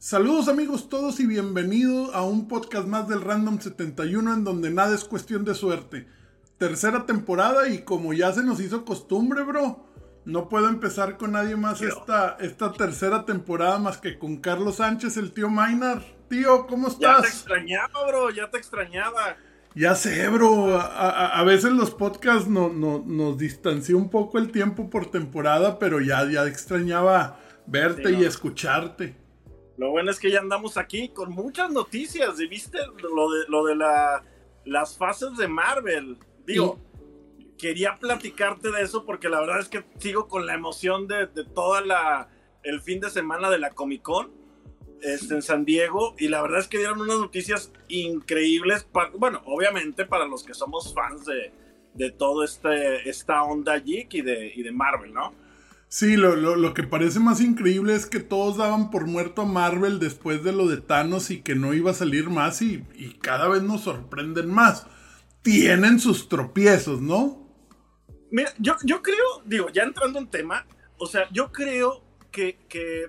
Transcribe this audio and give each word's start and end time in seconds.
Saludos 0.00 0.46
amigos 0.46 0.88
todos 0.88 1.18
y 1.18 1.26
bienvenidos 1.26 2.14
a 2.14 2.22
un 2.22 2.46
podcast 2.46 2.86
más 2.86 3.08
del 3.08 3.20
Random 3.20 3.58
71 3.58 4.32
en 4.32 4.44
donde 4.44 4.70
nada 4.70 4.94
es 4.94 5.02
cuestión 5.02 5.44
de 5.44 5.56
suerte. 5.56 6.06
Tercera 6.56 7.04
temporada 7.04 7.68
y 7.68 7.82
como 7.82 8.12
ya 8.12 8.32
se 8.32 8.44
nos 8.44 8.60
hizo 8.60 8.84
costumbre, 8.84 9.42
bro, 9.42 9.84
no 10.24 10.48
puedo 10.48 10.68
empezar 10.68 11.16
con 11.16 11.32
nadie 11.32 11.56
más 11.56 11.82
esta, 11.82 12.36
esta 12.38 12.72
tercera 12.72 13.26
temporada 13.26 13.80
más 13.80 13.98
que 13.98 14.20
con 14.20 14.36
Carlos 14.36 14.76
Sánchez, 14.76 15.16
el 15.16 15.32
tío 15.32 15.50
Mainar. 15.50 16.00
Tío, 16.28 16.68
¿cómo 16.68 16.86
estás? 16.86 17.16
Ya 17.16 17.20
te 17.20 17.28
extrañaba, 17.28 18.06
bro, 18.06 18.30
ya 18.30 18.48
te 18.48 18.58
extrañaba. 18.58 19.36
Ya 19.74 19.96
sé, 19.96 20.28
bro. 20.28 20.80
A, 20.80 21.42
veces 21.42 21.72
los 21.72 21.90
podcasts 21.90 22.46
no, 22.46 22.68
no, 22.68 23.02
nos 23.04 23.36
distanció 23.36 23.98
un 23.98 24.10
poco 24.10 24.38
el 24.38 24.52
tiempo 24.52 24.90
por 24.90 25.10
temporada, 25.10 25.80
pero 25.80 26.00
ya, 26.00 26.24
ya 26.30 26.46
extrañaba 26.46 27.40
verte 27.66 28.12
y 28.12 28.24
escucharte. 28.24 29.27
Lo 29.78 29.90
bueno 29.90 30.10
es 30.10 30.18
que 30.18 30.30
ya 30.30 30.40
andamos 30.40 30.76
aquí 30.76 31.08
con 31.08 31.30
muchas 31.32 31.70
noticias. 31.70 32.38
¿Y 32.40 32.46
viste 32.46 32.78
lo 33.00 33.30
de, 33.30 33.44
lo 33.48 33.64
de 33.64 33.76
la, 33.76 34.24
las 34.64 34.98
fases 34.98 35.36
de 35.36 35.48
Marvel? 35.48 36.18
Digo, 36.44 36.78
quería 37.56 37.96
platicarte 37.96 38.70
de 38.70 38.82
eso 38.82 39.04
porque 39.04 39.28
la 39.28 39.40
verdad 39.40 39.60
es 39.60 39.68
que 39.68 39.84
sigo 39.98 40.28
con 40.28 40.46
la 40.46 40.54
emoción 40.54 41.06
de, 41.06 41.26
de 41.26 41.44
toda 41.44 41.80
la 41.80 42.28
el 42.64 42.80
fin 42.80 43.00
de 43.00 43.08
semana 43.08 43.50
de 43.50 43.58
la 43.58 43.70
Comic 43.70 44.02
Con 44.02 44.30
este, 45.00 45.34
en 45.34 45.42
San 45.42 45.64
Diego 45.64 46.14
y 46.18 46.28
la 46.28 46.42
verdad 46.42 46.58
es 46.58 46.68
que 46.68 46.78
dieron 46.78 47.00
unas 47.00 47.18
noticias 47.18 47.72
increíbles, 47.88 48.86
bueno, 49.14 49.42
obviamente 49.46 50.04
para 50.04 50.26
los 50.26 50.42
que 50.42 50.54
somos 50.54 50.92
fans 50.92 51.24
de, 51.24 51.52
de 51.94 52.10
todo 52.10 52.42
este, 52.42 53.08
esta 53.08 53.44
onda 53.44 53.78
geek 53.78 54.14
y 54.14 54.22
de, 54.22 54.52
y 54.54 54.62
de 54.62 54.72
Marvel, 54.72 55.12
¿no? 55.12 55.34
Sí, 55.88 56.16
lo, 56.16 56.36
lo, 56.36 56.74
que 56.74 56.82
parece 56.82 57.18
más 57.18 57.40
increíble 57.40 57.94
es 57.94 58.04
que 58.04 58.20
todos 58.20 58.58
daban 58.58 58.90
por 58.90 59.06
muerto 59.06 59.42
a 59.42 59.46
Marvel 59.46 59.98
después 59.98 60.44
de 60.44 60.52
lo 60.52 60.66
de 60.68 60.76
Thanos 60.76 61.30
y 61.30 61.40
que 61.40 61.54
no 61.54 61.72
iba 61.72 61.92
a 61.92 61.94
salir 61.94 62.28
más 62.28 62.60
y, 62.60 62.84
y 62.94 63.14
cada 63.14 63.48
vez 63.48 63.62
nos 63.62 63.82
sorprenden 63.82 64.50
más. 64.50 64.86
Tienen 65.40 65.98
sus 65.98 66.28
tropiezos, 66.28 67.00
¿no? 67.00 67.48
Mira, 68.30 68.52
yo, 68.58 68.76
yo 68.84 69.02
creo, 69.02 69.42
digo, 69.46 69.70
ya 69.70 69.84
entrando 69.84 70.18
en 70.18 70.28
tema, 70.28 70.66
o 70.98 71.06
sea, 71.06 71.26
yo 71.32 71.52
creo 71.52 72.04
que, 72.30 72.58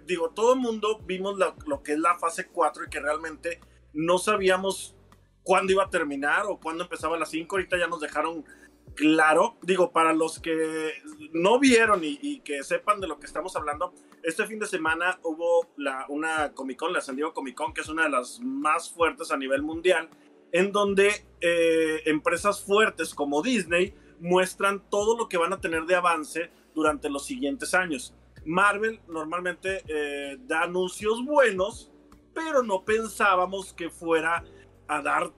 digo, 0.06 0.30
todo 0.32 0.54
el 0.54 0.60
mundo 0.60 1.02
vimos 1.06 1.38
lo 1.38 1.84
que 1.84 1.94
es 1.94 2.00
la 2.00 2.18
fase 2.18 2.48
4 2.48 2.86
y 2.86 2.90
que 2.90 3.00
realmente 3.00 3.60
no 3.94 4.18
sabíamos 4.18 4.96
cuándo 5.44 5.74
iba 5.74 5.84
a 5.84 5.90
terminar 5.90 6.46
o 6.48 6.60
cuándo 6.60 6.84
empezaba 6.84 7.18
la 7.18 7.26
5. 7.26 7.56
Ahorita 7.56 7.78
ya 7.78 7.88
nos 7.88 8.00
dejaron 8.00 8.46
claro. 8.96 9.58
Digo, 9.62 9.92
para 9.92 10.14
los 10.14 10.40
que 10.40 10.94
no 11.34 11.60
vieron 11.60 12.02
y, 12.04 12.40
que 12.42 12.64
sepan 12.64 13.00
de 13.00 13.08
lo 13.08 13.20
que 13.20 13.26
estamos 13.26 13.56
hablando, 13.56 13.94
este 14.24 14.46
fin 14.46 14.60
de 14.60 14.68
semana 14.68 15.20
hubo 15.24 15.68
la, 15.78 16.06
una 16.10 16.54
Comic 16.54 16.78
Con, 16.78 16.94
la 16.94 17.02
San 17.02 17.16
Diego 17.16 17.34
Comic 17.34 17.56
Con, 17.56 17.74
que 17.74 17.82
es 17.82 17.90
una 17.90 18.04
de 18.04 18.10
las 18.10 18.40
más 18.42 18.90
fuertes 18.90 19.32
a 19.32 19.38
nivel 19.38 19.62
mundial, 19.62 20.10
en 20.52 20.72
donde 20.72 21.26
eh, 21.42 22.02
empresas 22.06 22.64
fuertes 22.64 23.14
como 23.14 23.42
Disney 23.42 23.94
muestran 24.20 24.90
todo 24.90 25.18
lo 25.18 25.30
que 25.30 25.38
van 25.38 25.54
a 25.54 25.62
tener 25.62 25.86
de 25.86 25.96
avance 25.96 26.52
durante 26.74 27.10
los 27.10 27.26
siguientes 27.26 27.74
años. 27.74 28.14
Marvel 28.46 29.00
normalmente 29.08 29.84
eh, 29.88 30.38
da 30.42 30.64
anuncios 30.64 31.24
buenos, 31.24 31.92
pero 32.34 32.64
no 32.64 32.84
pensábamos 32.84 33.74
que 33.74 33.90
fuera 33.90 34.44
a 34.88 35.02
dar 35.02 35.32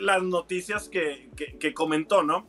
las 0.00 0.22
noticias 0.22 0.88
que, 0.88 1.30
comentó, 1.74 2.22
¿no? 2.22 2.46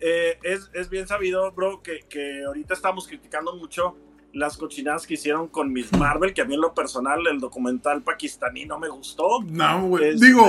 Eh, 0.00 0.38
es, 0.42 0.90
bien 0.90 1.06
sabido, 1.06 1.50
bro, 1.52 1.82
que, 1.82 2.00
que, 2.08 2.44
ahorita 2.44 2.74
estamos 2.74 3.08
criticando 3.08 3.56
mucho 3.56 3.96
las 4.32 4.56
cochinadas 4.56 5.06
que 5.06 5.14
hicieron 5.14 5.48
con 5.48 5.72
Miss 5.72 5.92
Marvel, 5.92 6.34
que 6.34 6.42
a 6.42 6.44
mí 6.44 6.54
en 6.54 6.60
lo 6.60 6.74
personal 6.74 7.26
el 7.26 7.40
documental 7.40 8.02
pakistaní 8.02 8.66
no 8.66 8.78
me 8.78 8.88
gustó. 8.88 9.42
No, 9.42 9.88
güey. 9.88 10.10
Este, 10.10 10.26
Digo, 10.26 10.46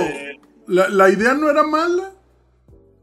la, 0.66 0.88
la, 0.88 1.10
idea 1.10 1.34
no 1.34 1.50
era 1.50 1.62
mala 1.64 2.12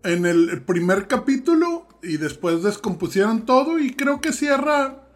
en 0.04 0.26
el 0.26 0.62
primer 0.64 1.08
capítulo 1.08 1.88
y 2.02 2.18
después 2.18 2.64
descompusieron 2.64 3.46
todo 3.46 3.80
y 3.80 3.94
creo 3.96 4.22
que 4.22 4.32
cierra 4.32 5.08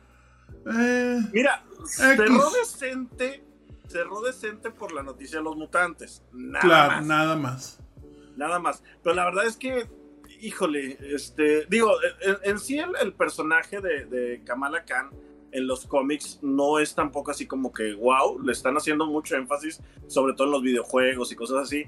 eh, 0.66 1.22
Mira, 1.34 1.64
cerró 1.86 2.50
decente, 2.52 3.44
cerró 3.88 4.22
decente 4.22 4.72
por 4.72 4.92
la 4.92 5.04
noticia 5.04 5.40
de 5.40 5.44
los 5.44 5.56
mutantes. 5.56 6.24
Nada 6.32 6.62
claro, 6.62 6.92
más. 6.98 7.06
nada 7.06 7.36
más. 7.36 7.80
Nada 8.38 8.60
más. 8.60 8.84
Pero 9.04 9.16
la 9.16 9.26
verdad 9.26 9.46
es 9.46 9.58
que, 9.58 9.90
híjole, 10.42 10.98
este, 11.14 11.66
digo, 11.68 11.92
en, 12.44 12.60
sí 12.60 12.80
el, 12.80 13.14
personaje 13.14 13.80
de, 13.82 14.42
Kamala 14.46 14.84
Khan 14.86 15.10
en 15.52 15.68
los 15.68 15.86
cómics 15.86 16.40
no 16.42 16.80
es 16.80 16.96
tampoco 16.96 17.32
así 17.32 17.46
como 17.46 17.74
que 17.74 17.94
wow, 17.94 18.40
le 18.42 18.52
están 18.52 18.76
haciendo 18.78 19.06
mucho 19.06 19.36
énfasis, 19.36 19.82
sobre 20.08 20.34
todo 20.34 20.48
en 20.48 20.52
los 20.52 20.62
videojuegos 20.62 21.32
y 21.32 21.36
cosas 21.36 21.64
así. 21.64 21.86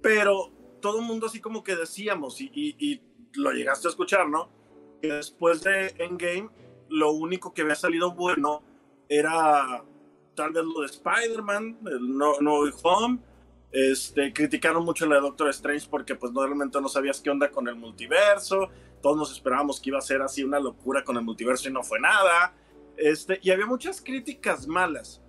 Pero 0.00 0.50
todo 0.80 1.00
el 1.00 1.04
mundo 1.06 1.26
así 1.26 1.40
como 1.40 1.62
que 1.62 1.76
decíamos, 1.76 2.40
y, 2.40 2.50
y 2.54 3.00
lo 3.34 3.52
llegaste 3.52 3.88
a 3.88 3.90
escuchar, 3.90 4.28
¿no? 4.28 4.48
Que 5.02 5.12
después 5.12 5.62
de 5.62 5.94
Endgame 5.98 6.48
lo 6.88 7.12
único 7.12 7.54
que 7.54 7.62
había 7.62 7.74
salido 7.74 8.12
bueno 8.12 8.62
era 9.08 9.84
tal 10.34 10.52
vez 10.52 10.64
lo 10.64 10.80
de 10.80 10.86
Spider-Man, 10.86 11.78
el 11.86 12.16
No, 12.16 12.40
no 12.40 12.60
Home. 12.82 13.18
Este, 13.72 14.32
criticaron 14.32 14.84
mucho 14.84 15.06
la 15.06 15.16
de 15.16 15.20
Doctor 15.20 15.48
Strange 15.50 15.86
porque 15.88 16.16
pues 16.16 16.32
normalmente 16.32 16.80
no 16.80 16.88
sabías 16.88 17.20
qué 17.20 17.30
onda 17.30 17.50
con 17.50 17.68
el 17.68 17.76
multiverso. 17.76 18.68
Todos 19.00 19.16
nos 19.16 19.32
esperábamos 19.32 19.80
que 19.80 19.90
iba 19.90 19.98
a 19.98 20.02
ser 20.02 20.22
así 20.22 20.42
una 20.42 20.58
locura 20.58 21.04
con 21.04 21.16
el 21.16 21.22
multiverso 21.22 21.68
y 21.68 21.72
no 21.72 21.82
fue 21.82 22.00
nada. 22.00 22.54
Este, 22.96 23.38
y 23.42 23.50
había 23.50 23.66
muchas 23.66 24.00
críticas 24.00 24.66
malas. 24.66 25.22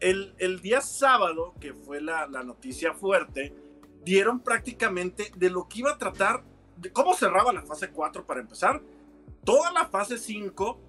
El, 0.00 0.34
el 0.38 0.60
día 0.60 0.80
sábado, 0.80 1.54
que 1.60 1.74
fue 1.74 2.00
la, 2.00 2.26
la 2.26 2.42
noticia 2.42 2.94
fuerte, 2.94 3.54
dieron 4.02 4.40
prácticamente 4.40 5.30
de 5.36 5.50
lo 5.50 5.68
que 5.68 5.80
iba 5.80 5.92
a 5.92 5.98
tratar, 5.98 6.42
de 6.76 6.90
cómo 6.92 7.14
cerraba 7.14 7.52
la 7.52 7.62
fase 7.62 7.90
4 7.90 8.26
para 8.26 8.40
empezar, 8.40 8.82
toda 9.44 9.70
la 9.72 9.86
fase 9.86 10.18
5, 10.18 10.80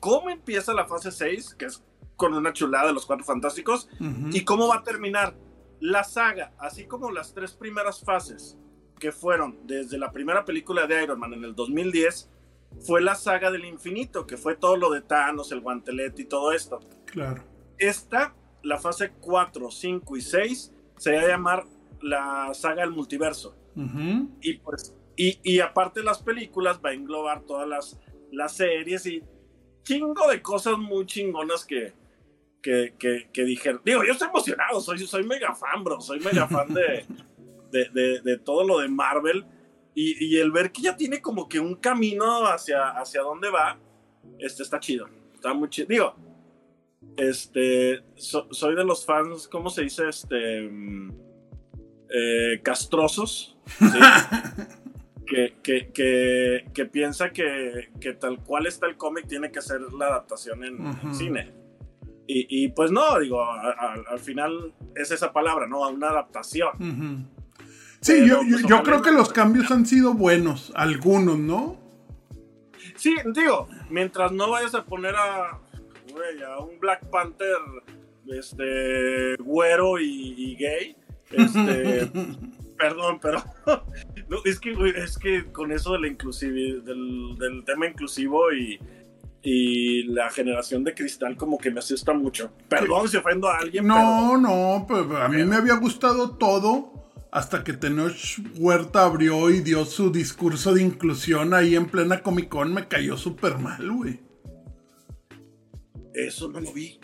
cómo 0.00 0.30
empieza 0.30 0.72
la 0.72 0.86
fase 0.86 1.12
6, 1.12 1.54
que 1.54 1.66
es 1.66 1.84
con 2.16 2.32
una 2.34 2.52
chulada 2.52 2.86
de 2.86 2.92
los 2.92 3.06
cuatro 3.06 3.24
fantásticos, 3.24 3.88
y 4.32 4.44
cómo 4.44 4.68
va 4.68 4.76
a 4.76 4.82
terminar 4.82 5.34
la 5.84 6.02
saga, 6.02 6.54
así 6.58 6.86
como 6.86 7.10
las 7.10 7.34
tres 7.34 7.52
primeras 7.52 8.00
fases 8.00 8.56
que 8.98 9.12
fueron 9.12 9.58
desde 9.66 9.98
la 9.98 10.10
primera 10.12 10.42
película 10.42 10.86
de 10.86 11.02
Iron 11.02 11.20
Man 11.20 11.34
en 11.34 11.44
el 11.44 11.54
2010, 11.54 12.30
fue 12.80 13.02
la 13.02 13.14
saga 13.14 13.50
del 13.50 13.66
infinito, 13.66 14.26
que 14.26 14.38
fue 14.38 14.56
todo 14.56 14.78
lo 14.78 14.90
de 14.90 15.02
Thanos, 15.02 15.52
el 15.52 15.60
guantelete 15.60 16.22
y 16.22 16.24
todo 16.24 16.52
esto. 16.52 16.80
Claro. 17.04 17.44
Esta, 17.76 18.34
la 18.62 18.78
fase 18.78 19.12
4, 19.20 19.70
5 19.70 20.16
y 20.16 20.22
6, 20.22 20.72
se 20.96 21.16
va 21.16 21.20
a 21.20 21.28
llamar 21.28 21.66
la 22.00 22.54
saga 22.54 22.80
del 22.80 22.92
multiverso. 22.92 23.54
Y 24.40 24.54
pues 24.54 24.94
y, 25.16 25.60
aparte 25.60 26.00
de 26.00 26.06
las 26.06 26.22
películas, 26.22 26.80
va 26.82 26.90
a 26.90 26.94
englobar 26.94 27.42
todas 27.42 27.68
las, 27.68 28.00
las 28.32 28.56
series 28.56 29.04
y 29.04 29.22
chingo 29.82 30.28
de 30.30 30.40
cosas 30.40 30.78
muy 30.78 31.04
chingonas 31.04 31.66
que, 31.66 31.92
que, 32.64 33.26
que, 33.30 33.44
dijeron. 33.44 33.82
Digo, 33.84 34.02
yo 34.04 34.12
estoy 34.12 34.28
emocionado, 34.28 34.80
soy, 34.80 34.98
soy 35.00 35.22
mega 35.22 35.54
fan, 35.54 35.84
bro. 35.84 36.00
Soy 36.00 36.18
mega 36.20 36.48
fan 36.48 36.72
de, 36.72 37.04
de, 37.70 38.38
todo 38.38 38.66
lo 38.66 38.78
de 38.78 38.88
Marvel. 38.88 39.44
Y, 39.94 40.38
el 40.38 40.50
ver 40.50 40.72
que 40.72 40.82
ya 40.82 40.96
tiene 40.96 41.20
como 41.20 41.48
que 41.48 41.60
un 41.60 41.76
camino 41.76 42.46
hacia, 42.46 42.88
hacia 42.90 43.20
dónde 43.20 43.50
va, 43.50 43.78
este 44.38 44.62
está 44.62 44.80
chido. 44.80 45.08
Está 45.34 45.52
muy 45.52 45.68
chido. 45.68 45.88
Digo, 45.88 46.14
este, 47.18 48.02
soy 48.16 48.74
de 48.74 48.84
los 48.84 49.04
fans, 49.04 49.46
¿cómo 49.46 49.68
se 49.68 49.82
dice? 49.82 50.08
Este, 50.08 50.62
mm, 50.62 51.12
eh, 52.08 52.60
castrosos. 52.62 53.58
¿sí? 53.78 53.84
que, 55.26 55.54
que, 55.62 56.64
que, 56.72 56.84
piensa 56.86 57.30
que, 57.30 57.90
tal 58.18 58.42
cual 58.42 58.66
está 58.66 58.86
el 58.86 58.96
cómic 58.96 59.26
tiene 59.28 59.52
que 59.52 59.60
ser 59.60 59.80
la 59.80 60.06
adaptación 60.06 60.64
en, 60.64 61.14
cine. 61.14 61.63
Y, 62.26 62.68
pues 62.68 62.90
no, 62.90 63.18
digo, 63.20 63.42
al 63.42 64.18
final 64.18 64.72
es 64.94 65.10
esa 65.10 65.32
palabra, 65.32 65.66
¿no? 65.66 65.88
Una 65.88 66.08
adaptación. 66.08 67.28
Sí, 68.00 68.26
yo, 68.26 68.40
yo, 68.42 68.58
pues, 68.66 68.82
creo 68.82 69.02
que 69.02 69.12
los 69.12 69.32
cambios 69.32 69.70
han 69.70 69.84
sido 69.86 70.14
buenos, 70.14 70.72
algunos, 70.74 71.38
¿no? 71.38 71.78
Sí, 72.96 73.14
digo, 73.34 73.68
mientras 73.90 74.32
no 74.32 74.50
vayas 74.50 74.74
a 74.74 74.84
poner 74.84 75.14
a, 75.16 75.50
a 75.50 76.58
un 76.60 76.78
Black 76.80 77.08
Panther 77.10 77.56
este, 78.28 79.36
güero 79.36 79.98
y, 79.98 80.34
y 80.36 80.56
gay, 80.56 80.96
este, 81.30 82.10
perdón, 82.78 83.18
pero 83.20 83.42
es, 84.44 84.60
que, 84.60 84.74
es 84.96 85.18
que 85.18 85.44
con 85.52 85.72
eso 85.72 85.92
de 85.92 86.00
la 86.00 86.08
inclusividad, 86.08 86.82
del, 86.82 87.62
tema 87.64 87.86
inclusivo 87.86 88.52
y, 88.52 88.78
y 89.46 90.04
la 90.04 90.30
generación 90.30 90.82
de 90.82 90.94
cristal 90.94 91.36
como 91.36 91.58
que 91.58 91.70
me 91.70 91.80
asusta 91.80 92.14
mucho. 92.14 92.50
Perdón 92.68 93.08
si 93.08 93.18
ofendo 93.18 93.46
a 93.48 93.58
alguien. 93.58 93.86
No, 93.86 94.38
no, 94.38 94.86
pero 94.88 95.18
a 95.18 95.28
mí 95.28 95.44
me 95.44 95.56
había 95.56 95.74
gustado 95.74 96.36
todo 96.36 96.94
hasta 97.30 97.62
que 97.62 97.74
Tenoch 97.74 98.38
Huerta 98.56 99.04
abrió 99.04 99.50
y 99.50 99.60
dio 99.60 99.84
su 99.84 100.10
discurso 100.10 100.72
de 100.72 100.82
inclusión 100.82 101.52
ahí 101.52 101.76
en 101.76 101.86
plena 101.86 102.22
Comic 102.22 102.48
Con. 102.48 102.72
Me 102.72 102.88
cayó 102.88 103.18
súper 103.18 103.58
mal, 103.58 103.90
güey. 103.92 104.20
Eso 106.14 106.48
no 106.48 106.60
lo 106.60 106.72
vi. 106.72 106.98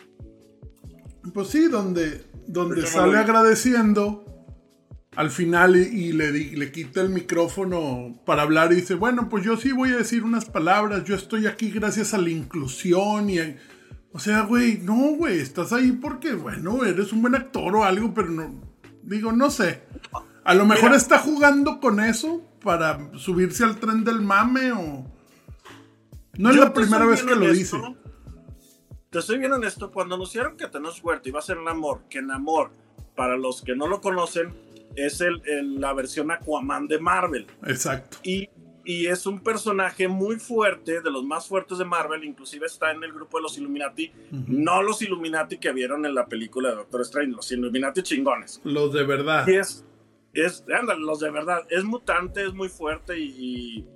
Pues 1.34 1.48
sí, 1.48 1.68
donde, 1.68 2.24
donde 2.46 2.86
sale 2.86 3.18
agradeciendo 3.18 4.24
al 5.16 5.30
final 5.30 5.76
y, 5.76 6.12
le, 6.12 6.32
le 6.32 6.72
quita 6.72 7.00
el 7.00 7.10
micrófono 7.10 8.20
para 8.24 8.42
hablar 8.42 8.72
y 8.72 8.76
dice, 8.76 8.94
bueno, 8.94 9.28
pues 9.28 9.44
yo 9.44 9.56
sí 9.56 9.72
voy 9.72 9.92
a 9.92 9.96
decir 9.96 10.22
unas 10.22 10.44
palabras, 10.44 11.04
yo 11.04 11.14
estoy 11.14 11.46
aquí 11.46 11.70
gracias 11.70 12.14
a 12.14 12.18
la 12.18 12.30
inclusión 12.30 13.30
y... 13.30 13.38
O 14.12 14.18
sea, 14.18 14.42
güey, 14.42 14.78
no, 14.78 15.14
güey, 15.14 15.38
estás 15.38 15.72
ahí 15.72 15.92
porque, 15.92 16.32
bueno, 16.32 16.84
eres 16.84 17.12
un 17.12 17.22
buen 17.22 17.36
actor 17.36 17.76
o 17.76 17.84
algo, 17.84 18.12
pero 18.12 18.28
no, 18.28 18.60
digo, 19.04 19.30
no 19.30 19.50
sé. 19.50 19.84
A 20.42 20.54
lo 20.54 20.66
mejor 20.66 20.94
está 20.94 21.18
jugando 21.18 21.78
con 21.78 22.00
eso 22.00 22.42
para 22.62 22.98
subirse 23.16 23.62
al 23.62 23.78
tren 23.78 24.02
del 24.02 24.20
mame 24.20 24.72
o... 24.72 25.06
No 26.38 26.50
es 26.50 26.56
la 26.56 26.72
primera 26.72 27.04
vez 27.04 27.22
que 27.22 27.36
lo 27.36 27.52
dice. 27.52 27.76
Te 29.10 29.22
soy 29.22 29.38
bien 29.38 29.52
honesto, 29.52 29.92
cuando 29.92 30.16
anunciaron 30.16 30.56
que 30.56 30.66
Thanos 30.66 31.02
Huerta 31.02 31.28
iba 31.28 31.38
a 31.38 31.42
ser 31.42 31.58
Namor, 31.58 32.04
que 32.08 32.22
Namor, 32.22 32.72
para 33.14 33.36
los 33.36 33.62
que 33.62 33.76
no 33.76 33.86
lo 33.86 34.00
conocen, 34.00 34.54
es 35.06 35.20
el, 35.20 35.80
la 35.80 35.92
versión 35.92 36.30
Aquaman 36.30 36.86
de 36.86 36.98
Marvel. 36.98 37.46
Exacto. 37.66 38.18
Y, 38.22 38.48
y, 38.84 39.06
es 39.06 39.26
un 39.26 39.40
personaje 39.40 40.08
muy 40.08 40.36
fuerte, 40.36 41.00
de 41.00 41.10
los 41.10 41.24
más 41.24 41.46
fuertes 41.46 41.78
de 41.78 41.84
Marvel, 41.84 42.24
inclusive 42.24 42.66
está 42.66 42.90
en 42.90 43.02
el 43.04 43.12
grupo 43.12 43.38
de 43.38 43.42
los 43.42 43.56
Illuminati, 43.58 44.12
no 44.30 44.82
los 44.82 45.02
Illuminati 45.02 45.58
que 45.58 45.72
vieron 45.72 46.06
en 46.06 46.14
la 46.14 46.26
película 46.26 46.70
de 46.70 46.76
Doctor 46.76 47.02
Strange, 47.02 47.32
los 47.32 47.50
Illuminati 47.52 48.02
chingones. 48.02 48.60
Los 48.64 48.92
de 48.92 49.04
verdad. 49.04 49.46
Y 49.46 49.54
es, 49.54 49.84
es 50.32 50.64
los 50.98 51.20
de 51.20 51.30
verdad, 51.30 51.66
es 51.70 51.84
mutante, 51.84 52.44
es 52.44 52.52
muy 52.52 52.68
fuerte 52.68 53.18
y, 53.18 53.86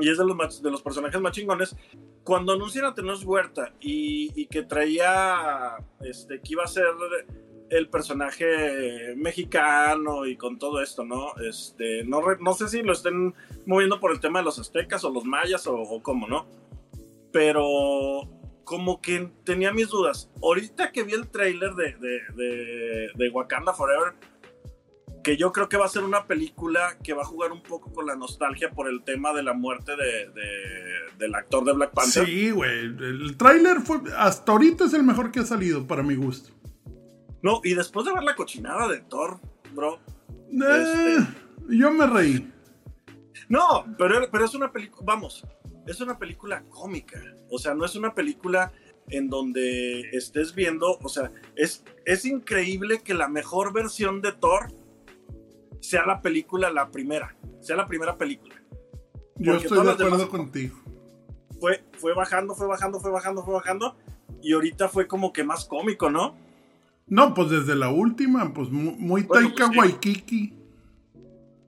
y, 0.00 0.08
es 0.08 0.18
de 0.18 0.24
los, 0.24 0.62
de 0.62 0.70
los 0.70 0.82
personajes 0.82 1.20
más 1.20 1.32
chingones. 1.32 1.76
Cuando 2.22 2.52
anuncian 2.52 2.84
a 2.84 2.94
Thanos 2.94 3.24
Huerta 3.24 3.72
y, 3.80 4.30
y 4.38 4.46
que 4.46 4.62
traía, 4.62 5.76
este, 6.00 6.40
que 6.40 6.52
iba 6.52 6.64
a 6.64 6.66
ser 6.66 6.84
el 7.70 7.88
personaje 7.88 9.14
mexicano 9.16 10.26
y 10.26 10.36
con 10.36 10.58
todo 10.58 10.82
esto, 10.82 11.04
¿no? 11.04 11.36
Este, 11.36 12.04
no, 12.04 12.22
no 12.40 12.54
sé 12.54 12.68
si 12.68 12.82
lo 12.82 12.92
estén 12.92 13.34
moviendo 13.66 14.00
por 14.00 14.12
el 14.12 14.20
tema 14.20 14.38
de 14.40 14.44
los 14.44 14.58
aztecas 14.58 15.04
o 15.04 15.10
los 15.10 15.24
mayas 15.24 15.66
o, 15.66 16.00
cómo, 16.02 16.26
¿no? 16.26 16.46
Pero 17.32 18.22
como 18.64 19.00
que 19.00 19.30
tenía 19.44 19.72
mis 19.72 19.88
dudas. 19.88 20.30
Ahorita 20.42 20.92
que 20.92 21.02
vi 21.02 21.14
el 21.14 21.28
trailer 21.28 21.74
de, 21.74 21.94
de, 21.94 23.10
de, 23.14 23.30
Wakanda 23.30 23.72
Forever, 23.72 24.14
que 25.22 25.36
yo 25.36 25.52
creo 25.52 25.68
que 25.68 25.76
va 25.76 25.86
a 25.86 25.88
ser 25.88 26.04
una 26.04 26.26
película 26.26 26.96
que 27.02 27.12
va 27.12 27.22
a 27.22 27.26
jugar 27.26 27.52
un 27.52 27.62
poco 27.62 27.92
con 27.92 28.06
la 28.06 28.14
nostalgia 28.14 28.70
por 28.70 28.88
el 28.88 29.02
tema 29.04 29.32
de 29.32 29.42
la 29.42 29.52
muerte 29.52 29.92
de, 29.96 30.30
del 31.18 31.34
actor 31.34 31.64
de 31.64 31.72
Black 31.72 31.92
Panther. 31.92 32.26
Sí, 32.26 32.50
güey. 32.50 32.86
El 32.86 33.36
trailer 33.36 33.80
fue, 33.80 34.00
hasta 34.16 34.52
ahorita 34.52 34.84
es 34.84 34.94
el 34.94 35.02
mejor 35.02 35.30
que 35.30 35.40
ha 35.40 35.44
salido 35.44 35.86
para 35.86 36.02
mi 36.02 36.14
gusto. 36.14 36.57
No, 37.42 37.60
y 37.64 37.74
después 37.74 38.06
de 38.06 38.12
ver 38.12 38.22
la 38.22 38.34
cochinada 38.34 38.88
de 38.88 39.00
Thor, 39.00 39.40
bro. 39.74 40.00
Eh, 40.50 41.16
este, 41.18 41.76
yo 41.76 41.90
me 41.90 42.06
reí. 42.06 42.52
No, 43.48 43.86
pero, 43.96 44.28
pero 44.30 44.44
es 44.44 44.54
una 44.54 44.72
película, 44.72 45.04
vamos, 45.06 45.46
es 45.86 46.00
una 46.00 46.18
película 46.18 46.62
cómica. 46.68 47.22
O 47.50 47.58
sea, 47.58 47.74
no 47.74 47.84
es 47.84 47.94
una 47.94 48.14
película 48.14 48.72
en 49.10 49.28
donde 49.28 50.00
estés 50.12 50.54
viendo, 50.54 50.98
o 51.02 51.08
sea, 51.08 51.30
es, 51.56 51.84
es 52.04 52.24
increíble 52.24 53.00
que 53.02 53.14
la 53.14 53.28
mejor 53.28 53.72
versión 53.72 54.20
de 54.20 54.32
Thor 54.32 54.74
sea 55.80 56.04
la 56.04 56.20
película, 56.20 56.70
la 56.70 56.90
primera, 56.90 57.36
sea 57.60 57.76
la 57.76 57.86
primera 57.86 58.18
película. 58.18 58.54
Yo 59.36 59.54
estoy 59.54 59.84
de 59.84 59.92
acuerdo 59.92 60.28
contigo. 60.28 60.76
Fue, 61.60 61.84
fue 61.96 62.14
bajando, 62.14 62.54
fue 62.54 62.66
bajando, 62.66 63.00
fue 63.00 63.10
bajando, 63.10 63.42
fue 63.42 63.54
bajando, 63.54 63.96
y 64.42 64.52
ahorita 64.52 64.88
fue 64.88 65.06
como 65.06 65.32
que 65.32 65.44
más 65.44 65.64
cómico, 65.64 66.10
¿no? 66.10 66.36
No, 67.10 67.32
pues 67.34 67.50
desde 67.50 67.74
la 67.74 67.90
última, 67.90 68.52
pues 68.52 68.70
muy, 68.70 69.24
Taika 69.24 69.68
pues 69.68 69.78
Waikiki. 69.78 70.52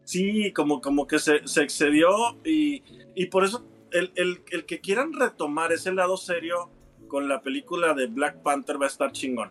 Sí, 0.05 0.53
como, 0.53 0.81
como 0.81 1.07
que 1.07 1.19
se, 1.19 1.37
excedió 1.37 2.11
y, 2.45 2.83
por 3.31 3.45
eso 3.45 3.65
el, 3.93 4.43
que 4.67 4.81
quieran 4.81 5.13
retomar 5.13 5.73
ese 5.73 5.93
lado 5.93 6.17
serio 6.17 6.71
con 7.07 7.29
la 7.29 7.43
película 7.43 7.95
de 7.95 8.07
Black 8.07 8.43
Panther 8.43 8.81
va 8.81 8.87
a 8.87 8.89
estar 8.89 9.13
chingón. 9.13 9.51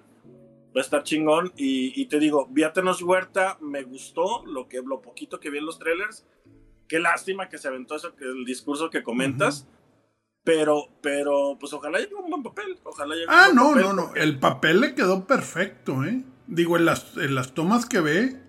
Va 0.75 0.81
a 0.81 0.81
estar 0.81 1.03
chingón 1.03 1.53
y, 1.57 2.05
te 2.05 2.19
digo, 2.19 2.47
Viátenos 2.51 3.01
Huerta 3.01 3.57
me 3.61 3.83
gustó 3.83 4.45
lo, 4.45 4.67
que, 4.67 4.81
lo 4.85 5.01
poquito 5.01 5.39
que 5.39 5.49
vi 5.49 5.57
en 5.57 5.65
los 5.65 5.79
trailers. 5.79 6.27
Qué 6.87 6.99
lástima 6.99 7.49
que 7.49 7.57
se 7.57 7.67
aventó 7.67 7.95
eso, 7.95 8.15
que 8.15 8.25
el 8.25 8.45
discurso 8.45 8.89
que 8.89 9.01
comentas. 9.01 9.67
Pero, 10.43 10.87
pero, 11.01 11.57
pues 11.59 11.73
ojalá 11.73 11.99
llegue 11.99 12.15
un 12.15 12.29
buen 12.29 12.43
papel. 12.43 12.79
Ojalá 12.83 13.13
llegue 13.13 13.27
ah, 13.29 13.49
no, 13.53 13.75
no, 13.75 13.93
no. 13.93 14.15
El 14.15 14.39
papel 14.39 14.81
le 14.81 14.95
quedó 14.95 15.27
perfecto, 15.27 16.03
¿eh? 16.03 16.23
Digo, 16.47 16.77
en 16.77 16.85
las, 16.85 17.15
en 17.17 17.35
las 17.35 17.53
tomas 17.53 17.85
que 17.85 17.99
ve, 17.99 18.41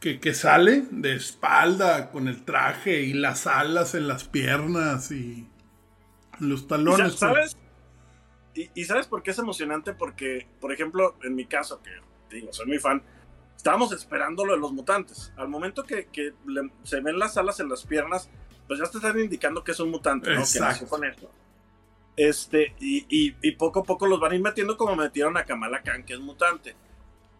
que, 0.00 0.18
que 0.20 0.34
sale 0.34 0.84
de 0.90 1.14
espalda 1.14 2.10
con 2.10 2.28
el 2.28 2.44
traje 2.44 3.02
y 3.02 3.12
las 3.12 3.46
alas 3.46 3.94
en 3.94 4.08
las 4.08 4.24
piernas 4.24 5.12
y 5.12 5.48
los 6.40 6.66
talones. 6.66 7.16
Pues. 7.16 7.18
¿Sabes? 7.18 7.56
Y, 8.74 8.84
sabes 8.84 9.06
por 9.06 9.22
qué 9.22 9.30
es 9.30 9.38
emocionante? 9.38 9.92
Porque, 9.92 10.48
por 10.60 10.72
ejemplo, 10.72 11.16
en 11.22 11.34
mi 11.34 11.46
caso, 11.46 11.80
que 11.80 11.90
digo, 12.34 12.52
soy 12.52 12.66
muy 12.66 12.78
fan, 12.78 13.02
estábamos 13.56 13.92
esperando 13.92 14.44
lo 14.44 14.54
de 14.54 14.58
los 14.58 14.72
mutantes. 14.72 15.32
Al 15.36 15.48
momento 15.48 15.84
que, 15.84 16.08
se 16.82 17.00
ven 17.00 17.18
las 17.18 17.36
alas 17.36 17.60
en 17.60 17.68
las 17.68 17.84
piernas, 17.86 18.30
pues 18.68 18.78
ya 18.78 18.86
te 18.86 18.98
están 18.98 19.18
indicando 19.18 19.64
que 19.64 19.72
es 19.72 19.80
un 19.80 19.90
mutante, 19.90 20.30
¿no? 20.30 20.44
Que 20.44 20.60
nació 20.60 20.86
con 20.86 21.04
esto. 21.04 21.28
Este, 22.16 22.74
y, 22.78 23.52
poco 23.52 23.80
a 23.80 23.84
poco 23.84 24.06
los 24.06 24.20
van 24.20 24.32
a 24.32 24.34
ir 24.34 24.42
metiendo 24.42 24.76
como 24.76 24.94
metieron 24.94 25.36
a 25.36 25.44
Kamala 25.44 25.82
Khan, 25.82 26.04
que 26.04 26.12
es 26.12 26.20
mutante. 26.20 26.76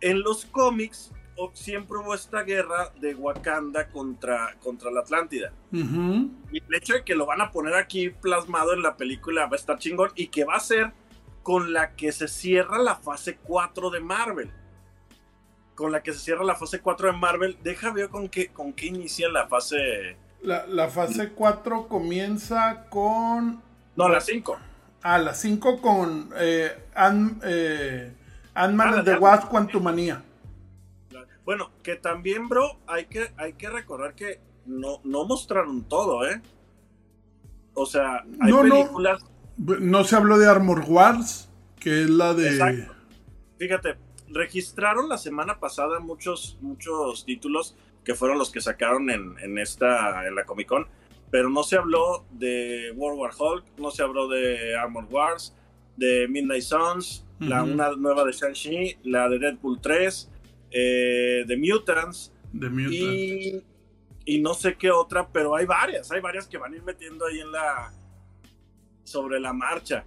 En 0.00 0.22
los 0.22 0.46
cómics 0.46 1.12
siempre 1.52 1.98
hubo 1.98 2.14
esta 2.14 2.42
guerra 2.42 2.92
de 3.00 3.14
Wakanda 3.14 3.88
contra, 3.88 4.56
contra 4.62 4.90
la 4.90 5.00
Atlántida. 5.00 5.52
Y 5.70 6.58
el 6.58 6.74
hecho 6.74 6.94
de 6.94 7.04
que 7.04 7.14
lo 7.14 7.26
van 7.26 7.40
a 7.40 7.50
poner 7.50 7.74
aquí 7.74 8.10
plasmado 8.10 8.72
en 8.72 8.82
la 8.82 8.96
película 8.96 9.46
va 9.46 9.52
a 9.52 9.56
estar 9.56 9.78
chingón 9.78 10.10
y 10.14 10.28
que 10.28 10.44
va 10.44 10.56
a 10.56 10.60
ser 10.60 10.92
con 11.42 11.72
la 11.72 11.94
que 11.94 12.12
se 12.12 12.28
cierra 12.28 12.78
la 12.78 12.96
fase 12.96 13.36
4 13.36 13.90
de 13.90 14.00
Marvel. 14.00 14.50
Con 15.74 15.92
la 15.92 16.02
que 16.02 16.12
se 16.12 16.18
cierra 16.20 16.44
la 16.44 16.56
fase 16.56 16.80
4 16.80 17.12
de 17.12 17.18
Marvel. 17.18 17.58
Deja 17.62 17.92
ver 17.92 18.08
con 18.08 18.28
qué, 18.28 18.48
con 18.48 18.72
qué 18.72 18.86
inicia 18.86 19.28
la 19.28 19.46
fase 19.48 20.16
la, 20.42 20.88
fase 20.88 21.30
4 21.30 21.88
comienza 21.88 22.86
con. 22.88 23.62
No, 23.96 24.08
la 24.08 24.20
5. 24.20 24.58
Ah, 25.02 25.18
la 25.18 25.34
5 25.34 25.80
con 25.80 26.30
eh, 26.36 26.86
Ant, 26.94 27.42
eh, 27.44 28.12
man 28.54 28.94
ah, 28.94 29.04
the 29.04 29.16
Wasp 29.16 29.48
Quantumania. 29.48 30.22
Bueno, 31.44 31.70
que 31.82 31.96
también, 31.96 32.48
bro, 32.48 32.78
hay 32.86 33.06
que, 33.06 33.32
hay 33.38 33.54
que 33.54 33.70
recordar 33.70 34.14
que 34.14 34.40
no, 34.66 35.00
no 35.04 35.24
mostraron 35.24 35.84
todo, 35.84 36.26
¿eh? 36.28 36.42
O 37.72 37.86
sea, 37.86 38.24
hay 38.40 38.52
películas. 38.52 39.24
No. 39.56 40.04
se 40.04 40.16
habló 40.16 40.38
de 40.38 40.46
Armor 40.46 40.84
Wars, 40.86 41.48
que 41.80 42.02
es 42.02 42.10
la 42.10 42.34
de. 42.34 42.86
Fíjate, 43.56 43.96
registraron 44.28 45.08
la 45.08 45.16
semana 45.16 45.58
pasada 45.58 46.00
muchos, 46.00 46.58
muchos 46.60 47.24
títulos 47.24 47.76
que 48.08 48.14
fueron 48.14 48.38
los 48.38 48.50
que 48.50 48.62
sacaron 48.62 49.10
en, 49.10 49.58
esta, 49.58 50.26
en 50.26 50.34
la 50.34 50.46
Comic 50.46 50.66
Con. 50.66 50.86
Pero 51.30 51.50
no 51.50 51.62
se 51.62 51.76
habló 51.76 52.24
de 52.30 52.90
World 52.96 53.20
War 53.20 53.32
Hulk, 53.38 53.64
no 53.76 53.90
se 53.90 54.02
habló 54.02 54.28
de 54.28 54.74
Armor 54.74 55.04
Wars, 55.10 55.54
de 55.94 56.26
Midnight 56.26 56.62
Suns, 56.62 57.26
la 57.38 57.62
una 57.62 57.94
nueva 57.96 58.24
de 58.24 58.32
Shang-Chi, 58.32 58.96
la 59.02 59.28
de 59.28 59.38
Deadpool 59.38 59.82
3, 59.82 60.30
eh, 60.70 61.44
de 61.46 61.56
Mutants. 61.58 62.32
Y, 62.90 63.62
y, 64.24 64.40
no 64.40 64.54
sé 64.54 64.78
qué 64.78 64.90
otra, 64.90 65.28
pero 65.30 65.54
hay 65.54 65.66
varias, 65.66 66.10
hay 66.10 66.22
varias 66.22 66.48
que 66.48 66.56
van 66.56 66.72
a 66.72 66.76
ir 66.76 66.82
metiendo 66.82 67.26
ahí 67.26 67.40
en 67.40 67.52
la. 67.52 67.92
sobre 69.04 69.38
la 69.38 69.52
marcha. 69.52 70.06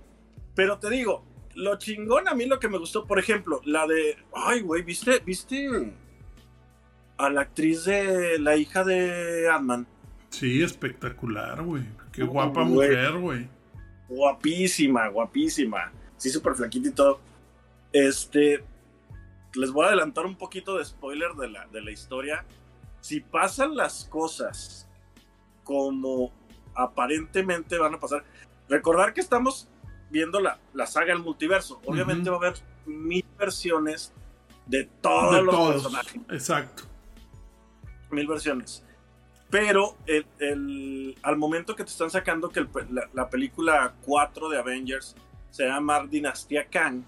Pero 0.55 0.79
te 0.79 0.89
digo, 0.89 1.23
lo 1.53 1.77
chingón 1.77 2.27
a 2.27 2.33
mí 2.33 2.47
lo 2.47 2.59
que 2.59 2.67
me 2.67 2.79
gustó, 2.79 3.05
por 3.05 3.19
ejemplo, 3.19 3.61
la 3.63 3.85
de. 3.85 4.17
Ay, 4.33 4.61
güey, 4.61 4.81
¿viste? 4.81 5.19
¿Viste? 5.23 5.93
A 7.21 7.29
la 7.29 7.41
actriz 7.41 7.85
de 7.85 8.39
la 8.39 8.57
hija 8.57 8.83
de 8.83 9.47
Ant-Man. 9.49 9.87
Sí, 10.29 10.63
espectacular, 10.63 11.61
güey. 11.61 11.83
Qué 12.11 12.23
guapa 12.23 12.63
mujer, 12.63 13.13
güey. 13.17 13.47
Guapísima, 14.09 15.07
guapísima. 15.09 15.91
Sí, 16.17 16.29
súper 16.29 16.55
flaquita 16.55 16.89
y 16.89 16.91
todo. 16.91 17.19
Este. 17.93 18.63
Les 19.53 19.71
voy 19.71 19.85
a 19.85 19.89
adelantar 19.89 20.25
un 20.25 20.35
poquito 20.35 20.77
de 20.77 20.85
spoiler 20.85 21.33
de 21.33 21.49
la, 21.49 21.67
de 21.67 21.81
la 21.81 21.91
historia. 21.91 22.45
Si 23.01 23.19
pasan 23.19 23.75
las 23.75 24.05
cosas 24.05 24.87
como 25.63 26.31
aparentemente 26.73 27.77
van 27.77 27.93
a 27.93 27.99
pasar. 27.99 28.23
Recordar 28.67 29.13
que 29.13 29.21
estamos 29.21 29.67
viendo 30.09 30.39
la, 30.39 30.59
la 30.73 30.87
saga 30.87 31.13
del 31.13 31.21
multiverso. 31.21 31.81
Obviamente 31.85 32.29
va 32.29 32.37
a 32.37 32.39
haber 32.39 32.53
mil 32.85 33.25
versiones 33.37 34.13
de 34.65 34.85
todos 35.01 35.43
los 35.43 35.71
personajes. 35.73 36.21
Exacto 36.29 36.90
mil 38.11 38.27
versiones. 38.27 38.83
Pero 39.51 39.97
el, 40.07 41.17
al 41.21 41.35
momento 41.35 41.75
que 41.75 41.83
te 41.83 41.89
están 41.89 42.09
sacando 42.09 42.49
que 42.49 42.65
la, 43.13 43.29
película 43.29 43.93
4 44.05 44.49
de 44.49 44.57
Avengers 44.57 45.15
se 45.49 45.65
llama 45.65 46.07
Dinastía 46.07 46.67
Kang, 46.67 47.03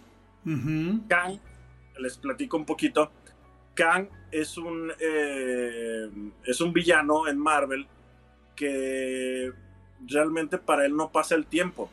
Kang 1.08 1.40
les 2.00 2.18
platico 2.18 2.58
un 2.58 2.66
poquito. 2.66 3.12
Kang 3.74 4.08
es 4.30 4.58
un, 4.58 4.92
eh, 5.00 6.10
es 6.46 6.60
un 6.60 6.74
villano 6.74 7.30
en 7.30 7.38
Marvel 7.38 7.88
que 8.58 9.54
realmente 10.06 10.58
para 10.58 10.86
él 10.86 10.98
no 10.98 11.12
pasa 11.12 11.36
el 11.36 11.46
tiempo. 11.46 11.90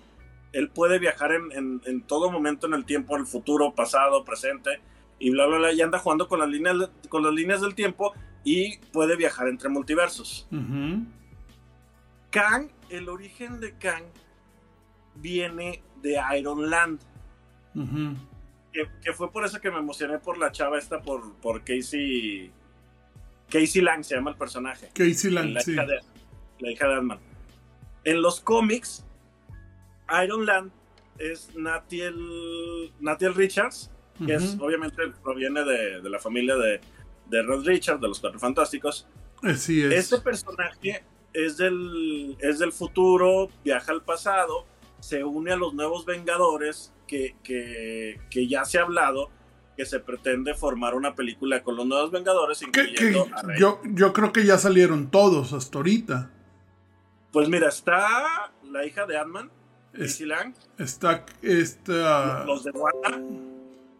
Él 0.52 0.68
puede 0.68 0.98
viajar 0.98 1.30
en, 1.32 1.80
en, 1.84 2.02
todo 2.02 2.28
momento 2.28 2.66
en 2.66 2.74
el 2.74 2.84
tiempo, 2.84 3.14
en 3.14 3.20
el 3.20 3.26
futuro, 3.28 3.72
pasado, 3.72 4.24
presente, 4.24 4.80
y 5.20 5.30
bla, 5.30 5.46
bla, 5.46 5.58
bla, 5.58 5.72
y 5.72 5.80
anda 5.80 6.00
jugando 6.00 6.26
con 6.26 6.40
las 6.40 6.48
líneas, 6.48 6.90
con 7.08 7.22
las 7.22 7.32
líneas 7.32 7.60
del 7.60 7.76
tiempo 7.76 8.14
y 8.44 8.78
puede 8.92 9.16
viajar 9.16 9.48
entre 9.48 9.68
multiversos. 9.68 10.46
Kang, 12.30 12.70
el 12.88 13.08
origen 13.08 13.60
de 13.60 13.76
Kang 13.76 14.04
viene 15.16 15.82
de 16.02 16.18
Iron 16.38 16.70
Land. 16.70 17.00
que, 18.72 19.12
fue 19.12 19.30
por 19.30 19.44
eso 19.44 19.60
que 19.60 19.70
me 19.70 19.78
emocioné 19.78 20.18
por 20.18 20.38
la 20.38 20.52
chava 20.52 20.78
esta, 20.78 21.00
por, 21.00 21.34
por 21.36 21.62
Casey. 21.64 22.50
Casey 23.50 23.82
Lang 23.82 24.04
se 24.04 24.14
llama 24.14 24.30
el 24.30 24.36
personaje. 24.36 24.88
Casey 24.94 25.30
Lang, 25.30 25.52
la 25.52 25.60
sí. 25.60 25.72
Hija 25.72 25.86
de, 25.86 25.98
la 26.60 26.70
hija 26.70 26.88
de 26.88 26.94
ant 26.94 27.20
En 28.04 28.22
los 28.22 28.40
cómics, 28.40 29.04
Iron 30.24 30.46
Land 30.46 30.72
es 31.18 31.54
Natiel, 31.56 32.92
Natiel 33.00 33.34
Richards, 33.34 33.90
que 34.24 34.34
es, 34.34 34.56
obviamente 34.60 35.02
proviene 35.22 35.64
de, 35.64 36.00
de 36.00 36.10
la 36.10 36.18
familia 36.18 36.54
de, 36.56 36.80
de 37.30 37.42
Rod 37.42 37.64
Richards, 37.64 38.00
de 38.00 38.08
los 38.08 38.20
Cuatro 38.20 38.38
Fantásticos. 38.38 39.06
Así 39.42 39.82
es. 39.82 39.92
Este 39.92 40.18
personaje 40.20 41.04
es 41.32 41.56
del, 41.56 42.36
es 42.40 42.58
del 42.58 42.72
futuro, 42.72 43.48
viaja 43.64 43.92
al 43.92 44.02
pasado, 44.02 44.66
se 45.00 45.24
une 45.24 45.52
a 45.52 45.56
los 45.56 45.72
nuevos 45.74 46.04
Vengadores, 46.04 46.92
que, 47.06 47.36
que, 47.42 48.20
que 48.30 48.46
ya 48.46 48.64
se 48.64 48.78
ha 48.78 48.82
hablado 48.82 49.30
que 49.76 49.86
se 49.86 49.98
pretende 49.98 50.54
formar 50.54 50.94
una 50.94 51.14
película 51.14 51.62
con 51.62 51.74
los 51.74 51.86
nuevos 51.86 52.10
Vengadores, 52.10 52.60
incluyendo 52.60 53.26
yo, 53.58 53.80
yo 53.84 54.12
creo 54.12 54.30
que 54.30 54.44
ya 54.44 54.58
salieron 54.58 55.10
todos 55.10 55.54
hasta 55.54 55.78
ahorita. 55.78 56.30
Pues 57.32 57.48
mira, 57.48 57.68
está 57.68 58.52
la 58.70 58.84
hija 58.84 59.06
de 59.06 59.16
Ant-Man, 59.16 59.50
Lang. 59.94 60.54
Está, 60.76 61.24
está 61.40 62.44
los 62.44 62.64
de 62.64 62.72
Wanda. 62.72 63.22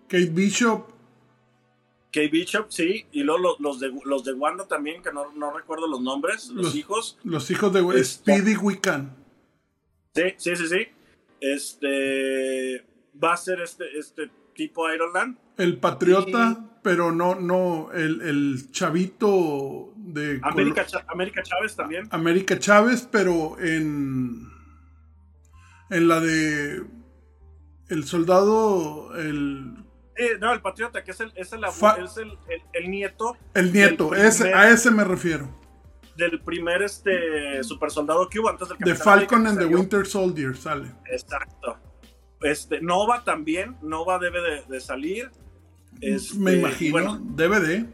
Kate 0.08 0.30
Bishop. 0.30 1.00
Kate 2.12 2.29
Bishop, 2.29 2.67
sí. 2.71 3.07
Y 3.12 3.23
luego 3.23 3.57
los, 3.59 3.81
de, 3.81 3.93
los 4.05 4.25
de 4.25 4.33
Wanda 4.33 4.67
también, 4.67 5.02
que 5.02 5.12
no, 5.12 5.33
no 5.33 5.52
recuerdo 5.52 5.87
los 5.87 6.00
nombres. 6.00 6.49
Los, 6.49 6.75
hijos. 6.75 7.19
Los 7.25 7.50
hijos 7.50 7.73
de 7.73 8.05
Speedy 8.05 8.57
Wiccan. 8.57 9.17
Sí, 10.14 10.23
sí, 10.37 10.57
sí, 10.57 10.67
sí. 10.67 10.87
Este. 11.40 12.87
Va 13.23 13.35
a 13.35 13.37
ser 13.37 13.61
este, 13.61 13.99
este 13.99 14.31
tipo 14.55 14.93
Iron 14.93 15.12
Man. 15.12 15.38
El 15.57 15.79
patriota, 15.79 16.79
pero 16.83 17.12
no, 17.12 17.35
no, 17.35 17.90
el, 17.93 18.21
el 18.23 18.73
chavito 18.73 19.93
de... 19.97 20.40
América, 20.43 20.87
América 21.09 21.43
Chávez 21.43 21.76
también. 21.76 22.09
América 22.11 22.59
Chávez, 22.59 23.09
pero 23.11 23.59
en... 23.59 24.49
En 25.90 26.09
la 26.09 26.21
de... 26.21 26.85
El 27.88 28.05
soldado, 28.05 29.17
el... 29.17 29.76
no, 30.40 30.52
el 30.52 30.61
patriota, 30.61 31.02
que 31.02 31.11
es 31.12 31.21
el, 31.21 31.33
es 31.35 31.52
el, 31.52 31.64
es 31.64 32.17
el, 32.17 32.38
el, 32.73 32.90
nieto. 32.90 33.37
El 33.55 33.73
nieto, 33.73 34.14
ese, 34.14 34.52
a 34.52 34.71
ese 34.71 34.90
me 34.90 35.05
refiero. 35.05 35.49
Del 36.17 36.40
primer 36.40 36.83
este 36.83 37.62
super 37.64 37.90
soldado 37.90 38.29
que 38.29 38.40
hubo 38.40 38.50
antes 38.50 38.69
del 38.69 38.79
De 38.79 38.95
Falcon 38.95 39.47
and 39.47 39.59
the 39.59 39.64
Winter 39.64 40.07
Soldier 40.07 40.57
sale. 40.57 40.90
Exacto. 41.11 41.79
Este, 42.43 42.81
Nova 42.81 43.25
también, 43.25 43.76
Nova 43.83 44.19
debe 44.19 44.64
de, 44.69 44.81
salir. 44.81 45.31
Este, 46.00 46.38
Me 46.38 46.55
imagino, 46.55 47.19
debe 47.23 47.61
de. 47.61 47.87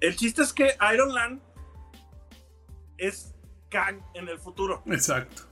El 0.00 0.16
chiste 0.16 0.42
es 0.42 0.52
que 0.52 0.74
Iron 0.92 1.14
Land 1.14 1.40
es 2.98 3.34
Kang 3.68 4.00
en 4.14 4.28
el 4.28 4.38
futuro. 4.38 4.82
Exacto. 4.86 5.42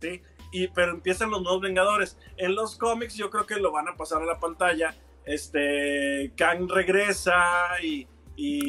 Sí, 0.00 0.22
y, 0.52 0.68
pero 0.68 0.92
empiezan 0.92 1.30
los 1.30 1.42
nuevos 1.42 1.60
Vengadores. 1.60 2.16
En 2.36 2.54
los 2.54 2.76
cómics 2.76 3.14
yo 3.14 3.30
creo 3.30 3.46
que 3.46 3.56
lo 3.56 3.72
van 3.72 3.88
a 3.88 3.96
pasar 3.96 4.22
a 4.22 4.26
la 4.26 4.38
pantalla. 4.38 4.94
Este, 5.24 6.32
Kang 6.36 6.68
regresa 6.68 7.34
y... 7.82 8.06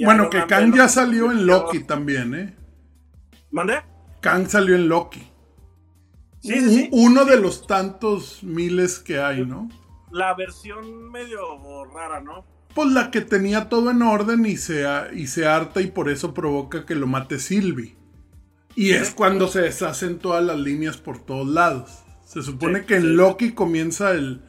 bueno, 0.03 0.29
que 0.29 0.45
Kang 0.45 0.75
ya 0.75 0.87
salió 0.87 1.31
en 1.31 1.45
Loki 1.45 1.83
también, 1.83 2.33
¿eh? 2.33 2.55
¿Mande? 3.51 3.81
Kang 4.21 4.47
salió 4.47 4.75
en 4.75 4.89
Loki. 4.89 5.31
Uno 6.91 7.25
de 7.25 7.39
los 7.39 7.67
tantos 7.67 8.43
miles 8.43 8.99
que 8.99 9.19
hay, 9.19 9.45
¿no? 9.45 9.69
La 10.11 10.33
versión 10.33 11.11
medio 11.11 11.85
rara, 11.85 12.21
¿no? 12.21 12.45
Pues 12.73 12.89
la 12.89 13.11
que 13.11 13.21
tenía 13.21 13.69
todo 13.69 13.91
en 13.91 14.01
orden 14.01 14.45
y 14.45 14.55
se, 14.55 14.85
y 15.13 15.27
se 15.27 15.47
harta 15.47 15.81
y 15.81 15.87
por 15.87 16.09
eso 16.09 16.33
provoca 16.33 16.85
que 16.85 16.95
lo 16.95 17.07
mate 17.07 17.39
Sylvie. 17.39 17.95
Y 18.77 18.91
es 18.91 19.09
cuando 19.09 19.47
se 19.47 19.61
deshacen 19.61 20.19
todas 20.19 20.43
las 20.43 20.59
líneas 20.59 20.97
por 20.97 21.17
todos 21.17 21.47
lados. 21.47 22.03
Se 22.23 22.43
supone 22.43 22.85
que 22.85 22.97
en 22.97 23.17
Loki 23.17 23.53
comienza 23.53 24.11
el... 24.11 24.43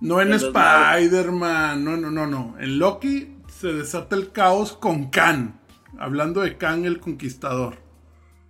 No 0.00 0.22
en 0.22 0.32
Spider-Man, 0.32 1.84
no, 1.84 1.98
no, 1.98 2.10
no, 2.10 2.26
no. 2.26 2.56
En 2.58 2.78
Loki 2.78 3.36
se 3.48 3.74
desata 3.74 4.16
el 4.16 4.32
caos 4.32 4.72
con 4.72 5.10
Khan. 5.10 5.60
Hablando 5.98 6.40
de 6.40 6.56
Khan 6.56 6.86
el 6.86 7.00
Conquistador. 7.00 7.76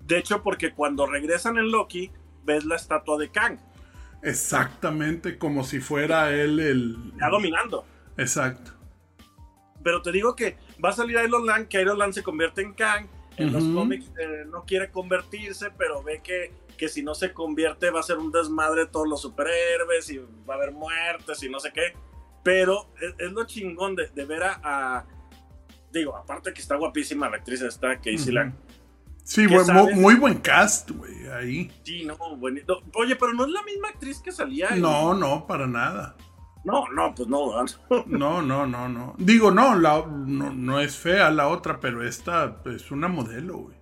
De 0.06 0.16
hecho, 0.16 0.44
porque 0.44 0.72
cuando 0.72 1.06
regresan 1.06 1.58
en 1.58 1.72
Loki, 1.72 2.12
ves 2.44 2.64
la 2.64 2.76
estatua 2.76 3.18
de 3.18 3.32
Kang. 3.32 3.58
Exactamente, 4.22 5.38
como 5.38 5.64
si 5.64 5.80
fuera 5.80 6.30
él 6.30 6.60
el... 6.60 6.96
Ya 7.18 7.30
dominando. 7.30 7.84
Exacto. 8.16 8.70
Pero 9.82 10.02
te 10.02 10.12
digo 10.12 10.36
que 10.36 10.56
va 10.84 10.90
a 10.90 10.92
salir 10.92 11.18
Iron 11.24 11.46
Land, 11.46 11.66
que 11.66 11.80
Iron 11.80 11.98
Land 11.98 12.12
se 12.12 12.22
convierte 12.22 12.62
en 12.62 12.74
Kang. 12.74 13.08
En 13.36 13.52
los 13.52 13.64
cómics 13.64 14.06
eh, 14.18 14.44
no 14.46 14.64
quiere 14.64 14.90
convertirse, 14.90 15.70
pero 15.76 16.02
ve 16.02 16.20
que, 16.22 16.52
que 16.76 16.88
si 16.88 17.02
no 17.02 17.14
se 17.14 17.32
convierte 17.32 17.90
va 17.90 18.00
a 18.00 18.02
ser 18.02 18.18
un 18.18 18.32
desmadre 18.32 18.82
de 18.82 18.86
todos 18.86 19.06
los 19.06 19.20
superhéroes 19.20 20.10
y 20.10 20.18
va 20.48 20.54
a 20.54 20.56
haber 20.56 20.72
muertes 20.72 21.42
y 21.42 21.48
no 21.48 21.60
sé 21.60 21.70
qué. 21.72 21.92
Pero 22.42 22.88
es, 23.18 23.32
lo 23.32 23.44
chingón 23.44 23.96
de, 23.96 24.24
ver 24.24 24.42
a, 24.44 25.04
Digo, 25.92 26.16
aparte 26.16 26.52
que 26.52 26.60
está 26.60 26.76
guapísima 26.76 27.28
la 27.28 27.36
actriz 27.36 27.60
esta, 27.62 27.96
Casey 27.96 28.32
Lang 28.32 28.52
Sí, 29.26 29.44
muy, 29.48 30.14
buen 30.14 30.38
cast, 30.38 30.92
güey, 30.92 31.26
ahí. 31.26 31.70
Sí, 31.82 32.04
no, 32.04 32.16
bonito. 32.36 32.80
Oye, 32.94 33.16
pero 33.16 33.32
no 33.32 33.44
es 33.44 33.50
la 33.50 33.62
misma 33.64 33.88
actriz 33.88 34.20
que 34.20 34.30
salía. 34.30 34.70
No, 34.76 35.14
no, 35.14 35.48
para 35.48 35.66
nada. 35.66 36.14
No, 36.66 36.88
no, 36.88 37.14
pues 37.14 37.28
no. 37.28 37.64
no, 38.06 38.42
no, 38.42 38.66
no, 38.66 38.88
no. 38.88 39.14
Digo, 39.18 39.52
no, 39.52 39.78
la, 39.78 40.04
no, 40.04 40.80
es 40.80 40.96
fea 40.96 41.30
la 41.30 41.46
otra, 41.46 41.78
pero 41.78 42.04
esta 42.04 42.60
es 42.66 42.90
una 42.90 43.06
modelo, 43.06 43.58
güey. 43.58 43.76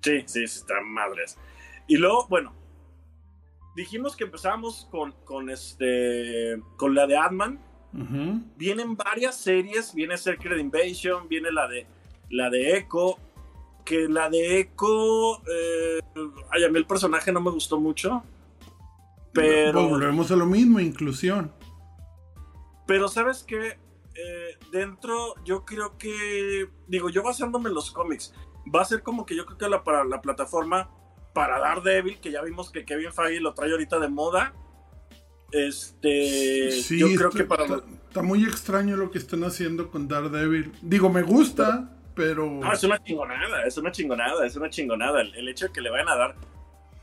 Sí, 0.00 0.22
sí, 0.24 0.44
está 0.44 0.80
madres. 0.80 1.36
Y 1.86 1.98
luego, 1.98 2.26
bueno, 2.28 2.54
dijimos 3.76 4.16
que 4.16 4.24
empezamos 4.24 4.88
con, 4.90 5.12
con 5.26 5.50
este, 5.50 6.58
con 6.78 6.94
la 6.94 7.06
de 7.06 7.18
Adman. 7.18 7.60
Vienen 8.56 8.96
varias 8.96 9.36
series, 9.36 9.94
viene 9.94 10.16
Secret 10.16 10.58
Invasion, 10.58 11.28
viene 11.28 11.50
la 11.50 11.68
de, 11.68 11.86
la 12.30 12.48
de 12.48 12.78
Echo, 12.78 13.16
que 13.84 14.08
la 14.08 14.30
de 14.30 14.60
Echo, 14.60 15.42
eh, 15.46 16.00
ay, 16.50 16.64
a 16.64 16.68
mí 16.70 16.78
el 16.78 16.86
personaje 16.86 17.32
no 17.32 17.40
me 17.40 17.50
gustó 17.50 17.78
mucho. 17.78 18.22
Pero. 19.32 19.88
Volvemos 19.88 20.30
a 20.30 20.36
lo 20.36 20.46
mismo, 20.46 20.80
inclusión. 20.80 21.57
Pero, 22.88 23.06
¿sabes 23.06 23.44
qué? 23.44 23.78
Eh, 24.16 24.58
dentro, 24.72 25.36
yo 25.44 25.64
creo 25.64 25.96
que. 25.96 26.68
Digo, 26.88 27.08
yo 27.08 27.22
basándome 27.22 27.68
en 27.68 27.76
los 27.76 27.92
cómics, 27.92 28.34
va 28.74 28.82
a 28.82 28.84
ser 28.84 29.04
como 29.04 29.24
que 29.24 29.36
yo 29.36 29.46
creo 29.46 29.58
que 29.58 29.68
la, 29.68 29.84
para 29.84 30.02
la 30.04 30.20
plataforma 30.20 30.90
para 31.32 31.60
Daredevil, 31.60 32.18
que 32.18 32.32
ya 32.32 32.42
vimos 32.42 32.72
que 32.72 32.84
Kevin 32.84 33.12
Feige 33.12 33.40
lo 33.40 33.54
trae 33.54 33.70
ahorita 33.70 34.00
de 34.00 34.08
moda. 34.08 34.52
Este. 35.52 36.72
Sí, 36.72 36.98
yo 36.98 37.06
creo 37.14 37.30
que 37.30 37.44
para. 37.44 37.62
Está, 37.62 37.84
está, 38.08 38.22
muy 38.22 38.42
extraño 38.42 38.96
lo 38.96 39.12
que 39.12 39.18
están 39.18 39.44
haciendo 39.44 39.88
con 39.88 40.08
Daredevil. 40.08 40.72
Digo, 40.82 41.08
me 41.10 41.22
gusta 41.22 41.94
pero... 42.18 42.50
No, 42.50 42.72
es 42.72 42.82
una 42.82 43.00
chingonada, 43.00 43.62
es 43.64 43.78
una 43.78 43.92
chingonada, 43.92 44.44
es 44.44 44.56
una 44.56 44.68
chingonada. 44.68 45.20
El, 45.20 45.48
hecho 45.48 45.66
de 45.66 45.72
que 45.72 45.80
le 45.80 45.88
vayan 45.88 46.08
a 46.08 46.16
dar 46.16 46.34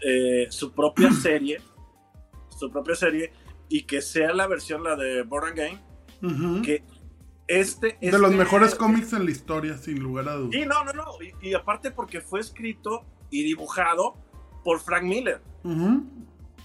eh, 0.01 0.47
su 0.49 0.73
propia 0.73 1.09
serie, 1.23 1.61
su 2.49 2.69
propia 2.69 2.95
serie, 2.95 3.31
y 3.69 3.83
que 3.83 4.01
sea 4.01 4.33
la 4.33 4.47
versión, 4.47 4.83
la 4.83 4.95
de 4.95 5.23
Born 5.23 5.53
Again, 5.53 5.81
que 6.63 6.83
este, 7.47 7.97
De 8.01 8.11
los 8.13 8.31
este 8.31 8.37
mejores 8.37 8.75
cómics 8.75 9.13
en 9.13 9.25
la 9.25 9.31
historia, 9.31 9.77
sin 9.77 9.99
lugar 9.99 10.29
a 10.29 10.35
dudas. 10.35 10.51
Sí, 10.53 10.65
no, 10.65 10.83
no, 10.83 10.93
no. 10.93 11.05
Y, 11.41 11.53
aparte 11.53 11.91
porque 11.91 12.21
fue 12.21 12.39
escrito 12.39 13.05
y 13.29 13.43
dibujado 13.43 14.15
por 14.63 14.79
Frank 14.79 15.03
Miller. 15.03 15.41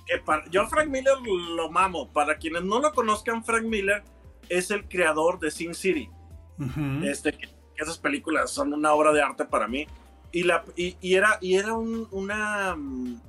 que 0.07 0.23
yo 0.51 0.67
Frank 0.69 0.89
Miller 0.89 1.15
lo 1.23 1.71
mamo. 1.71 2.11
Para 2.13 2.39
quienes 2.39 2.63
no 2.65 2.81
lo 2.81 2.93
conozcan, 2.93 3.45
Frank 3.45 3.65
Miller 3.65 4.03
es 4.49 4.71
el 4.71 4.89
creador 4.89 5.39
de 5.39 5.51
Sin 5.51 5.75
City. 5.75 6.09
Este, 7.05 7.37
esas 7.77 7.99
películas 7.99 8.51
son 8.51 8.73
una 8.73 8.93
obra 8.95 9.13
de 9.13 9.23
arte 9.23 9.45
para 9.45 9.69
mí. 9.69 9.87
Y, 10.33 10.45
la, 10.45 10.65
y, 10.77 10.97
era, 11.15 11.39
y 11.41 11.57
era 11.57 11.75
una... 11.75 12.75
Mm, 12.77 13.21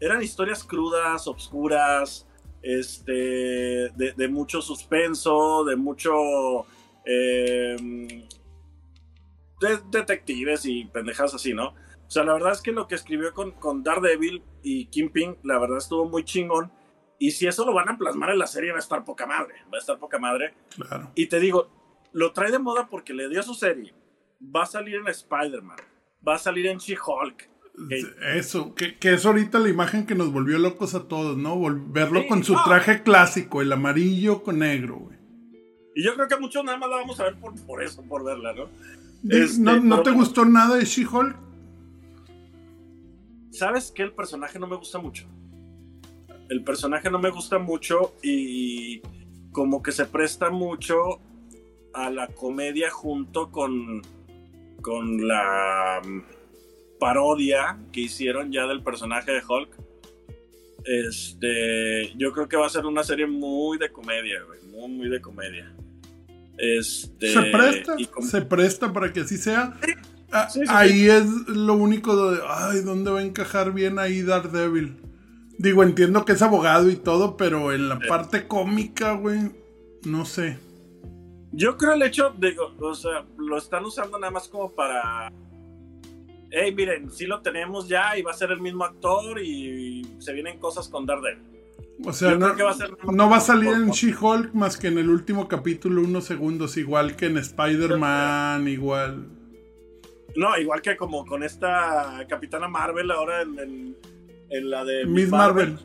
eran 0.00 0.22
historias 0.22 0.64
crudas, 0.64 1.26
obscuras, 1.26 2.26
este, 2.64 3.90
de, 3.92 4.28
mucho 4.28 4.62
suspenso, 4.62 5.64
de 5.64 5.76
mucho 5.76 6.66
eh, 7.04 7.76
de, 9.60 9.78
detectives 9.90 10.64
y 10.64 10.86
pendejas 10.86 11.34
así, 11.34 11.52
¿no? 11.52 11.68
O 11.68 12.10
sea, 12.10 12.24
la 12.24 12.32
verdad 12.32 12.52
es 12.52 12.62
que 12.62 12.72
lo 12.72 12.88
que 12.88 12.94
escribió 12.94 13.32
con, 13.32 13.52
con 13.52 13.82
Daredevil 13.82 14.42
y 14.62 14.86
Kingpin, 14.86 15.36
la 15.42 15.58
verdad 15.58 15.78
estuvo 15.78 16.06
muy 16.06 16.24
chingón. 16.24 16.72
Y 17.18 17.30
si 17.30 17.46
eso 17.46 17.64
lo 17.64 17.72
van 17.72 17.88
a 17.88 17.96
plasmar 17.96 18.30
en 18.30 18.38
la 18.38 18.46
serie, 18.46 18.72
va 18.72 18.76
a 18.76 18.80
estar 18.80 19.04
poca 19.04 19.26
madre. 19.26 19.54
Va 19.72 19.78
a 19.78 19.80
estar 19.80 19.98
poca 19.98 20.18
madre. 20.18 20.54
Claro. 20.76 21.10
Y 21.14 21.26
te 21.26 21.40
digo, 21.40 21.70
lo 22.12 22.32
trae 22.32 22.50
de 22.50 22.58
moda 22.58 22.88
porque 22.88 23.14
le 23.14 23.28
dio 23.28 23.42
su 23.42 23.54
serie. 23.54 23.94
Va 24.54 24.64
a 24.64 24.66
salir 24.66 24.96
en 24.96 25.08
Spider-Man. 25.08 25.76
Va 26.26 26.34
a 26.34 26.38
salir 26.38 26.66
en 26.66 26.78
She-Hulk. 26.78 27.50
Eso, 28.34 28.74
que, 28.74 28.96
que, 28.98 29.14
es 29.14 29.26
ahorita 29.26 29.58
la 29.58 29.68
imagen 29.68 30.06
que 30.06 30.14
nos 30.14 30.32
volvió 30.32 30.58
locos 30.58 30.94
a 30.94 31.08
todos, 31.08 31.36
¿no? 31.36 31.60
Verlo 31.88 32.26
con 32.28 32.44
su 32.44 32.54
traje 32.64 33.02
clásico, 33.02 33.62
el 33.62 33.72
amarillo 33.72 34.42
con 34.42 34.60
negro, 34.60 34.96
güey. 34.96 35.18
Y 35.96 36.04
yo 36.04 36.14
creo 36.14 36.28
que 36.28 36.36
muchos 36.36 36.64
nada 36.64 36.78
más 36.78 36.88
la 36.90 36.96
vamos 36.96 37.18
a 37.20 37.24
ver 37.24 37.38
por, 37.38 37.54
por 37.66 37.82
eso, 37.82 38.02
por 38.02 38.24
verla, 38.24 38.52
¿no? 38.52 38.68
Este, 39.28 39.60
¿No, 39.60 40.02
te 40.02 40.10
gustó 40.10 40.44
nada 40.44 40.76
de 40.76 40.84
She-Hulk? 40.84 41.36
¿Sabes 43.50 43.90
que 43.90 44.02
El 44.02 44.12
personaje 44.12 44.58
no 44.58 44.66
me 44.66 44.76
gusta 44.76 44.98
mucho. 44.98 45.26
El 46.48 46.62
personaje 46.62 47.10
no 47.10 47.18
me 47.18 47.30
gusta 47.30 47.58
mucho 47.58 48.14
y 48.22 49.00
como 49.52 49.82
que 49.82 49.92
se 49.92 50.04
presta 50.06 50.50
mucho 50.50 51.20
a 51.94 52.10
la 52.10 52.26
comedia 52.28 52.90
junto 52.90 53.50
con, 53.50 54.02
con 54.82 55.26
la 55.26 56.02
parodia 57.04 57.76
que 57.92 58.00
hicieron 58.00 58.50
ya 58.50 58.66
del 58.66 58.82
personaje 58.82 59.30
de 59.30 59.42
Hulk. 59.46 59.68
Este, 60.86 62.14
yo 62.16 62.32
creo 62.32 62.48
que 62.48 62.56
va 62.56 62.66
a 62.66 62.70
ser 62.70 62.86
una 62.86 63.04
serie 63.04 63.26
muy 63.26 63.76
de 63.76 63.92
comedia, 63.92 64.40
muy, 64.70 64.88
muy 64.88 65.08
de 65.10 65.20
comedia. 65.20 65.70
Este, 66.56 67.30
se 67.30 67.42
presta, 67.42 67.96
se 68.22 68.40
presta 68.40 68.90
para 68.90 69.12
que 69.12 69.20
así 69.20 69.36
sea. 69.36 69.78
Ah, 70.32 70.48
ahí 70.68 71.10
es 71.10 71.26
lo 71.46 71.74
único 71.74 72.30
de, 72.30 72.40
ay, 72.48 72.80
¿dónde 72.80 73.10
va 73.10 73.18
a 73.18 73.22
encajar 73.22 73.74
bien 73.74 73.98
ahí 73.98 74.22
Daredevil? 74.22 74.96
Digo, 75.58 75.82
entiendo 75.82 76.24
que 76.24 76.32
es 76.32 76.40
abogado 76.40 76.88
y 76.88 76.96
todo, 76.96 77.36
pero 77.36 77.70
en 77.70 77.90
la 77.90 77.98
parte 77.98 78.48
cómica, 78.48 79.12
güey, 79.12 79.50
no 80.04 80.24
sé. 80.24 80.58
Yo 81.52 81.76
creo 81.76 81.92
el 81.92 82.02
hecho, 82.02 82.34
digo, 82.38 82.72
o 82.80 82.94
sea, 82.94 83.26
lo 83.36 83.58
están 83.58 83.84
usando 83.84 84.18
nada 84.18 84.30
más 84.30 84.48
como 84.48 84.72
para 84.72 85.30
hey, 86.54 86.72
miren, 86.74 87.10
sí 87.10 87.26
lo 87.26 87.40
tenemos 87.42 87.88
ya 87.88 88.16
y 88.16 88.22
va 88.22 88.30
a 88.30 88.34
ser 88.34 88.52
el 88.52 88.60
mismo 88.60 88.84
actor 88.84 89.40
y 89.40 90.16
se 90.18 90.32
vienen 90.32 90.58
cosas 90.58 90.88
con 90.88 91.04
Daredevil. 91.04 91.42
O 92.04 92.12
sea, 92.12 92.34
no, 92.34 93.30
va 93.30 93.36
a, 93.36 93.40
salir 93.40 93.72
en 93.72 93.90
She-Hulk 93.90 94.52
más 94.52 94.76
que 94.76 94.88
en 94.88 94.98
el 94.98 95.08
último 95.08 95.46
capítulo 95.46 96.02
unos 96.02 96.24
segundos, 96.24 96.76
igual 96.76 97.16
que 97.16 97.26
en 97.26 97.38
Spider-Man, 97.38 98.66
igual. 98.68 99.26
No, 100.34 100.58
igual 100.58 100.82
que 100.82 100.96
como 100.96 101.24
con 101.24 101.44
esta 101.44 102.26
Capitana 102.28 102.66
Marvel 102.68 103.10
ahora 103.12 103.42
en, 103.42 103.96
la 104.50 104.84
de 104.84 105.06
Miss 105.06 105.30
Marvel. 105.30 105.78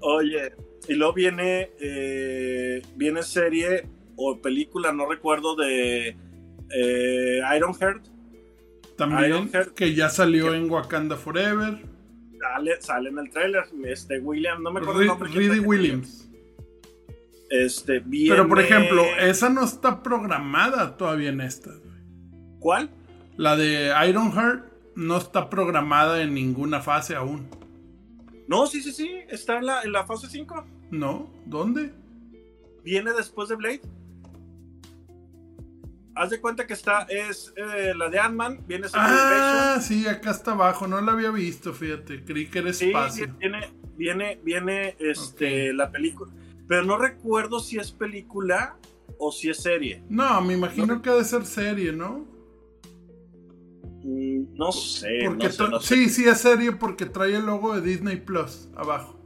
Oye, 0.00 0.52
y 0.88 0.94
luego 0.94 1.12
viene, 1.12 1.70
eh, 1.80 2.82
viene 2.96 3.22
serie 3.22 3.86
o 4.16 4.40
película, 4.40 4.92
no 4.92 5.08
recuerdo, 5.08 5.54
de 5.54 6.16
eh, 6.70 7.40
Ironheart 7.56 8.13
también, 8.96 9.50
que 9.74 9.94
ya 9.94 10.08
salió 10.08 10.54
en 10.54 10.70
Wakanda 10.70 11.16
Forever. 11.16 11.82
Sale, 12.38 12.80
sale 12.80 13.08
en 13.10 13.18
el 13.18 13.30
trailer. 13.30 13.64
Este 13.84 14.18
William, 14.18 14.62
no 14.62 14.72
me 14.72 14.80
acuerdo 14.80 15.00
el 15.00 15.06
nombre. 15.06 15.30
Reedy 15.30 15.60
Williams. 15.60 16.28
Este, 17.50 18.00
Pero 18.00 18.48
por 18.48 18.60
ejemplo, 18.60 19.04
esa 19.20 19.48
no 19.48 19.64
está 19.64 20.02
programada 20.02 20.96
todavía 20.96 21.28
en 21.28 21.40
esta. 21.40 21.70
¿Cuál? 22.58 22.90
La 23.36 23.56
de 23.56 23.92
Ironheart 24.08 24.64
no 24.96 25.18
está 25.18 25.50
programada 25.50 26.22
en 26.22 26.34
ninguna 26.34 26.80
fase 26.80 27.14
aún. 27.14 27.48
No, 28.48 28.66
sí, 28.66 28.82
sí, 28.82 28.92
sí. 28.92 29.10
Está 29.28 29.58
en 29.58 29.66
la, 29.66 29.82
en 29.82 29.92
la 29.92 30.04
fase 30.04 30.28
5. 30.28 30.66
No, 30.90 31.32
¿dónde? 31.46 31.92
Viene 32.82 33.12
después 33.12 33.48
de 33.48 33.56
Blade 33.56 33.82
haz 36.14 36.30
de 36.30 36.40
cuenta 36.40 36.66
que 36.66 36.74
está, 36.74 37.02
es 37.02 37.52
eh, 37.56 37.92
la 37.96 38.08
de 38.08 38.18
Ant-Man, 38.18 38.64
viene 38.66 38.86
Ah, 38.92 39.78
sí, 39.80 40.06
acá 40.06 40.30
está 40.30 40.52
abajo, 40.52 40.86
no 40.86 41.00
la 41.00 41.12
había 41.12 41.30
visto, 41.30 41.72
fíjate, 41.72 42.24
creí 42.24 42.46
que 42.46 42.60
era 42.60 42.70
espacio. 42.70 43.26
Sí, 43.26 43.32
viene, 43.38 43.70
viene, 43.96 44.40
viene 44.42 44.96
este, 44.98 45.72
la 45.72 45.90
película, 45.90 46.32
pero 46.68 46.84
no 46.84 46.98
recuerdo 46.98 47.60
si 47.60 47.78
es 47.78 47.90
película 47.92 48.76
o 49.18 49.32
si 49.32 49.50
es 49.50 49.58
serie. 49.58 50.02
No, 50.08 50.40
me 50.40 50.54
imagino 50.54 51.00
que 51.02 51.10
ha 51.10 51.14
de 51.14 51.24
ser 51.24 51.44
serie, 51.44 51.92
¿no? 51.92 52.26
Mm, 54.02 54.54
no 54.54 54.70
sé, 54.70 55.22
porque 55.26 55.48
no 55.58 55.80
Sí, 55.80 56.08
sí 56.08 56.28
es 56.28 56.38
serie 56.38 56.72
porque 56.72 57.06
trae 57.06 57.36
el 57.36 57.46
logo 57.46 57.74
de 57.74 57.80
Disney 57.80 58.16
Plus 58.16 58.68
abajo. 58.76 59.20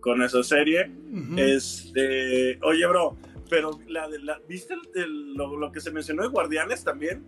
Con 0.00 0.22
esa 0.22 0.44
serie, 0.44 0.92
este, 1.36 2.60
oye, 2.62 2.86
bro, 2.86 3.16
pero 3.48 3.78
la 3.86 4.08
de 4.08 4.18
la, 4.20 4.40
¿viste 4.48 4.74
lo, 4.94 5.72
que 5.72 5.80
se 5.80 5.90
mencionó 5.90 6.22
de 6.22 6.28
Guardianes 6.28 6.84
también? 6.84 7.24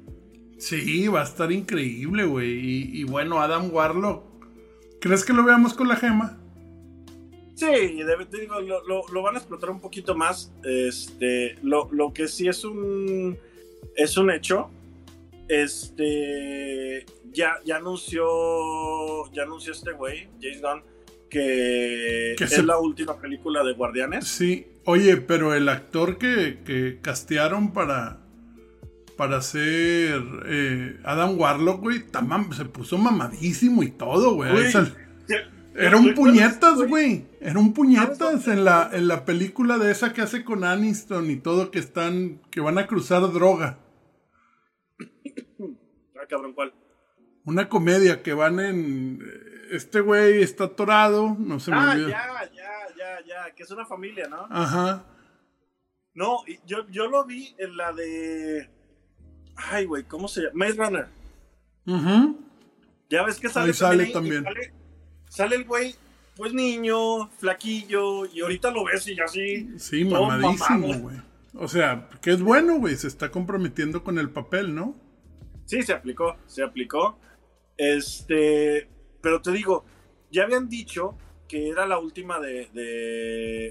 Sí, 0.59 1.07
va 1.09 1.21
a 1.21 1.25
estar 1.25 1.51
increíble, 1.53 2.25
güey. 2.25 3.01
Y, 3.01 3.05
bueno, 3.05 3.41
Adam 3.41 3.73
Warlock. 3.73 4.25
¿Crees 5.01 5.25
que 5.25 5.33
lo 5.33 5.45
veamos 5.45 5.75
con 5.75 5.87
la 5.87 5.95
gema? 5.95 6.41
Sí, 7.55 7.67
digo, 8.33 8.61
lo, 8.61 9.23
van 9.23 9.37
a 9.37 9.39
explotar 9.39 9.71
un 9.71 9.81
poquito 9.81 10.15
más. 10.17 10.53
Este, 10.65 11.57
lo, 11.63 12.13
que 12.13 12.27
sí 12.27 12.49
es 12.49 12.65
un 12.65 13.39
es 13.95 14.17
un 14.17 14.31
hecho. 14.31 14.71
Este 15.49 17.07
ya, 17.33 17.59
ya 17.65 17.77
anunció 17.77 19.33
ya 19.33 19.45
anunció 19.45 19.73
este 19.73 19.93
güey, 19.93 20.29
James 20.41 20.61
Gunn, 20.61 20.83
que, 21.29 22.35
es 22.35 22.65
la 22.65 22.79
última 22.79 23.21
película 23.21 23.63
de 23.63 23.73
Guardianes. 23.73 24.27
Sí, 24.27 24.67
oye, 24.89 25.19
pero 25.19 25.55
el 25.55 25.69
actor 25.69 26.17
que, 26.17 26.63
que 26.65 26.99
castearon 27.03 27.75
para, 27.75 28.21
para 29.19 29.43
ser 29.43 30.23
eh, 30.47 30.99
Adam 31.05 31.39
Warlock, 31.39 31.81
güey, 31.83 32.05
se 32.57 32.65
puso 32.65 32.97
mamadísimo 32.97 33.83
y 33.83 33.91
todo, 33.91 34.37
güey. 34.37 34.51
Era 35.75 35.99
un 35.99 36.15
puñetas, 36.15 36.79
güey. 36.89 37.27
Era 37.39 37.59
un 37.59 37.75
puñetas 37.75 38.49
en 38.49 38.65
la, 38.65 38.89
en 38.91 39.09
la 39.09 39.27
película 39.27 39.77
de 39.77 39.91
esa 39.93 40.15
que 40.15 40.23
hace 40.23 40.43
con 40.43 40.65
Aniston 40.65 41.31
y 41.31 41.37
todo 41.37 41.71
que 41.71 41.81
están, 41.81 42.41
que 42.51 42.63
van 42.63 42.79
a 42.79 42.87
cruzar 42.87 43.31
droga. 43.31 43.79
Ah, 46.17 46.27
cabrón, 46.31 46.55
¿cuál? 46.55 46.73
Una 47.45 47.69
comedia 47.69 48.23
que 48.23 48.33
van 48.33 48.59
en 48.59 49.23
este 49.71 50.01
güey 50.01 50.43
está 50.43 50.65
atorado, 50.65 51.37
no 51.39 51.61
se 51.61 51.71
me 51.71 51.77
ah, 51.77 51.95
ya, 51.95 52.09
ya, 52.09 52.51
ya, 52.55 52.58
ya, 53.27 53.55
que 53.55 53.63
es 53.63 53.71
una 53.71 53.87
familia, 53.87 54.29
¿no? 54.29 54.47
Ajá. 54.51 55.05
No, 56.15 56.39
yo, 56.67 56.89
yo 56.91 57.07
lo 57.09 57.25
vi 57.25 57.55
en 57.59 57.77
la 57.77 57.93
de. 57.93 58.71
Ay, 59.57 59.85
güey, 59.85 60.05
¿cómo 60.05 60.29
se 60.29 60.43
llama? 60.43 60.53
Maze 60.55 60.73
Runner. 60.75 61.09
Ajá. 61.87 62.35
Ya 63.11 63.23
ves 63.25 63.39
que 63.39 63.49
sale, 63.49 63.69
ahí 63.69 63.75
sale 63.75 64.07
también. 64.07 64.45
Sale, 65.29 65.57
el 65.57 65.65
güey, 65.65 65.95
pues 66.37 66.53
niño, 66.53 67.29
flaquillo, 67.39 68.27
y 68.27 68.41
ahorita 68.41 68.71
lo 68.71 68.85
ves 68.85 69.07
y 69.09 69.17
ya 69.17 69.25
así. 69.25 69.79
Sí, 69.79 70.05
mamadísimo, 70.05 70.95
güey. 70.99 71.17
O 71.55 71.69
sea, 71.69 72.09
que 72.21 72.33
es 72.33 72.43
bueno, 72.43 72.79
güey, 72.79 72.97
se 72.97 73.09
está 73.09 73.31
comprometiendo 73.31 74.05
con 74.05 74.19
el 74.19 74.31
papel, 74.31 74.75
¿no? 74.75 74.95
Sí, 75.65 75.83
se 75.83 75.93
aplicó, 75.93 76.37
se 76.47 76.63
aplicó. 76.63 77.19
Este, 77.77 78.89
pero 79.21 79.41
te 79.41 79.53
digo, 79.53 79.85
ya 80.31 80.45
habían 80.45 80.69
dicho 80.69 81.17
que 81.49 81.69
era 81.69 81.87
la 81.87 81.99
última 81.99 82.39
de, 82.39 82.69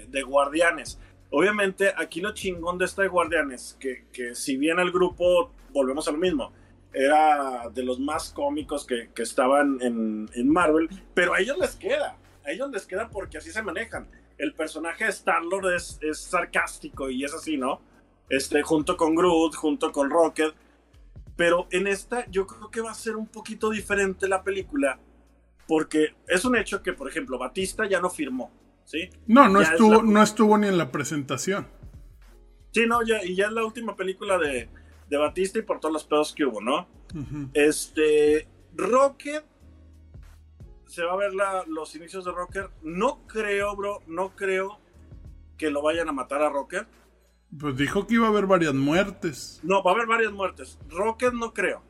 de, 0.08 0.22
Guardianes. 0.22 0.98
Obviamente, 1.30 1.92
aquí 1.96 2.20
lo 2.20 2.34
chingón 2.34 2.76
de 2.76 2.86
esta 2.86 3.02
de 3.02 3.08
Guardianes, 3.08 3.76
que, 3.78 4.06
que, 4.12 4.34
si 4.34 4.56
bien 4.56 4.78
el 4.78 4.90
grupo, 4.90 5.52
volvemos 5.72 6.08
a 6.08 6.12
lo 6.12 6.18
mismo, 6.18 6.52
era 6.92 7.68
de 7.72 7.82
los 7.84 8.00
más 8.00 8.30
cómicos 8.30 8.84
que, 8.84 9.10
que 9.14 9.22
estaban 9.22 9.78
en, 9.80 10.28
en, 10.34 10.48
Marvel, 10.48 10.88
pero 11.14 11.34
a 11.34 11.40
ellos 11.40 11.58
les 11.58 11.76
queda, 11.76 12.16
a 12.44 12.50
ellos 12.50 12.70
les 12.70 12.86
queda 12.86 13.08
porque 13.08 13.38
así 13.38 13.52
se 13.52 13.62
manejan. 13.62 14.08
El 14.38 14.54
personaje 14.54 15.04
de 15.04 15.10
Star-Lord 15.10 15.74
es, 15.74 15.98
es, 16.00 16.18
sarcástico 16.18 17.10
y 17.10 17.24
es 17.24 17.34
así, 17.34 17.56
¿no? 17.56 17.80
Este, 18.28 18.62
junto 18.62 18.96
con 18.96 19.14
Groot, 19.14 19.54
junto 19.54 19.92
con 19.92 20.10
Rocket. 20.10 20.54
Pero 21.36 21.68
en 21.70 21.86
esta 21.86 22.28
yo 22.30 22.46
creo 22.46 22.70
que 22.70 22.80
va 22.80 22.90
a 22.90 22.94
ser 22.94 23.16
un 23.16 23.26
poquito 23.26 23.70
diferente 23.70 24.26
la 24.28 24.42
película 24.42 24.98
porque 25.68 26.16
es 26.26 26.44
un 26.46 26.56
hecho 26.56 26.82
que, 26.82 26.94
por 26.94 27.08
ejemplo, 27.08 27.38
Batista 27.38 27.86
ya 27.86 28.00
no 28.00 28.08
firmó, 28.08 28.50
¿sí? 28.84 29.10
No, 29.26 29.48
no, 29.48 29.60
estuvo, 29.60 30.02
no 30.02 30.22
estuvo 30.22 30.56
ni 30.56 30.66
en 30.66 30.78
la 30.78 30.90
presentación. 30.90 31.68
Sí, 32.72 32.86
no, 32.86 33.02
ya, 33.02 33.22
y 33.22 33.36
ya 33.36 33.46
es 33.46 33.52
la 33.52 33.64
última 33.64 33.94
película 33.94 34.38
de, 34.38 34.68
Batista 35.10 35.58
y 35.58 35.62
por 35.62 35.78
todos 35.78 35.92
los 35.92 36.04
pedos 36.04 36.34
que 36.34 36.46
hubo, 36.46 36.60
¿no? 36.62 36.88
Este, 37.52 38.48
Rocket, 38.74 39.44
se 40.86 41.04
va 41.04 41.12
a 41.12 41.16
ver 41.16 41.34
la, 41.34 41.64
los 41.66 41.94
inicios 41.94 42.24
de 42.24 42.32
Rocker. 42.32 42.70
No 42.82 43.26
creo, 43.26 43.76
bro, 43.76 44.02
no 44.06 44.34
creo 44.34 44.78
que 45.58 45.70
lo 45.70 45.82
vayan 45.82 46.08
a 46.08 46.12
matar 46.12 46.42
a 46.42 46.48
Rocker. 46.48 46.86
Pues 47.58 47.76
dijo 47.76 48.06
que 48.06 48.14
iba 48.14 48.26
a 48.26 48.30
haber 48.30 48.46
varias 48.46 48.74
muertes. 48.74 49.60
No, 49.62 49.82
va 49.82 49.90
a 49.90 49.94
haber 49.94 50.06
varias 50.06 50.32
muertes. 50.32 50.78
Rocket 50.88 51.32
no 51.32 51.52
creo. 51.52 51.82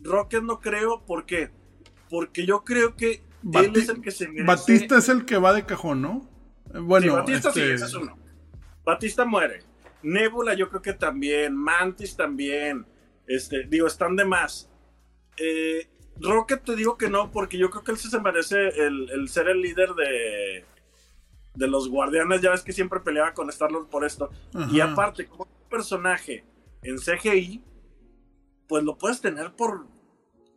Rocket 0.00 0.42
no 0.42 0.60
creo, 0.60 1.04
¿por 1.04 1.24
qué? 1.24 1.50
Porque 2.14 2.46
yo 2.46 2.62
creo 2.62 2.94
que 2.94 3.22
Bati- 3.42 3.64
él 3.64 3.76
es 3.76 3.88
el 3.88 4.00
que 4.00 4.12
se 4.12 4.28
merece. 4.28 4.44
Batista 4.44 4.98
es 4.98 5.08
el 5.08 5.24
que 5.24 5.36
va 5.36 5.52
de 5.52 5.66
cajón, 5.66 6.00
¿no? 6.00 6.30
Eh, 6.72 6.78
Bueno, 6.78 7.06
Sí, 7.06 7.10
Batista 7.10 7.50
sí, 7.52 7.60
este, 7.60 7.74
ese 7.74 7.84
es 7.86 7.94
uno. 7.94 8.16
Batista 8.84 9.24
muere. 9.24 9.64
Nebula 10.04 10.54
yo 10.54 10.68
creo 10.68 10.80
que 10.80 10.92
también. 10.92 11.56
Mantis 11.56 12.14
también. 12.14 12.86
Este, 13.26 13.64
digo, 13.64 13.88
están 13.88 14.14
de 14.14 14.24
más. 14.24 14.70
Eh, 15.38 15.88
Rocket 16.20 16.62
te 16.62 16.76
digo 16.76 16.96
que 16.96 17.10
no, 17.10 17.32
porque 17.32 17.58
yo 17.58 17.68
creo 17.68 17.82
que 17.82 17.90
él 17.90 17.98
sí 17.98 18.08
se 18.08 18.20
merece 18.20 18.68
el, 18.68 19.10
el 19.10 19.28
ser 19.28 19.48
el 19.48 19.60
líder 19.60 19.94
de, 19.94 20.64
de 21.56 21.66
los 21.66 21.88
guardianes. 21.88 22.42
Ya 22.42 22.50
ves 22.52 22.62
que 22.62 22.72
siempre 22.72 23.00
peleaba 23.00 23.34
con 23.34 23.48
Star-Lord 23.50 23.88
por 23.88 24.04
esto. 24.04 24.30
Y 24.70 24.78
aparte, 24.78 25.26
como 25.26 25.44
un 25.50 25.68
personaje 25.68 26.44
en 26.84 26.96
CGI, 26.98 27.64
pues 28.68 28.84
lo 28.84 28.96
puedes 28.96 29.20
tener 29.20 29.52
por 29.56 29.92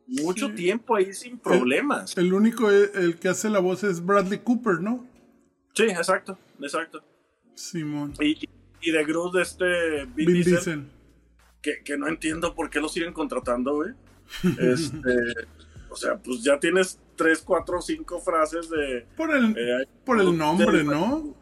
mucho 0.08 0.48
Sí. 0.50 0.54
tiempo 0.56 0.96
ahí 0.96 1.14
sin 1.14 1.38
problemas. 1.38 2.18
el 2.18 2.34
único 2.34 2.72
eh, 2.72 2.90
el 2.96 3.18
que 3.20 3.28
hace 3.30 3.50
la 3.50 3.60
voz 3.60 3.84
es 3.84 4.04
Bradley 4.06 4.40
Cooper, 4.40 4.80
¿no? 4.82 5.06
Sí, 5.74 5.84
exacto, 5.84 6.38
exacto. 6.62 7.04
Simón. 7.56 8.14
Y, 8.20 8.38
y 8.82 8.92
de 8.92 9.04
Groot, 9.06 9.36
este 9.38 10.06
Vin, 10.16 10.16
Vin 10.28 10.34
Diesel, 10.34 10.54
Diesel. 10.54 10.84
Que, 11.62 11.84
que 11.84 11.98
no 11.98 12.08
entiendo 12.08 12.54
por 12.56 12.70
qué 12.70 12.80
lo 12.80 12.88
siguen 12.90 13.14
contratando, 13.14 13.76
güey. 13.76 13.92
Este, 14.60 15.10
o 15.90 15.96
sea, 15.96 16.18
pues 16.18 16.44
ya 16.44 16.60
tienes 16.60 17.00
tres, 17.16 17.42
cuatro, 17.42 17.82
cinco 17.82 18.20
frases 18.20 18.70
de 18.70 19.06
Por 19.16 19.34
el, 19.36 19.56
eh, 19.58 19.88
por 20.06 20.20
el 20.20 20.28
de- 20.32 20.38
nombre, 20.38 20.84
¿no? 20.84 21.36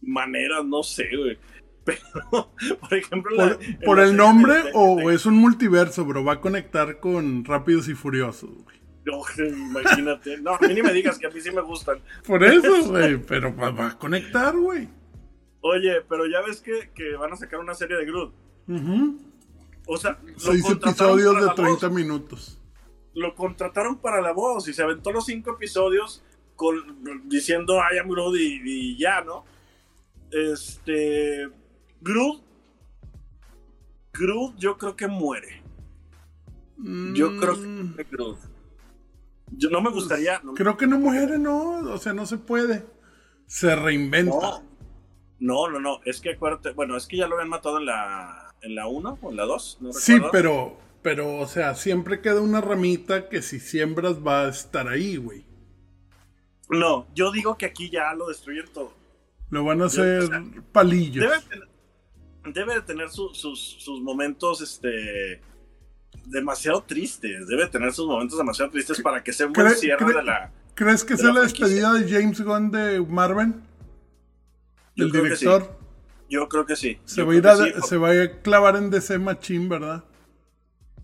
maneras, 0.00 0.64
no 0.64 0.82
sé, 0.82 1.04
güey. 1.16 1.38
Pero, 1.84 2.50
por 2.80 2.94
ejemplo, 2.94 3.36
Por, 3.36 3.46
la- 3.48 3.78
por 3.84 4.00
el 4.00 4.16
nombre 4.16 4.54
de- 4.54 4.62
de- 4.64 4.70
o 4.74 4.96
de- 5.08 5.14
es 5.14 5.26
un 5.26 5.34
multiverso, 5.34 6.04
bro. 6.04 6.24
Va 6.24 6.34
a 6.34 6.40
conectar 6.40 7.00
con 7.00 7.44
Rápidos 7.44 7.88
y 7.88 7.94
Furiosos, 7.94 8.50
güey. 8.64 8.80
No, 9.04 9.20
imagínate. 9.48 10.38
No, 10.38 10.52
a 10.54 10.58
mí 10.60 10.74
ni 10.74 10.82
me 10.82 10.92
digas 10.92 11.18
que 11.18 11.26
a 11.26 11.30
mí 11.30 11.40
sí 11.40 11.50
me 11.50 11.60
gustan. 11.62 11.98
Por 12.26 12.44
eso, 12.44 12.84
güey. 12.88 13.16
Pero 13.18 13.54
va, 13.56 13.88
a 13.88 13.98
conectar, 13.98 14.56
güey. 14.56 14.88
Oye, 15.60 16.00
pero 16.08 16.26
ya 16.26 16.40
ves 16.46 16.60
que, 16.60 16.90
que 16.94 17.14
van 17.16 17.32
a 17.32 17.36
sacar 17.36 17.58
una 17.60 17.74
serie 17.74 17.96
de 17.96 18.04
Groot. 18.04 18.32
O 19.86 19.96
sea, 19.96 20.18
Seis 20.36 20.68
episodios 20.70 21.34
de 21.34 21.46
la 21.46 21.54
30 21.54 21.86
voz. 21.88 21.92
minutos. 21.96 22.58
Lo 23.14 23.34
contrataron 23.34 23.98
para 23.98 24.20
la 24.20 24.32
voz 24.32 24.66
y 24.68 24.72
se 24.72 24.82
aventó 24.82 25.12
los 25.12 25.26
cinco 25.26 25.50
episodios 25.52 26.24
con, 26.56 27.28
diciendo 27.28 27.78
I 27.92 27.98
am 27.98 28.08
Groot 28.08 28.36
y, 28.38 28.60
y 28.64 28.98
ya, 28.98 29.20
¿no? 29.22 29.44
Este. 30.30 31.48
Groot. 32.02 32.42
Groot, 34.12 34.56
yo 34.58 34.76
creo 34.76 34.96
que 34.96 35.06
muere. 35.06 35.62
Yo 37.14 37.36
creo 37.38 37.54
que 37.54 37.66
Mm, 37.68 37.86
muere 37.90 38.06
Groot. 38.10 38.38
Yo 39.52 39.70
no 39.70 39.80
me 39.80 39.90
gustaría. 39.90 40.40
no- 40.42 40.54
Creo 40.54 40.76
que 40.76 40.86
no 40.86 40.98
muere, 40.98 41.38
no. 41.38 41.78
O 41.92 41.98
sea, 41.98 42.12
no 42.12 42.26
se 42.26 42.38
puede. 42.38 42.84
Se 43.46 43.74
reinventa. 43.76 44.62
No, 45.38 45.68
no, 45.68 45.68
no, 45.70 45.80
no. 45.80 46.00
Es 46.04 46.20
que 46.20 46.30
acuérdate. 46.30 46.70
Bueno, 46.72 46.96
es 46.96 47.06
que 47.06 47.18
ya 47.18 47.26
lo 47.26 47.34
habían 47.36 47.50
matado 47.50 47.78
en 47.78 47.86
la 47.86 48.54
en 48.62 48.74
la 48.76 48.86
1 48.86 49.18
o 49.20 49.30
en 49.30 49.36
la 49.36 49.44
2. 49.44 49.78
No 49.80 49.92
sí, 49.92 50.16
pero, 50.30 50.78
pero, 51.02 51.36
o 51.38 51.46
sea, 51.48 51.74
siempre 51.74 52.20
queda 52.20 52.40
una 52.40 52.60
ramita 52.60 53.28
que 53.28 53.42
si 53.42 53.58
siembras 53.58 54.24
va 54.24 54.42
a 54.44 54.48
estar 54.48 54.86
ahí, 54.88 55.16
güey. 55.16 55.44
No, 56.70 57.06
yo 57.14 57.32
digo 57.32 57.58
que 57.58 57.66
aquí 57.66 57.90
ya 57.90 58.14
lo 58.14 58.28
destruyen 58.28 58.66
todo. 58.72 58.92
Lo 59.50 59.64
van 59.64 59.78
a 59.78 59.80
Yo- 59.80 59.86
hacer 59.86 60.18
o 60.20 60.26
sea, 60.28 60.44
palillos. 60.72 61.24
Debe, 61.28 61.40
tener- 61.48 61.68
debe 62.44 62.74
de 62.74 62.82
tener 62.82 63.10
su- 63.10 63.34
sus, 63.34 63.60
sus 63.60 64.00
momentos 64.00 64.60
este 64.60 65.40
demasiado 66.26 66.82
tristes. 66.82 67.46
Debe 67.46 67.66
tener 67.68 67.92
sus 67.92 68.06
momentos 68.06 68.38
demasiado 68.38 68.70
tristes 68.70 69.00
para 69.00 69.22
que 69.22 69.32
sea 69.32 69.46
un 69.46 69.52
buen 69.52 69.70
cierre 69.74 70.12
de 70.12 70.22
la. 70.22 70.52
¿Crees 70.74 71.04
que 71.04 71.14
de 71.14 71.22
sea 71.22 71.32
la 71.32 71.40
despedida 71.42 71.92
de 71.92 72.08
James 72.10 72.40
Gunn 72.40 72.70
de 72.70 73.00
Marvel? 73.00 73.54
Yo 74.96 75.04
El 75.06 75.10
creo 75.10 75.22
que 75.24 75.28
director. 75.30 75.78
Yo 76.28 76.48
creo 76.48 76.64
que 76.64 76.76
sí. 76.76 76.98
Se 77.04 77.22
va, 77.22 77.32
a 77.32 77.36
ir 77.36 77.46
a, 77.46 77.56
sí. 77.56 77.72
se 77.86 77.96
va 77.98 78.10
a 78.10 78.40
clavar 78.40 78.76
en 78.76 78.88
DC 78.90 79.18
Machín, 79.18 79.68
¿verdad? 79.68 80.04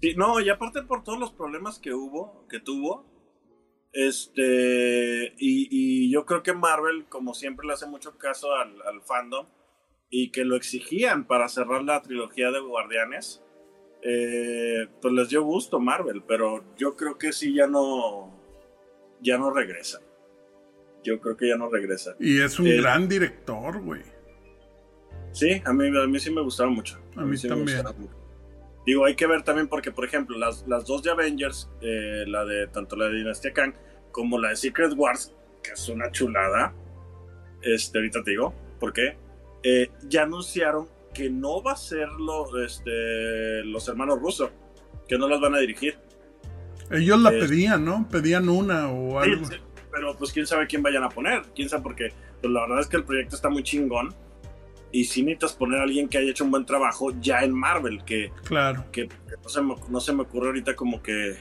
Sí, 0.00 0.14
no, 0.16 0.40
y 0.40 0.48
aparte 0.48 0.82
por 0.82 1.04
todos 1.04 1.18
los 1.18 1.32
problemas 1.32 1.78
que 1.78 1.92
hubo, 1.92 2.46
que 2.48 2.60
tuvo, 2.60 3.04
este, 3.92 5.34
y, 5.38 5.68
y 5.70 6.10
yo 6.10 6.24
creo 6.24 6.42
que 6.42 6.52
Marvel, 6.54 7.06
como 7.08 7.34
siempre, 7.34 7.66
le 7.66 7.74
hace 7.74 7.86
mucho 7.86 8.16
caso 8.16 8.54
al, 8.54 8.80
al 8.82 9.02
fandom 9.02 9.46
y 10.10 10.30
que 10.30 10.44
lo 10.44 10.56
exigían 10.56 11.26
para 11.26 11.48
cerrar 11.48 11.82
la 11.84 12.00
trilogía 12.02 12.50
de 12.50 12.60
Guardianes, 12.60 13.44
eh, 14.02 14.86
pues 15.02 15.12
les 15.14 15.28
dio 15.28 15.42
gusto 15.42 15.80
Marvel, 15.80 16.22
pero 16.26 16.64
yo 16.76 16.96
creo 16.96 17.18
que 17.18 17.32
sí 17.32 17.54
ya 17.54 17.66
no, 17.66 18.38
ya 19.20 19.38
no 19.38 19.50
regresa. 19.50 20.00
Yo 21.04 21.20
creo 21.20 21.36
que 21.36 21.48
ya 21.48 21.56
no 21.56 21.68
regresa. 21.68 22.16
Y 22.18 22.40
es 22.40 22.58
un 22.58 22.66
Eh, 22.66 22.76
gran 22.80 23.08
director, 23.08 23.80
güey. 23.82 24.02
Sí, 25.32 25.62
a 25.64 25.72
mí, 25.72 25.86
a 25.88 26.06
mí 26.06 26.18
sí 26.18 26.30
me 26.32 26.40
gustaba 26.42 26.70
mucho. 26.70 26.98
A 27.16 27.22
mí 27.24 27.36
me 27.42 27.48
también. 27.48 27.78
gustaba 27.78 27.92
mucho. 27.98 28.14
Digo, 28.86 29.04
hay 29.04 29.14
que 29.14 29.26
ver 29.26 29.42
también 29.42 29.68
porque, 29.68 29.92
por 29.92 30.04
ejemplo, 30.06 30.38
las, 30.38 30.66
las 30.66 30.86
dos 30.86 31.02
de 31.02 31.10
Avengers, 31.10 31.70
eh, 31.82 32.24
la 32.26 32.44
de 32.44 32.66
tanto 32.68 32.96
la 32.96 33.06
de 33.08 33.16
Dinastía 33.16 33.52
Kang 33.52 33.74
como 34.12 34.38
la 34.38 34.48
de 34.50 34.56
Secret 34.56 34.92
Wars, 34.96 35.34
que 35.62 35.72
es 35.72 35.88
una 35.90 36.10
chulada, 36.10 36.74
este, 37.62 37.98
ahorita 37.98 38.22
te 38.24 38.30
digo, 38.30 38.54
¿por 38.80 38.92
qué? 38.92 39.18
Eh, 39.62 39.90
ya 40.08 40.22
anunciaron 40.22 40.88
que 41.14 41.30
no 41.30 41.62
va 41.62 41.72
a 41.72 41.76
ser 41.76 42.08
lo, 42.10 42.62
este, 42.64 43.64
los 43.64 43.88
hermanos 43.88 44.20
rusos, 44.20 44.50
que 45.08 45.18
no 45.18 45.28
las 45.28 45.40
van 45.40 45.54
a 45.54 45.58
dirigir. 45.58 45.98
Ellos 46.90 47.18
la 47.20 47.30
es- 47.30 47.44
pedían, 47.48 47.84
¿no? 47.84 48.08
Pedían 48.08 48.48
una 48.48 48.88
o 48.88 49.18
algo. 49.18 49.44
sí, 49.46 49.56
pero 49.92 50.16
pues 50.16 50.32
quién 50.32 50.46
sabe 50.46 50.66
quién 50.66 50.82
vayan 50.82 51.02
a 51.02 51.08
poner, 51.08 51.42
quién 51.54 51.68
sabe 51.68 51.82
porque 51.82 52.12
pues, 52.40 52.52
la 52.52 52.60
verdad 52.62 52.80
es 52.80 52.86
que 52.86 52.96
el 52.98 53.04
proyecto 53.04 53.34
está 53.36 53.48
muy 53.48 53.62
chingón 53.62 54.14
y 54.92 55.04
sí 55.04 55.22
necesitas 55.22 55.52
poner 55.54 55.80
a 55.80 55.82
alguien 55.82 56.08
que 56.08 56.18
haya 56.18 56.30
hecho 56.30 56.44
un 56.44 56.50
buen 56.50 56.64
trabajo 56.64 57.10
ya 57.20 57.40
en 57.40 57.52
Marvel, 57.52 58.04
que, 58.04 58.30
Claro. 58.44 58.84
que, 58.92 59.08
que 59.08 59.14
no, 59.42 59.48
se 59.48 59.60
me, 59.60 59.74
no 59.88 60.00
se 60.00 60.12
me 60.12 60.22
ocurre 60.22 60.46
ahorita 60.48 60.76
como 60.76 61.02
que 61.02 61.36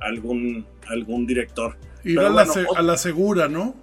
algún, 0.00 0.66
algún 0.88 1.26
director. 1.26 1.76
Ir 2.04 2.18
a, 2.18 2.22
la 2.24 2.30
bueno, 2.30 2.52
se- 2.52 2.66
ot- 2.66 2.76
a 2.76 2.82
la 2.82 2.96
segura, 2.96 3.48
¿no? 3.48 3.76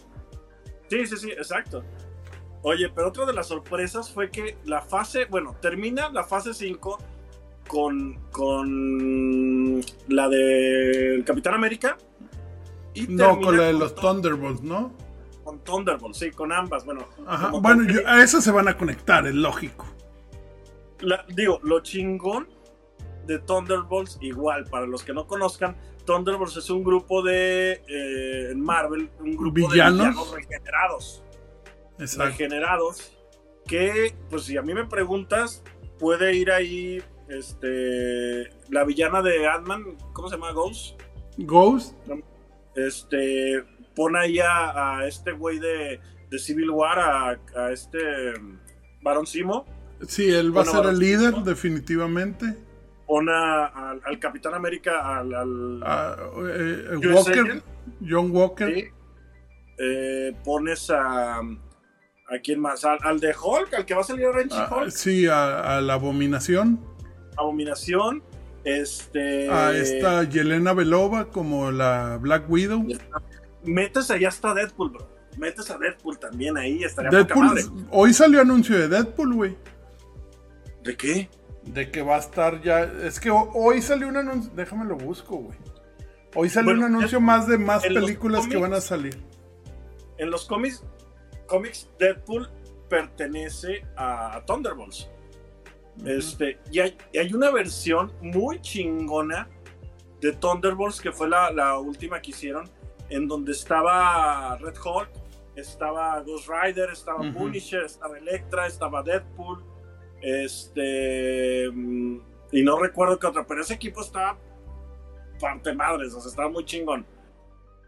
Sí, 0.89 1.05
sí, 1.05 1.17
sí, 1.17 1.31
exacto. 1.31 1.83
Oye, 2.67 2.89
pero 2.93 3.07
otra 3.07 3.25
de 3.25 3.31
las 3.31 3.47
sorpresas 3.47 4.11
fue 4.11 4.29
que 4.29 4.57
la 4.65 4.81
fase, 4.81 5.23
bueno, 5.23 5.55
termina 5.61 6.09
la 6.09 6.25
fase 6.25 6.53
5 6.53 6.97
con, 7.65 8.15
con 8.31 9.79
la 10.09 10.27
de 10.27 11.23
Capitán 11.25 11.53
América. 11.53 11.97
Y 12.93 13.07
No, 13.07 13.39
con 13.39 13.55
la 13.55 13.63
de 13.67 13.73
los 13.73 13.95
Thun- 13.95 14.01
Thunderbolts, 14.21 14.63
¿no? 14.63 14.91
Con 15.45 15.59
Thunderbolt, 15.63 16.13
sí, 16.13 16.31
con 16.31 16.51
ambas. 16.51 16.83
Bueno, 16.83 17.07
Ajá. 17.25 17.51
Bueno, 17.51 17.83
yo- 17.89 18.05
a 18.05 18.21
eso 18.21 18.41
se 18.41 18.51
van 18.51 18.67
a 18.67 18.75
conectar, 18.77 19.25
es 19.25 19.35
lógico. 19.35 19.85
La- 20.99 21.23
digo, 21.29 21.61
lo 21.63 21.79
chingón 21.79 22.49
de 23.27 23.39
Thunderbolts, 23.39 24.17
igual, 24.19 24.65
para 24.65 24.85
los 24.87 25.03
que 25.03 25.13
no 25.13 25.25
conozcan, 25.25 25.77
Thunderbolts 26.05 26.57
es 26.57 26.69
un 26.69 26.83
grupo 26.83 27.21
de 27.23 27.81
eh, 27.87 28.53
Marvel, 28.57 29.09
un 29.21 29.37
grupo 29.37 29.53
¿Villanos? 29.69 29.97
de 29.99 30.03
villanos 30.09 30.31
regenerados. 30.35 31.23
Exacto. 31.99 32.25
Regenerados. 32.31 33.13
Que, 33.65 34.15
pues 34.29 34.43
si 34.43 34.55
a 34.57 34.61
mí 34.61 34.73
me 34.73 34.85
preguntas, 34.85 35.63
puede 35.99 36.35
ir 36.35 36.51
ahí 36.51 37.03
este 37.27 38.49
la 38.69 38.83
villana 38.85 39.21
de 39.21 39.45
Ant-Man, 39.47 39.97
¿cómo 40.13 40.29
se 40.29 40.35
llama? 40.35 40.51
Ghost. 40.53 41.01
Ghost, 41.37 41.95
Este 42.75 43.63
pone 43.95 44.19
ahí 44.19 44.39
a, 44.39 44.97
a 44.99 45.07
este 45.07 45.31
güey 45.31 45.59
de, 45.59 45.99
de 46.29 46.39
Civil 46.39 46.69
War, 46.69 46.99
a, 46.99 47.39
a 47.55 47.71
este 47.71 47.99
Baron 49.01 49.25
Simo. 49.27 49.65
sí, 50.07 50.29
él 50.33 50.49
va 50.55 50.63
Bueno, 50.63 50.71
a 50.79 50.83
ser 50.83 50.93
el 50.93 50.99
líder, 50.99 51.33
definitivamente. 51.43 52.55
Pone 53.05 53.31
al, 53.33 54.01
al 54.05 54.19
Capitán 54.19 54.53
América, 54.53 55.17
al, 55.19 55.33
al- 55.33 55.81
Ah, 55.83 56.15
eh, 56.47 56.89
eh, 57.01 57.07
Walker. 57.13 57.63
John 58.07 58.31
Walker. 58.31 58.73
Sí. 58.73 58.85
Eh, 59.79 60.35
pones 60.43 60.89
a. 60.89 61.39
¿A 62.29 62.39
quién 62.39 62.59
más? 62.59 62.83
Al, 62.83 62.97
al 63.03 63.19
de 63.19 63.29
Hulk, 63.33 63.73
al 63.73 63.85
que 63.85 63.93
va 63.93 64.01
a 64.01 64.03
salir 64.03 64.25
en 64.25 64.49
Ah, 64.51 64.69
Hulk. 64.71 64.89
sí, 64.91 65.27
a, 65.27 65.77
a 65.77 65.81
la 65.81 65.93
abominación. 65.93 66.79
Abominación. 67.37 68.21
Este. 68.63 69.49
A 69.49 69.71
esta 69.71 70.23
Yelena 70.23 70.73
Belova 70.73 71.29
como 71.29 71.71
la 71.71 72.17
Black 72.19 72.49
Widow. 72.49 72.85
Metes 73.63 74.11
ahí 74.11 74.25
hasta 74.25 74.53
Deadpool, 74.53 74.89
bro. 74.91 75.07
Metes 75.37 75.69
a 75.71 75.77
Deadpool 75.77 76.19
también 76.19 76.57
ahí. 76.57 76.83
Estaría 76.83 77.09
poca 77.11 77.23
Deadpool, 77.23 77.45
madre. 77.45 77.63
hoy 77.91 78.13
salió 78.13 78.41
anuncio 78.41 78.77
de 78.77 78.87
Deadpool, 78.89 79.33
güey. 79.35 79.57
¿De 80.83 80.97
qué? 80.97 81.29
De 81.63 81.91
que 81.91 82.01
va 82.01 82.15
a 82.15 82.19
estar 82.19 82.61
ya. 82.61 82.81
Es 82.83 83.19
que 83.21 83.29
ho- 83.29 83.51
hoy 83.53 83.81
salió 83.81 84.07
un 84.09 84.17
anuncio. 84.17 84.51
Déjame 84.55 84.85
lo 84.85 84.97
busco, 84.97 85.37
güey. 85.37 85.57
Hoy 86.35 86.49
sale 86.49 86.73
un 86.73 86.83
anuncio 86.83 87.21
más 87.21 87.47
de 87.47 87.57
más 87.57 87.83
películas 87.83 88.47
que 88.47 88.57
van 88.57 88.73
a 88.73 88.81
salir. 88.81 89.17
En 90.17 90.29
los 90.29 90.45
cómics, 90.45 90.83
cómics 91.47 91.89
Deadpool 91.97 92.49
pertenece 92.89 93.85
a 93.95 94.41
Thunderbolts. 94.45 95.09
Este, 96.05 96.59
y 96.71 96.79
hay, 96.79 97.33
una 97.33 97.49
versión 97.51 98.11
muy 98.21 98.61
chingona 98.61 99.49
de 100.21 100.31
Thunderbolts 100.33 101.01
que 101.01 101.11
fue 101.11 101.27
la, 101.27 101.79
última 101.79 102.21
que 102.21 102.31
hicieron, 102.31 102.69
en 103.09 103.27
donde 103.27 103.53
estaba 103.53 104.57
Red 104.57 104.75
Hulk, 104.77 105.09
estaba 105.55 106.21
Ghost 106.21 106.47
Rider, 106.49 106.91
estaba 106.91 107.31
Punisher, 107.31 107.83
estaba 107.83 108.17
Electra, 108.17 108.67
estaba 108.67 109.01
Deadpool, 109.01 109.63
este, 110.21 111.69
mm, 111.71 112.19
y 112.51 112.63
no 112.63 112.77
recuerdo 112.79 113.17
qué 113.17 113.27
otra, 113.27 113.45
pero 113.45 113.61
ese 113.61 113.73
equipo 113.73 114.01
estaba 114.01 114.37
parte 115.39 115.73
madres, 115.73 116.13
o 116.13 116.21
sea, 116.21 116.29
estaba 116.29 116.49
muy 116.49 116.65
chingón. 116.65 117.05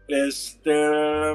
Este, 0.08 1.34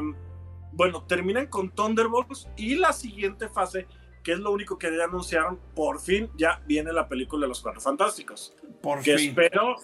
bueno, 0.75 1.03
terminan 1.03 1.47
con 1.47 1.71
Thunderbolts 1.71 2.49
y 2.57 2.75
la 2.75 2.93
siguiente 2.93 3.47
fase, 3.47 3.87
que 4.23 4.33
es 4.33 4.39
lo 4.39 4.51
único 4.51 4.77
que 4.77 4.95
ya 4.95 5.05
anunciaron, 5.05 5.59
por 5.73 5.99
fin 5.99 6.29
ya 6.37 6.61
viene 6.67 6.91
la 6.91 7.07
película 7.07 7.45
de 7.45 7.49
los 7.49 7.61
Cuatro 7.61 7.81
Fantásticos. 7.81 8.55
Por 8.81 9.01
que 9.01 9.15
espero 9.15 9.77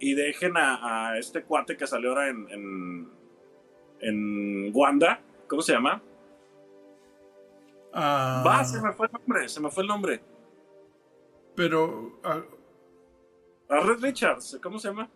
y 0.00 0.14
dejen 0.14 0.54
a, 0.56 1.18
este 1.18 1.42
cuate 1.42 1.76
que 1.76 1.86
salió 1.86 2.10
ahora 2.10 2.28
en, 2.28 2.48
en, 2.50 3.08
en 4.00 4.70
Wanda, 4.74 5.20
¿cómo 5.46 5.60
se 5.60 5.72
llama? 5.72 6.02
Ah. 7.92 8.42
Va, 8.46 8.64
se 8.64 8.80
me 8.80 8.92
fue 8.92 9.06
el 9.06 9.12
nombre, 9.12 9.48
se 9.48 9.60
me 9.60 9.70
fue 9.70 9.82
el 9.82 9.88
nombre. 9.88 10.20
Pero. 11.54 12.20
Ah, 12.22 12.42
a 13.70 13.80
Red 13.80 14.00
Richards, 14.00 14.58
¿cómo 14.62 14.78
se 14.78 14.88
llama? 14.88 15.10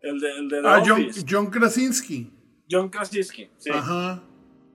El 0.00 0.18
de, 0.18 0.30
el 0.30 0.48
de 0.48 0.62
ah, 0.64 0.82
John, 0.84 1.06
John, 1.28 1.46
Krasinski. 1.46 2.32
John 2.70 2.88
Krasinski, 2.88 3.50
sí. 3.58 3.70
Ajá. 3.70 4.22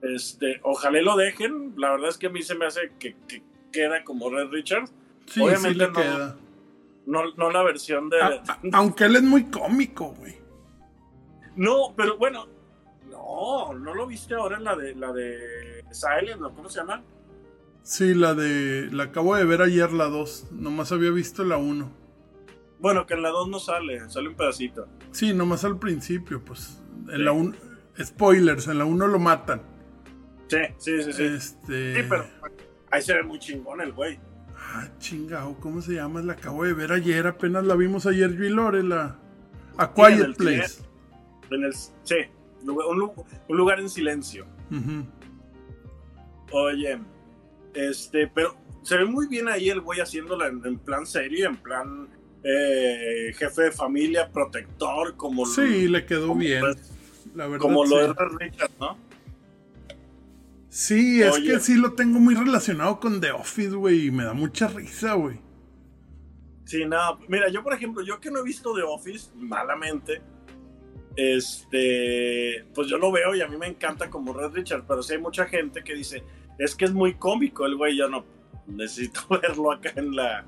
Este, 0.04 0.60
ojalá 0.62 1.00
lo 1.00 1.16
dejen. 1.16 1.74
La 1.76 1.92
verdad 1.92 2.10
es 2.10 2.18
que 2.18 2.26
a 2.26 2.30
mí 2.30 2.42
se 2.42 2.54
me 2.54 2.66
hace 2.66 2.92
que, 2.98 3.16
queda 3.72 4.04
como 4.04 4.30
Red 4.30 4.50
Richards. 4.50 4.92
Sí, 5.26 5.40
Obviamente 5.40 5.86
no, 5.86 5.92
queda. 5.92 6.36
No, 7.06 7.50
la 7.50 7.62
versión 7.62 8.10
de. 8.10 8.18
aunque 8.72 9.04
él 9.04 9.16
es 9.16 9.22
muy 9.22 9.44
cómico, 9.44 10.14
güey. 10.18 10.36
No, 11.56 11.94
pero 11.96 12.18
bueno. 12.18 12.46
No, 13.08 13.72
no 13.72 13.94
lo 13.94 14.06
viste 14.06 14.34
ahora 14.34 14.58
en 14.58 14.64
la 14.64 14.76
de 14.76 14.94
la 14.94 15.12
de 15.12 15.84
Silent, 15.90 16.40
¿no? 16.40 16.54
¿Cómo 16.54 16.68
se 16.68 16.80
llama? 16.80 17.02
Sí, 17.82 18.14
la 18.14 18.34
de. 18.34 18.90
La 18.92 19.04
acabo 19.04 19.36
de 19.36 19.44
ver 19.44 19.62
ayer, 19.62 19.92
la 19.92 20.06
2. 20.06 20.52
Nomás 20.52 20.92
había 20.92 21.10
visto 21.10 21.44
la 21.44 21.56
1. 21.56 21.90
Bueno, 22.78 23.06
que 23.06 23.14
en 23.14 23.22
la 23.22 23.30
2 23.30 23.48
no 23.48 23.58
sale, 23.58 24.08
sale 24.10 24.28
un 24.28 24.34
pedacito. 24.34 24.86
Sí, 25.12 25.32
nomás 25.32 25.64
al 25.64 25.78
principio, 25.78 26.44
pues. 26.44 26.82
En 27.10 27.24
la 27.24 27.32
1. 27.32 27.54
Spoilers, 28.02 28.68
en 28.68 28.78
la 28.78 28.84
1 28.84 29.06
lo 29.06 29.18
matan. 29.18 29.73
Sí, 30.48 30.58
sí, 30.78 31.02
sí, 31.02 31.12
sí. 31.12 31.24
Este... 31.24 31.94
Sí, 31.94 32.06
pero 32.08 32.26
ahí 32.90 33.02
se 33.02 33.14
ve 33.14 33.22
muy 33.22 33.38
chingón 33.38 33.80
el 33.80 33.92
güey. 33.92 34.18
Ah, 34.56 34.88
chingado, 34.98 35.54
¿cómo 35.60 35.80
se 35.80 35.94
llama? 35.94 36.22
La 36.22 36.32
acabo 36.34 36.64
de 36.64 36.72
ver 36.72 36.92
ayer, 36.92 37.26
apenas 37.26 37.64
la 37.64 37.74
vimos 37.74 38.06
ayer 38.06 38.34
yo 38.34 38.44
y 38.44 38.50
Lore, 38.50 38.82
la. 38.82 39.18
A 39.76 39.92
Quiet 39.92 40.36
Place. 40.36 40.82
En 41.50 41.64
el, 41.64 41.74
sí, 41.74 42.16
un, 42.62 43.12
lugar 43.48 43.80
en 43.80 43.88
silencio. 43.88 44.46
Oye, 46.50 46.98
este, 47.74 48.28
pero 48.28 48.56
se 48.82 48.96
ve 48.96 49.04
muy 49.04 49.26
bien 49.26 49.48
ahí 49.48 49.70
el 49.70 49.80
güey 49.80 50.00
haciéndola 50.00 50.46
en, 50.46 50.78
plan 50.78 51.06
serio, 51.06 51.48
en 51.48 51.56
plan 51.56 52.08
eh, 52.42 53.32
jefe 53.36 53.62
de 53.62 53.72
familia, 53.72 54.30
protector, 54.30 55.16
como 55.16 55.46
Sí, 55.46 55.88
le 55.88 56.04
quedó 56.04 56.34
bien. 56.34 56.62
la 57.34 57.46
verdad, 57.46 57.58
como 57.60 57.84
lo 57.84 58.00
era 58.00 58.14
Richard, 58.38 58.70
¿no? 58.78 58.96
Sí, 60.74 61.22
es 61.22 61.38
que 61.38 61.60
sí 61.60 61.76
lo 61.76 61.92
tengo 61.92 62.18
muy 62.18 62.34
relacionado 62.34 62.98
con 62.98 63.20
The 63.20 63.30
Office, 63.30 63.76
güey, 63.76 64.06
y 64.06 64.10
me 64.10 64.24
da 64.24 64.32
mucha 64.32 64.66
risa, 64.66 65.12
güey. 65.12 65.38
Sí, 66.64 66.84
nada, 66.84 67.16
mira, 67.28 67.48
yo 67.48 67.62
por 67.62 67.74
ejemplo, 67.74 68.02
yo 68.02 68.18
que 68.18 68.28
no 68.28 68.40
he 68.40 68.42
visto 68.42 68.74
The 68.74 68.82
Office, 68.82 69.30
malamente, 69.36 70.20
este, 71.14 72.64
pues 72.74 72.88
yo 72.88 72.98
lo 72.98 73.12
veo 73.12 73.36
y 73.36 73.40
a 73.40 73.46
mí 73.46 73.56
me 73.56 73.68
encanta 73.68 74.10
como 74.10 74.32
Red 74.32 74.50
Richard, 74.50 74.84
pero 74.84 75.00
sí 75.00 75.12
hay 75.12 75.20
mucha 75.20 75.46
gente 75.46 75.84
que 75.84 75.94
dice, 75.94 76.24
es 76.58 76.74
que 76.74 76.86
es 76.86 76.92
muy 76.92 77.14
cómico 77.14 77.66
el 77.66 77.76
güey, 77.76 77.96
yo 77.96 78.08
no 78.08 78.24
necesito 78.66 79.20
verlo 79.30 79.70
acá 79.70 79.92
en 79.94 80.16
la, 80.16 80.44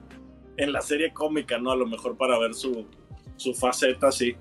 en 0.56 0.72
la 0.72 0.80
serie 0.80 1.12
cómica, 1.12 1.56
¿no? 1.58 1.70
A 1.70 1.76
lo 1.76 1.86
mejor 1.86 2.16
para 2.16 2.36
ver 2.40 2.52
su, 2.52 2.84
su 3.36 3.54
faceta 3.54 4.08
así. 4.08 4.34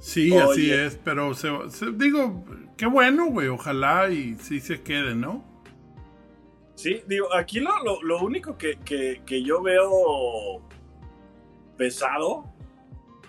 Sí, 0.00 0.36
así 0.36 0.70
es, 0.70 1.00
pero 1.02 1.32
digo, 1.96 2.44
qué 2.76 2.86
bueno, 2.86 3.26
güey, 3.26 3.48
ojalá 3.48 4.10
y 4.10 4.36
sí 4.36 4.60
se 4.60 4.82
quede, 4.82 5.14
¿no? 5.14 5.44
Sí, 6.74 7.02
digo, 7.06 7.32
aquí 7.34 7.60
lo, 7.60 8.02
lo, 8.02 8.20
único 8.20 8.58
que, 8.58 8.78
que, 8.84 9.42
yo 9.42 9.62
veo 9.62 10.60
pesado, 11.76 12.52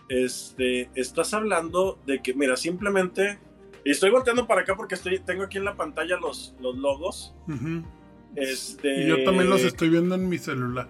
este, 0.10 0.90
estás 0.96 1.34
hablando 1.34 2.00
de 2.06 2.22
que, 2.22 2.34
mira, 2.34 2.58
simplemente 2.58 3.40
y 3.86 3.92
estoy 3.92 4.10
volteando 4.10 4.48
para 4.48 4.62
acá 4.62 4.76
porque 4.76 4.96
estoy, 4.96 5.20
tengo 5.20 5.44
aquí 5.44 5.60
en 5.60 5.66
la 5.66 5.76
pantalla 5.76 6.18
los, 6.18 6.56
los 6.60 6.76
logos. 6.76 7.36
este, 8.36 9.04
y 9.04 9.08
yo 9.08 9.24
también 9.24 9.48
los 9.48 9.62
estoy 9.62 9.90
viendo 9.90 10.16
en 10.16 10.28
mi 10.28 10.40
celular. 10.40 10.90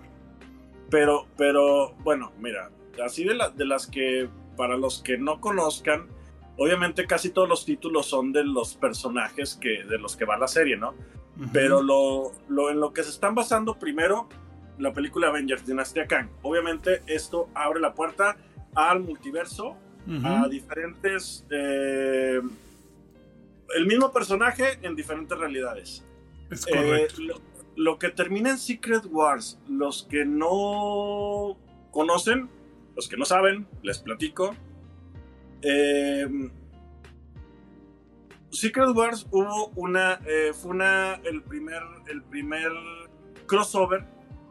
Pero, 0.89 1.27
pero, 1.37 1.93
bueno, 2.05 2.31
mira, 2.39 2.71
así 3.03 3.25
de, 3.25 3.37
de 3.53 3.65
las 3.65 3.85
que, 3.87 4.29
para 4.55 4.77
los 4.77 5.03
que 5.03 5.17
no 5.17 5.41
conozcan, 5.41 6.07
obviamente 6.57 7.05
casi 7.05 7.29
todos 7.29 7.47
los 7.47 7.65
títulos 7.65 8.05
son 8.07 8.31
de 8.31 8.43
los 8.43 8.75
personajes 8.75 9.55
que, 9.55 9.83
de 9.83 9.97
los 9.97 10.15
que 10.15 10.25
va 10.25 10.37
la 10.37 10.47
serie, 10.47 10.77
¿no? 10.77 10.93
Pero 11.51 11.83
lo, 11.83 12.31
lo, 12.47 12.69
en 12.69 12.79
lo 12.79 12.93
que 12.93 13.03
se 13.03 13.09
están 13.09 13.35
basando 13.35 13.77
primero, 13.77 14.29
la 14.77 14.93
película 14.93 15.27
Avengers 15.27 15.65
Dinastía 15.65 16.07
Kang. 16.07 16.29
Obviamente 16.41 17.01
esto 17.07 17.49
abre 17.53 17.79
la 17.79 17.93
puerta 17.93 18.37
al 18.73 19.01
multiverso, 19.01 19.77
a 20.23 20.47
diferentes 20.47 21.47
eh, 21.49 22.39
el 23.75 23.87
mismo 23.87 24.11
personaje 24.11 24.77
en 24.83 24.95
diferentes 24.95 25.35
realidades. 25.37 26.05
Es 26.51 26.65
correcto. 26.65 27.21
Eh, 27.21 27.41
lo, 27.75 27.97
que 27.97 28.09
termina 28.09 28.51
en 28.51 28.59
Secret 28.59 29.05
Wars, 29.09 29.59
los 29.67 30.03
que 30.03 30.25
no 30.25 31.57
conocen, 31.91 32.49
los 32.95 33.09
que 33.09 33.17
no 33.17 33.25
saben, 33.25 33.67
les 33.81 33.99
platico. 33.99 34.55
Eh, 35.67 36.27
Secret 38.51 38.89
Wars 38.95 39.27
hubo 39.31 39.69
una, 39.75 40.19
eh, 40.25 40.53
fue 40.53 40.71
una, 40.71 41.15
el 41.15 41.41
primer, 41.41 41.81
el 42.07 42.21
primer 42.23 42.71
crossover 43.47 44.05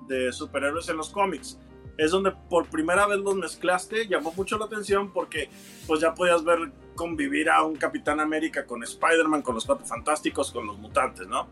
de 0.08 0.32
superhéroes 0.32 0.88
en 0.88 0.96
los 0.96 1.10
cómics. 1.10 1.58
Es 1.96 2.10
donde 2.10 2.32
por 2.50 2.66
primera 2.66 3.06
vez 3.06 3.20
los 3.20 3.36
mezclaste, 3.36 4.08
llamó 4.08 4.32
mucho 4.32 4.58
la 4.58 4.64
atención 4.64 5.12
porque 5.12 5.48
pues 5.86 6.00
ya 6.00 6.12
podías 6.12 6.42
ver 6.42 6.72
convivir 6.96 7.48
a 7.48 7.62
un 7.62 7.76
Capitán 7.76 8.18
América 8.18 8.66
con 8.66 8.82
Spider-Man, 8.82 9.42
con 9.42 9.54
los 9.54 9.64
Cuatro 9.64 9.86
Fantásticos, 9.86 10.50
con 10.50 10.66
los 10.66 10.76
mutantes, 10.78 11.28
¿no? 11.28 11.48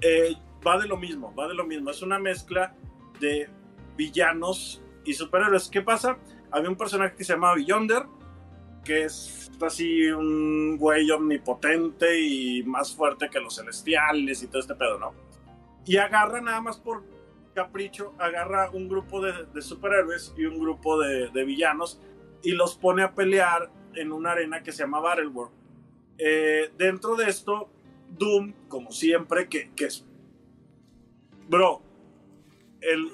Eh, 0.00 0.34
va 0.66 0.78
de 0.78 0.88
lo 0.88 0.96
mismo, 0.96 1.34
va 1.34 1.46
de 1.46 1.54
lo 1.54 1.66
mismo. 1.66 1.90
Es 1.90 2.00
una 2.00 2.18
mezcla 2.18 2.74
de 3.20 3.50
villanos 3.96 4.82
y 5.04 5.12
superhéroes. 5.12 5.68
¿Qué 5.68 5.82
pasa? 5.82 6.18
Había 6.50 6.70
un 6.70 6.76
personaje 6.76 7.14
que 7.14 7.24
se 7.24 7.34
llamaba 7.34 7.56
Beyonder, 7.56 8.04
que 8.86 9.04
es 9.04 9.50
así 9.60 10.06
un 10.10 10.76
güey 10.78 11.10
omnipotente 11.10 12.20
y 12.20 12.62
más 12.62 12.94
fuerte 12.94 13.28
que 13.28 13.40
los 13.40 13.56
celestiales 13.56 14.42
y 14.42 14.46
todo 14.46 14.60
este 14.60 14.74
pedo, 14.74 14.98
¿no? 14.98 15.14
Y 15.84 15.96
agarra 15.96 16.40
nada 16.40 16.60
más 16.60 16.78
por 16.78 17.04
capricho, 17.54 18.14
agarra 18.18 18.70
un 18.70 18.88
grupo 18.88 19.20
de, 19.20 19.62
superhéroes 19.62 20.34
y 20.36 20.44
un 20.44 20.58
grupo 20.58 21.00
de, 21.00 21.30
de 21.30 21.44
villanos 21.44 22.00
y 22.42 22.52
los 22.52 22.76
pone 22.76 23.02
a 23.02 23.14
pelear 23.14 23.70
en 23.94 24.12
una 24.12 24.32
arena 24.32 24.62
que 24.62 24.72
se 24.72 24.82
llama 24.82 25.00
Battleworld. 25.00 25.52
Eh, 26.18 26.70
dentro 26.78 27.16
de 27.16 27.28
esto, 27.28 27.70
Doom, 28.10 28.52
como 28.68 28.92
siempre, 28.92 29.48
que, 29.48 29.70
es. 29.78 30.04
Bro, 31.48 31.82
el, 32.80 33.10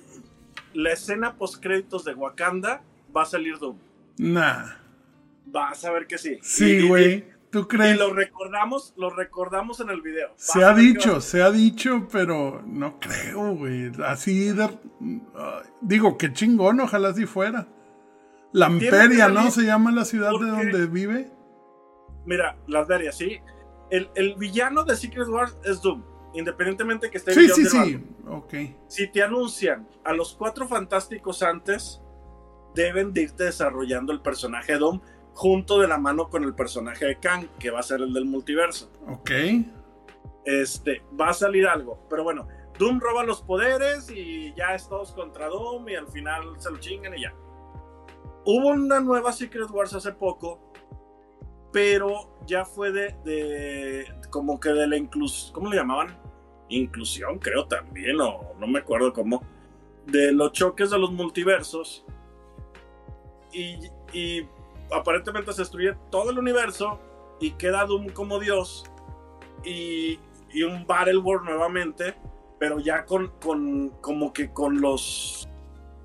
la 0.74 0.92
escena 0.92 1.36
post 1.36 1.62
créditos 1.62 2.04
de 2.04 2.14
Wakanda 2.14 2.82
va 3.14 3.22
a 3.22 3.26
salir 3.26 3.58
Doom. 3.58 3.78
Nah. 4.18 4.81
Vas 5.46 5.84
a 5.84 5.92
ver 5.92 6.06
que 6.06 6.18
sí. 6.18 6.38
Sí, 6.42 6.86
güey. 6.86 7.32
¿Tú 7.52 7.68
crees? 7.68 7.96
Y 7.96 7.98
lo 7.98 8.14
recordamos, 8.14 8.94
lo 8.96 9.10
recordamos 9.10 9.80
en 9.80 9.90
el 9.90 10.00
video. 10.00 10.32
Se 10.36 10.64
ha 10.64 10.72
dicho, 10.72 11.20
se 11.20 11.42
ha 11.42 11.50
dicho, 11.50 12.08
pero 12.10 12.62
no 12.66 12.98
creo, 12.98 13.54
güey. 13.54 13.92
Así 14.06 14.52
de. 14.52 14.70
digo, 15.82 16.16
qué 16.16 16.32
chingón, 16.32 16.80
ojalá 16.80 17.10
así 17.10 17.26
fuera. 17.26 17.68
Lamperia, 18.52 19.28
¿no? 19.28 19.50
Se 19.50 19.62
llama 19.64 19.92
la 19.92 20.06
ciudad 20.06 20.30
de 20.30 20.46
donde 20.46 20.86
vive. 20.86 21.30
Mira, 22.24 22.56
Lamperia, 22.66 23.12
sí. 23.12 23.40
El, 23.90 24.34
villano 24.36 24.84
de 24.84 24.96
Secret 24.96 25.28
Wars 25.28 25.58
es 25.64 25.82
Doom. 25.82 26.02
Independientemente 26.34 27.10
que 27.10 27.18
esté 27.18 27.34
Sí, 27.34 27.48
sí, 27.50 27.66
sí. 27.66 28.02
Ok. 28.26 28.54
Si 28.88 29.12
te 29.12 29.22
anuncian 29.22 29.86
a 30.04 30.14
los 30.14 30.34
cuatro 30.34 30.66
fantásticos 30.66 31.42
antes, 31.42 32.00
deben 32.74 33.12
de 33.12 33.24
irte 33.24 33.44
desarrollando 33.44 34.12
el 34.12 34.22
personaje 34.22 34.78
Doom 34.78 35.02
junto 35.34 35.80
de 35.80 35.88
la 35.88 35.98
mano 35.98 36.28
con 36.28 36.44
el 36.44 36.54
personaje 36.54 37.06
de 37.06 37.18
Kang, 37.18 37.46
que 37.58 37.70
va 37.70 37.80
a 37.80 37.82
ser 37.82 38.00
el 38.00 38.12
del 38.12 38.24
multiverso. 38.24 38.90
Ok. 39.08 39.30
Este, 40.44 41.02
va 41.18 41.30
a 41.30 41.34
salir 41.34 41.66
algo, 41.66 42.06
pero 42.10 42.24
bueno, 42.24 42.48
Doom 42.78 43.00
roba 43.00 43.22
los 43.24 43.42
poderes 43.42 44.10
y 44.10 44.52
ya 44.54 44.74
es 44.74 44.88
todos 44.88 45.12
contra 45.12 45.46
Doom 45.46 45.88
y 45.88 45.94
al 45.94 46.08
final 46.08 46.42
se 46.58 46.70
lo 46.70 46.78
chingan 46.78 47.16
y 47.16 47.22
ya. 47.22 47.34
Hubo 48.44 48.68
una 48.68 48.98
nueva 48.98 49.32
Secret 49.32 49.70
Wars 49.70 49.94
hace 49.94 50.12
poco, 50.12 50.58
pero 51.72 52.36
ya 52.46 52.64
fue 52.64 52.90
de, 52.90 53.14
de 53.24 54.06
como 54.30 54.58
que 54.58 54.70
de 54.70 54.88
la 54.88 54.96
inclusión, 54.96 55.54
¿cómo 55.54 55.70
le 55.70 55.76
llamaban? 55.76 56.18
Inclusión, 56.68 57.38
creo 57.38 57.66
también, 57.66 58.20
o 58.20 58.54
no 58.58 58.66
me 58.66 58.80
acuerdo 58.80 59.12
cómo, 59.12 59.42
de 60.06 60.32
los 60.32 60.52
choques 60.52 60.90
de 60.90 60.98
los 60.98 61.12
multiversos. 61.12 62.04
Y, 63.52 63.78
y 64.12 64.48
aparentemente 64.94 65.52
se 65.52 65.62
destruye 65.62 65.96
todo 66.10 66.30
el 66.30 66.38
universo 66.38 66.98
y 67.40 67.52
queda 67.52 67.84
Doom 67.84 68.10
como 68.10 68.38
Dios 68.38 68.84
y, 69.64 70.18
y 70.52 70.62
un 70.62 70.86
Battle 70.86 71.18
World 71.18 71.44
nuevamente, 71.48 72.14
pero 72.58 72.78
ya 72.78 73.04
con, 73.04 73.32
con 73.40 73.90
como 74.00 74.32
que 74.32 74.52
con 74.52 74.80
los 74.80 75.48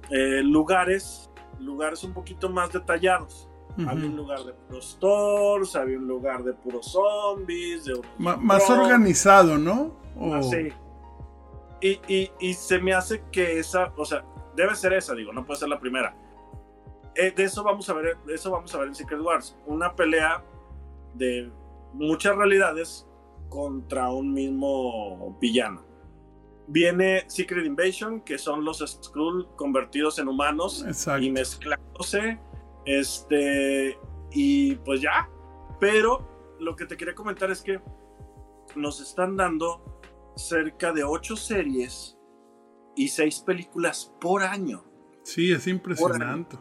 eh, 0.10 0.42
lugares, 0.44 1.30
lugares 1.60 2.04
un 2.04 2.14
poquito 2.14 2.50
más 2.50 2.72
detallados. 2.72 3.48
Había 3.88 4.08
un 4.08 4.16
lugar 4.16 4.44
de 4.44 4.54
puros 4.54 4.98
Thors, 5.00 5.76
había 5.76 6.00
un 6.00 6.08
lugar 6.08 6.44
de 6.44 6.52
puros 6.54 6.94
zombies, 6.94 7.86
de 7.86 8.02
más 8.18 8.68
organizado, 8.72 9.60
¿no? 9.60 9.96
Ah, 10.20 10.42
sí. 10.42 10.70
Y, 11.80 11.90
y, 12.08 12.32
y, 12.40 12.54
se 12.56 12.80
me 12.80 12.96
hace 12.96 13.22
que 13.32 13.60
esa, 13.60 13.94
o 13.96 14.04
sea, 14.04 14.26
debe 14.56 14.76
ser 14.76 14.94
esa, 14.94 15.14
digo, 15.14 15.32
no 15.32 15.46
puede 15.46 15.60
ser 15.60 15.70
la 15.70 15.80
primera. 15.80 16.16
Eh, 17.18 17.34
de 17.36 17.44
eso 17.44 17.64
vamos 17.64 17.90
a 17.90 17.94
ver, 17.94 18.16
de 18.26 18.36
eso 18.36 18.52
vamos 18.52 18.74
a 18.76 18.78
ver 18.78 18.90
en 18.90 18.96
Secret 18.96 19.20
Wars, 19.20 19.58
una 19.66 19.96
pelea 19.96 20.44
de 21.16 21.52
muchas 21.94 22.36
realidades 22.36 23.08
contra 23.50 24.12
un 24.12 24.34
mismo 24.34 25.36
villano. 25.42 25.84
Viene 26.68 27.24
Secret 27.28 27.66
Invasion, 27.66 28.22
que 28.22 28.38
son 28.38 28.64
los 28.64 28.80
Skrull 28.86 29.48
convertidos 29.56 30.20
en 30.20 30.28
humanos 30.28 30.86
y 31.20 31.32
mezclándose. 31.32 32.40
Este, 32.86 33.98
y 34.32 34.76
pues 34.76 35.02
ya. 35.02 35.30
Pero 35.80 36.56
lo 36.60 36.76
que 36.76 36.86
te 36.86 36.98
quería 36.98 37.16
comentar 37.16 37.50
es 37.50 37.62
que 37.62 37.82
nos 38.76 39.00
están 39.02 39.38
dando 39.38 40.02
cerca 40.36 40.92
de 40.92 41.04
ocho 41.04 41.36
series 41.36 42.18
y 42.96 43.08
seis 43.08 43.40
películas 43.40 44.14
por 44.20 44.44
año. 44.44 44.84
Sí, 45.24 45.52
es 45.52 45.68
impresionante. 45.68 46.58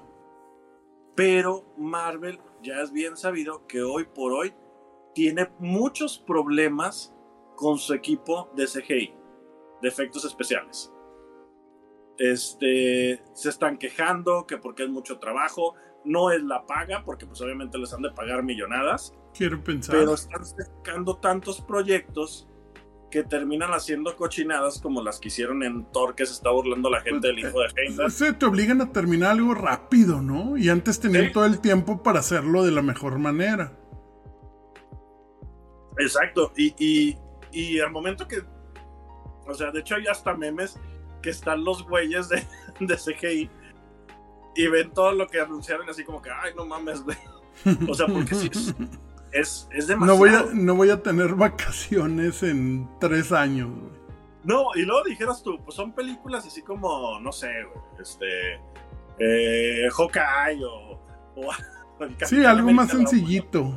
Pero 1.16 1.64
Marvel 1.78 2.38
ya 2.62 2.82
es 2.82 2.92
bien 2.92 3.16
sabido 3.16 3.66
que 3.66 3.82
hoy 3.82 4.04
por 4.04 4.32
hoy 4.32 4.54
tiene 5.14 5.50
muchos 5.58 6.18
problemas 6.18 7.14
con 7.56 7.78
su 7.78 7.94
equipo 7.94 8.50
de 8.54 8.66
CGI, 8.66 9.14
de 9.80 9.88
efectos 9.88 10.26
especiales. 10.26 10.92
Este, 12.18 13.22
se 13.32 13.48
están 13.48 13.78
quejando 13.78 14.46
que 14.46 14.58
porque 14.58 14.84
es 14.84 14.90
mucho 14.90 15.18
trabajo, 15.18 15.74
no 16.04 16.30
es 16.30 16.42
la 16.42 16.66
paga, 16.66 17.02
porque 17.02 17.26
pues 17.26 17.40
obviamente 17.40 17.78
les 17.78 17.92
han 17.94 18.02
de 18.02 18.10
pagar 18.10 18.42
millonadas. 18.42 19.14
Quiero 19.32 19.62
pensar. 19.64 19.96
Pero 19.96 20.14
están 20.14 20.44
sacando 20.44 21.16
tantos 21.16 21.62
proyectos 21.62 22.46
que 23.16 23.24
terminan 23.24 23.70
haciendo 23.70 24.14
cochinadas 24.14 24.78
como 24.78 25.02
las 25.02 25.18
que 25.18 25.28
hicieron 25.28 25.62
en 25.62 25.90
Thor, 25.90 26.14
que 26.14 26.26
se 26.26 26.34
está 26.34 26.50
burlando 26.50 26.90
la 26.90 27.00
gente 27.00 27.28
del 27.28 27.38
hijo 27.38 27.60
de 27.60 27.68
Heimdall. 27.74 28.10
Se 28.10 28.34
te 28.34 28.44
obligan 28.44 28.82
a 28.82 28.92
terminar 28.92 29.30
algo 29.30 29.54
rápido, 29.54 30.20
¿no? 30.20 30.58
Y 30.58 30.68
antes 30.68 31.00
tenían 31.00 31.32
todo 31.32 31.46
el 31.46 31.60
tiempo 31.60 32.02
para 32.02 32.18
hacerlo 32.18 32.62
de 32.62 32.72
la 32.72 32.82
mejor 32.82 33.18
manera. 33.18 33.72
Exacto, 35.98 36.52
y, 36.58 36.74
y, 36.78 37.16
y 37.52 37.80
al 37.80 37.90
momento 37.90 38.28
que, 38.28 38.42
o 39.46 39.54
sea, 39.54 39.70
de 39.70 39.80
hecho 39.80 39.94
hay 39.94 40.08
hasta 40.08 40.34
memes 40.34 40.78
que 41.22 41.30
están 41.30 41.64
los 41.64 41.84
güeyes 41.84 42.28
de, 42.28 42.46
de 42.80 42.96
CGI 42.96 43.50
y 44.56 44.66
ven 44.66 44.92
todo 44.92 45.12
lo 45.12 45.26
que 45.26 45.40
anunciaron 45.40 45.88
así 45.88 46.04
como 46.04 46.20
que, 46.20 46.28
ay, 46.28 46.52
no 46.54 46.66
mames, 46.66 47.02
güey. 47.02 47.16
O 47.88 47.94
sea, 47.94 48.08
porque 48.08 48.34
sí 48.34 48.50
es, 48.52 48.74
es, 49.40 49.68
demasiado. 49.86 50.06
No 50.06 50.16
voy, 50.16 50.30
a, 50.30 50.46
no 50.52 50.74
voy 50.74 50.90
a 50.90 51.02
tener 51.02 51.34
vacaciones 51.36 52.42
en 52.42 52.88
tres 53.00 53.32
años, 53.32 53.70
güey. 53.70 53.96
No, 54.44 54.68
y 54.76 54.82
luego 54.82 55.02
dijeras 55.02 55.42
tú, 55.42 55.58
pues 55.64 55.74
son 55.74 55.92
películas 55.92 56.46
así 56.46 56.62
como, 56.62 57.18
no 57.18 57.32
sé, 57.32 57.48
güey, 57.64 57.84
este, 58.00 58.54
eh, 59.18 59.88
Hawkeye 59.90 60.64
o... 60.64 61.00
o 61.34 61.50
sí, 62.26 62.44
algo 62.44 62.70
más 62.70 62.90
sencillito. 62.90 63.74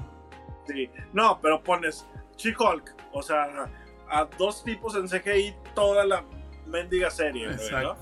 Sí, 0.68 0.88
no, 1.12 1.40
pero 1.42 1.64
pones 1.64 2.06
She-Hulk, 2.38 2.96
o 3.14 3.24
sea, 3.24 3.68
a 4.10 4.26
dos 4.38 4.64
tipos 4.64 4.96
en 4.96 5.08
CGI 5.08 5.56
toda 5.74 6.06
la 6.06 6.24
mendiga 6.68 7.10
serie, 7.10 7.50
Exacto. 7.50 7.98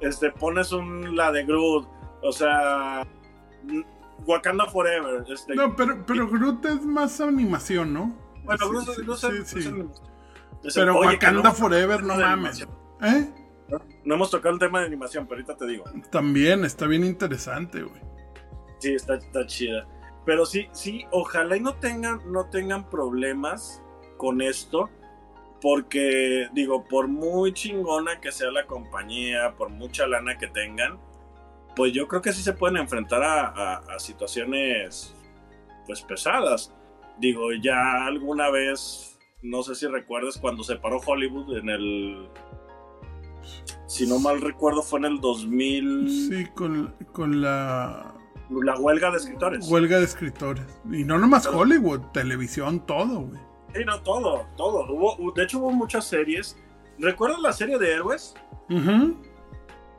Este, 0.00 0.30
pones 0.30 0.70
un, 0.70 1.16
la 1.16 1.32
de 1.32 1.44
Groot, 1.44 1.88
o 2.22 2.30
sea, 2.30 3.04
Wakanda 4.26 4.66
Forever. 4.66 5.24
Este, 5.28 5.54
no, 5.54 5.74
pero, 5.76 6.04
pero 6.06 6.28
Groot 6.28 6.64
es 6.66 6.82
más 6.82 7.20
animación, 7.20 7.92
¿no? 7.92 8.14
Bueno, 8.44 8.68
Groot, 8.68 8.88
es 8.88 9.48
sí, 9.48 9.70
Pero 10.74 11.00
Wakanda 11.00 11.52
Forever, 11.52 12.02
no 12.02 12.16
mames. 12.16 12.66
¿Eh? 13.02 13.30
No, 14.04 14.14
hemos 14.14 14.30
tocado 14.30 14.54
el 14.54 14.60
tema 14.60 14.80
de 14.80 14.86
animación, 14.86 15.26
pero 15.26 15.40
ahorita 15.40 15.56
te 15.56 15.66
digo. 15.66 15.84
También, 16.10 16.64
está 16.64 16.86
bien 16.86 17.04
interesante, 17.04 17.82
güey. 17.82 18.00
Sí, 18.78 18.94
está, 18.94 19.16
está 19.16 19.46
chida. 19.46 19.86
Pero 20.24 20.46
sí, 20.46 20.68
sí, 20.72 21.04
ojalá 21.10 21.56
y 21.56 21.60
no 21.60 21.74
tengan, 21.74 22.20
no 22.30 22.46
tengan 22.46 22.88
problemas 22.88 23.82
con 24.16 24.40
esto. 24.40 24.90
Porque, 25.60 26.48
digo, 26.52 26.84
por 26.84 27.08
muy 27.08 27.52
chingona 27.52 28.20
que 28.20 28.30
sea 28.30 28.50
la 28.50 28.66
compañía, 28.66 29.54
por 29.56 29.70
mucha 29.70 30.06
lana 30.06 30.36
que 30.36 30.48
tengan, 30.48 31.00
pues 31.76 31.92
yo 31.92 32.08
creo 32.08 32.22
que 32.22 32.32
sí 32.32 32.42
se 32.42 32.54
pueden 32.54 32.78
enfrentar 32.78 33.22
a, 33.22 33.98
situaciones, 33.98 35.14
pues 35.86 36.02
pesadas. 36.02 36.72
Digo, 37.18 37.52
ya 37.62 38.06
alguna 38.06 38.50
vez, 38.50 39.18
no 39.42 39.62
sé 39.62 39.74
si 39.74 39.86
recuerdas 39.86 40.38
cuando 40.38 40.64
se 40.64 40.76
paró 40.76 41.00
Hollywood 41.04 41.58
en 41.58 41.68
el 41.68 42.28
si 43.86 44.06
no 44.06 44.18
mal 44.18 44.40
recuerdo, 44.40 44.82
fue 44.82 44.98
en 44.98 45.04
el 45.04 45.20
2000. 45.20 46.28
Sí, 46.28 46.46
con, 46.54 46.92
con 47.12 47.40
la 47.40 48.16
la 48.50 48.76
huelga 48.78 49.10
de 49.10 49.18
escritores. 49.18 49.68
Huelga 49.68 49.98
de 49.98 50.04
escritores. 50.04 50.64
Y 50.90 51.04
no 51.04 51.18
nomás 51.18 51.46
Hollywood, 51.46 52.00
televisión, 52.12 52.84
todo, 52.86 53.20
güey. 53.22 53.40
Sí, 53.74 53.84
no, 53.84 54.00
todo, 54.02 54.46
todo. 54.56 54.86
Hubo, 54.92 55.32
de 55.32 55.44
hecho, 55.44 55.58
hubo 55.58 55.70
muchas 55.70 56.06
series. 56.06 56.56
¿Recuerdas 56.98 57.40
la 57.40 57.52
serie 57.52 57.78
de 57.78 57.92
Héroes? 57.92 58.34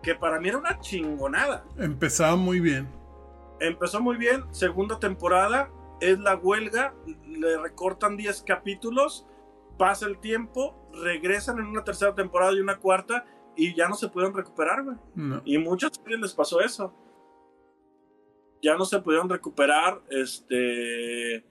Que 0.07 0.15
para 0.15 0.39
mí 0.39 0.47
era 0.47 0.57
una 0.57 0.79
chingonada. 0.79 1.65
Empezaba 1.77 2.37
muy 2.37 2.61
bien. 2.61 2.87
Empezó 3.59 3.99
muy 3.99 4.15
bien. 4.15 4.45
Segunda 4.51 5.01
temporada, 5.01 5.69
es 5.99 6.17
la 6.17 6.37
huelga. 6.37 6.95
Le 7.25 7.57
recortan 7.57 8.15
10 8.15 8.43
capítulos. 8.43 9.27
Pasa 9.77 10.05
el 10.05 10.17
tiempo. 10.19 10.89
Regresan 10.93 11.59
en 11.59 11.65
una 11.65 11.83
tercera 11.83 12.15
temporada 12.15 12.53
y 12.53 12.61
una 12.61 12.77
cuarta. 12.77 13.25
Y 13.57 13.75
ya 13.75 13.89
no 13.89 13.95
se 13.95 14.07
pudieron 14.07 14.33
recuperar, 14.33 14.85
güey. 14.85 14.97
Y 15.43 15.57
muchas 15.57 15.91
series 16.01 16.21
les 16.21 16.33
pasó 16.33 16.61
eso 16.61 16.95
ya 18.63 18.75
no 18.75 18.85
se 18.85 18.99
pudieron 18.99 19.29
recuperar, 19.29 20.01
este, 20.09 21.45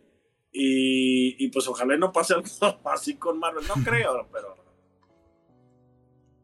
y, 0.52 1.48
pues 1.50 1.68
ojalá 1.68 1.96
no 1.96 2.12
pase 2.12 2.34
algo 2.34 2.46
así 2.84 3.16
con 3.16 3.38
Marvel, 3.38 3.64
no 3.68 3.74
creo, 3.84 4.28
pero, 4.32 4.56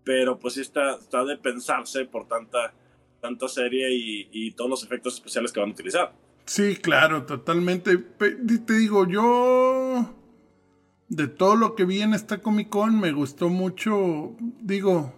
pero 0.05 0.39
pues 0.39 0.57
está, 0.57 0.97
está 0.97 1.25
de 1.25 1.37
pensarse 1.37 2.05
por 2.05 2.27
tanta, 2.27 2.75
tanta 3.21 3.49
serie 3.49 3.89
y, 3.91 4.51
todos 4.53 4.71
los 4.71 4.85
efectos 4.85 5.15
especiales 5.15 5.53
que 5.53 5.61
van 5.61 5.71
a 5.71 5.73
utilizar. 5.73 6.13
Sí, 6.45 6.77
claro, 6.77 7.25
totalmente. 7.25 7.97
Te 7.97 8.75
digo, 8.75 9.07
yo 9.07 10.15
de 11.09 11.29
todo 11.29 11.57
lo 11.57 11.75
que 11.75 11.85
vi 11.85 12.03
en 12.03 12.15
esta 12.15 12.39
Comic 12.39 12.69
Con 12.69 12.99
me 12.99 13.13
gustó 13.13 13.49
mucho, 13.49 14.35
digo, 14.61 15.15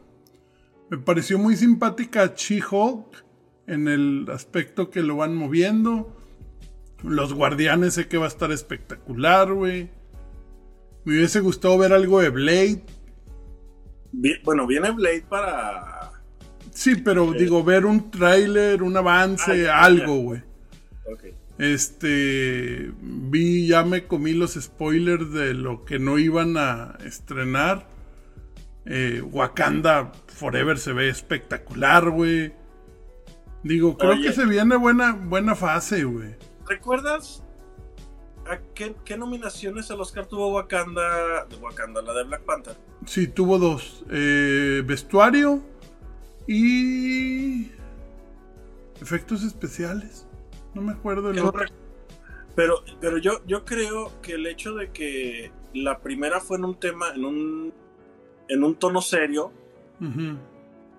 me 0.91 0.99
pareció 0.99 1.39
muy 1.39 1.57
simpática 1.57 2.35
She-Hulk 2.37 3.25
en 3.67 3.89
el 3.89 4.27
aspecto 4.31 4.91
que 4.91 5.03
lo 5.03 5.17
van 5.17 5.35
moviendo. 5.35 6.15
Los 7.03 7.33
guardianes 7.33 7.95
sé 7.95 8.09
que 8.09 8.19
va 8.19 8.27
a 8.27 8.29
estar 8.29 8.53
espectacular, 8.53 9.53
güey. 9.53 9.91
Me 11.05 11.15
hubiese 11.15 11.41
gustado 11.41 11.77
ver 11.79 11.93
algo 11.93 12.21
de 12.21 12.31
Blade. 12.31 12.83
Bueno, 14.45 14.67
viene 14.67 14.91
Blade 14.91 15.25
para... 15.29 16.13
Sí, 16.71 16.97
pero 16.97 17.33
digo, 17.33 17.63
ver 17.63 17.87
un 17.87 18.11
tráiler, 18.11 18.83
un 18.83 18.97
avance, 18.97 19.69
ah, 19.69 19.85
algo, 19.85 20.17
güey. 20.17 20.43
Este, 21.59 22.93
vi, 23.01 23.69
ya 23.69 23.85
me 23.85 24.07
comí 24.07 24.33
los 24.33 24.55
spoilers 24.55 25.33
de 25.33 25.55
lo 25.55 25.85
que 25.85 26.01
no 26.01 26.19
iban 26.19 26.57
a 26.57 26.99
estrenar. 27.05 27.87
Eh, 28.87 29.23
Wakanda 29.23 30.11
Forever 30.27 30.79
se 30.79 30.93
ve 30.93 31.09
espectacular, 31.09 32.11
güey. 32.11 32.53
Digo, 33.63 33.97
creo 33.97 34.21
que 34.21 34.33
se 34.33 34.45
viene 34.45 34.77
buena, 34.77 35.13
buena 35.13 35.55
fase, 35.55 36.05
güey. 36.05 36.35
¿recuerdas 36.67 37.44
a 38.49 38.59
qué, 38.75 38.95
qué 39.05 39.17
nominaciones 39.17 39.91
al 39.91 40.01
Oscar 40.01 40.27
tuvo 40.27 40.53
Wakanda, 40.53 41.45
de 41.47 41.57
Wakanda, 41.57 42.03
la 42.03 42.15
de 42.15 42.25
Black 42.25 42.43
Panther? 42.43 42.77
Sí, 43.07 43.29
tuvo 43.29 43.59
dos. 43.59 44.05
Eh, 44.11 44.83
vestuario 44.85 45.63
y... 46.47 47.71
Efectos 49.01 49.43
especiales. 49.43 50.27
No 50.75 50.83
me 50.83 50.93
acuerdo 50.93 51.31
el 51.31 51.39
otro. 51.41 51.65
Pero, 52.55 52.85
pero 53.01 53.19
yo, 53.19 53.45
yo 53.47 53.65
creo 53.65 54.13
que 54.23 54.35
el 54.35 54.47
hecho 54.47 54.75
de 54.75 54.91
que 54.91 55.51
la 55.75 55.99
primera 55.99 56.41
fue 56.41 56.57
en 56.57 56.65
un 56.65 56.79
tema, 56.79 57.11
en 57.15 57.25
un, 57.25 57.75
en 58.49 58.65
un 58.65 58.77
tono 58.77 59.03
serio, 59.03 59.53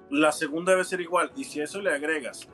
la 0.09 0.31
segunda 0.31 0.73
debe 0.73 0.83
ser 0.83 1.01
igual. 1.01 1.31
Y 1.35 1.45
si 1.45 1.61
a 1.61 1.63
eso 1.63 1.81
le 1.81 1.91
agregas 1.93 2.47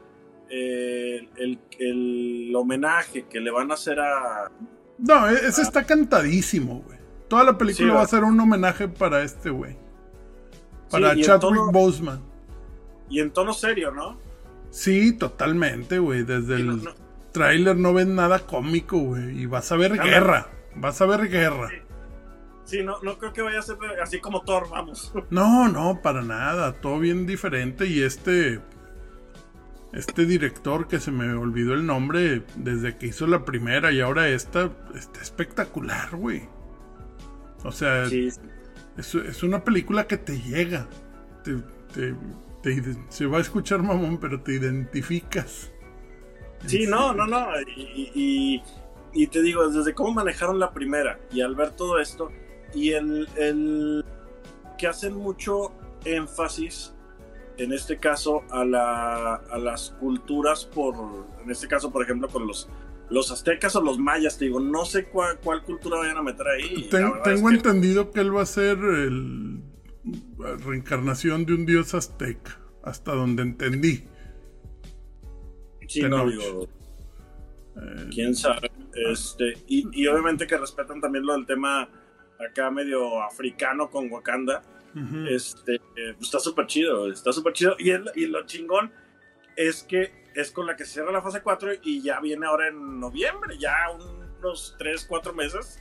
eh, 0.49 1.27
el, 1.37 1.59
el 1.79 2.55
homenaje 2.55 3.25
que 3.27 3.39
le 3.39 3.51
van 3.51 3.71
a 3.71 3.73
hacer 3.73 3.99
a. 3.99 4.51
No, 4.97 5.29
e- 5.29 5.47
ese 5.47 5.61
está 5.61 5.83
cantadísimo, 5.85 6.81
güey. 6.85 6.97
Toda 7.27 7.43
la 7.43 7.57
película 7.57 7.87
Sí, 7.89 7.95
va 7.95 8.01
a 8.01 8.07
ser 8.07 8.23
un 8.23 8.39
homenaje 8.39 8.87
para 8.87 9.23
este 9.23 9.49
güey. 9.49 9.75
Para 10.89 11.13
Sí, 11.15 11.21
Chadwick 11.21 11.41
tono- 11.55 11.71
Boseman. 11.71 12.21
Y 13.09 13.19
en 13.19 13.31
tono 13.31 13.53
serio, 13.53 13.91
¿no? 13.91 14.17
Sí, 14.69 15.13
totalmente, 15.13 15.99
güey. 15.99 16.23
Desde 16.23 16.55
el 16.55 16.67
no- 16.67 16.75
no- 16.77 16.91
tráiler 17.31 17.77
no 17.77 17.93
ven 17.93 18.15
nada 18.15 18.39
cómico, 18.39 18.97
güey. 18.99 19.41
Y 19.41 19.45
vas 19.45 19.71
a 19.71 19.77
ver 19.77 19.93
guerra. 19.97 20.47
Vas 20.75 21.01
a 21.01 21.05
ver 21.05 21.29
guerra. 21.29 21.69
sí, 22.65 22.83
no, 22.83 23.01
no 23.01 23.17
creo 23.17 23.33
que 23.33 23.41
vaya 23.41 23.59
a 23.59 23.63
ser 23.63 23.77
así 24.01 24.19
como 24.21 24.43
Thor, 24.43 24.69
vamos. 24.69 25.11
No, 25.29 25.67
no, 25.67 26.01
para 26.01 26.21
nada. 26.21 26.73
Todo 26.73 26.99
bien 26.99 27.25
diferente. 27.25 27.85
Y 27.87 28.01
este. 28.01 28.61
Este 29.93 30.25
director 30.25 30.87
que 30.87 30.99
se 30.99 31.11
me 31.11 31.33
olvidó 31.33 31.73
el 31.73 31.85
nombre 31.85 32.43
desde 32.55 32.95
que 32.97 33.07
hizo 33.07 33.27
la 33.27 33.43
primera 33.43 33.91
y 33.91 33.99
ahora 33.99 34.29
esta, 34.29 34.71
está 34.95 35.21
espectacular, 35.21 36.15
güey. 36.15 36.43
O 37.63 37.71
sea, 37.71 38.05
Sí, 38.07 38.29
es, 38.97 39.15
es 39.15 39.43
una 39.43 39.63
película 39.63 40.07
que 40.07 40.17
te 40.17 40.39
llega. 40.39 40.87
Te, 41.43 41.57
te- 41.93 42.15
se 43.09 43.25
va 43.25 43.39
a 43.39 43.41
escuchar 43.41 43.81
mamón, 43.83 44.17
pero 44.19 44.39
te 44.41 44.53
identificas. 44.53 45.71
Sí, 46.67 46.85
no, 46.87 47.13
no, 47.13 47.25
no. 47.27 47.47
Y- 47.75 48.61
y 49.13 49.27
te 49.27 49.41
digo, 49.41 49.67
desde 49.67 49.93
cómo 49.93 50.13
manejaron 50.13 50.57
la 50.59 50.71
primera 50.71 51.19
y 51.31 51.41
al 51.41 51.55
ver 51.55 51.71
todo 51.71 51.99
esto, 51.99 52.31
y 52.73 52.91
el, 52.91 53.27
el 53.35 54.05
que 54.77 54.87
hacen 54.87 55.15
mucho 55.15 55.73
énfasis, 56.05 56.93
en 57.63 57.73
este 57.73 57.97
caso, 57.97 58.43
a, 58.49 58.63
la, 58.65 59.35
a 59.35 59.57
las 59.57 59.91
culturas, 59.99 60.65
por, 60.65 60.95
en 61.43 61.49
este 61.51 61.67
caso, 61.67 61.91
por 61.91 62.03
ejemplo, 62.03 62.27
con 62.27 62.47
los, 62.47 62.69
los 63.09 63.31
aztecas 63.31 63.75
o 63.75 63.81
los 63.81 63.97
mayas, 63.99 64.37
te 64.37 64.45
digo, 64.45 64.59
no 64.59 64.85
sé 64.85 65.05
cuál, 65.05 65.39
cuál 65.39 65.63
cultura 65.63 65.97
vayan 65.97 66.17
a 66.17 66.21
meter 66.23 66.47
ahí. 66.47 66.87
Ten- 66.89 67.11
tengo 67.23 67.49
es 67.49 67.53
que- 67.53 67.55
entendido 67.69 68.11
que 68.11 68.19
él 68.21 68.35
va 68.35 68.41
a 68.43 68.45
ser 68.45 68.77
el, 68.77 69.59
la 70.39 70.55
reencarnación 70.65 71.45
de 71.45 71.53
un 71.53 71.65
dios 71.65 71.93
azteca, 71.93 72.59
hasta 72.83 73.13
donde 73.13 73.43
entendí. 73.43 74.05
Sí, 75.87 76.01
no, 76.03 76.25
digo, 76.29 76.67
Eh, 77.75 78.09
quién 78.13 78.35
sabe. 78.35 78.71
Este, 78.93 79.53
y, 79.67 79.87
y 79.93 80.07
obviamente 80.07 80.45
que 80.47 80.57
respetan 80.57 80.99
también 81.01 81.25
lo 81.25 81.33
del 81.33 81.45
tema 81.45 81.87
acá 82.39 82.69
medio 82.71 83.21
africano 83.23 83.89
con 83.89 84.11
Wakanda. 84.11 84.61
Este, 85.29 85.75
eh, 85.75 86.15
está 86.19 86.39
súper 86.39 86.67
chido, 86.67 87.11
está 87.11 87.31
súper 87.31 87.53
chido. 87.53 87.75
Y, 87.79 87.91
el- 87.91 88.11
y 88.15 88.25
lo 88.27 88.45
chingón 88.45 88.91
es 89.55 89.83
que 89.83 90.11
es 90.35 90.51
con 90.51 90.65
la 90.65 90.75
que 90.75 90.85
se 90.85 90.93
cierra 90.93 91.11
la 91.11 91.21
fase 91.21 91.41
4 91.41 91.71
y 91.83 92.01
ya 92.01 92.19
viene 92.21 92.45
ahora 92.45 92.69
en 92.69 92.99
noviembre, 92.99 93.57
ya 93.59 93.73
unos 94.39 94.75
3, 94.79 95.05
4 95.07 95.33
meses. 95.33 95.79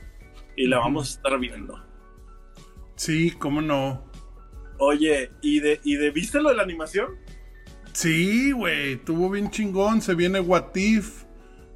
Y 0.55 0.67
la 0.67 0.79
vamos 0.79 1.07
a 1.07 1.11
estar 1.17 1.39
viendo. 1.39 1.81
Sí, 2.95 3.31
cómo 3.31 3.61
no. 3.61 4.05
Oye, 4.77 5.31
¿y 5.41 5.59
de, 5.59 5.79
¿y 5.83 5.95
de 5.95 6.11
viste 6.11 6.41
lo 6.41 6.49
de 6.49 6.55
la 6.55 6.63
animación? 6.63 7.17
Sí, 7.93 8.51
güey, 8.51 8.97
tuvo 8.97 9.29
bien 9.29 9.49
chingón. 9.51 10.01
Se 10.01 10.15
viene 10.15 10.39
What 10.39 10.75
If, 10.75 11.23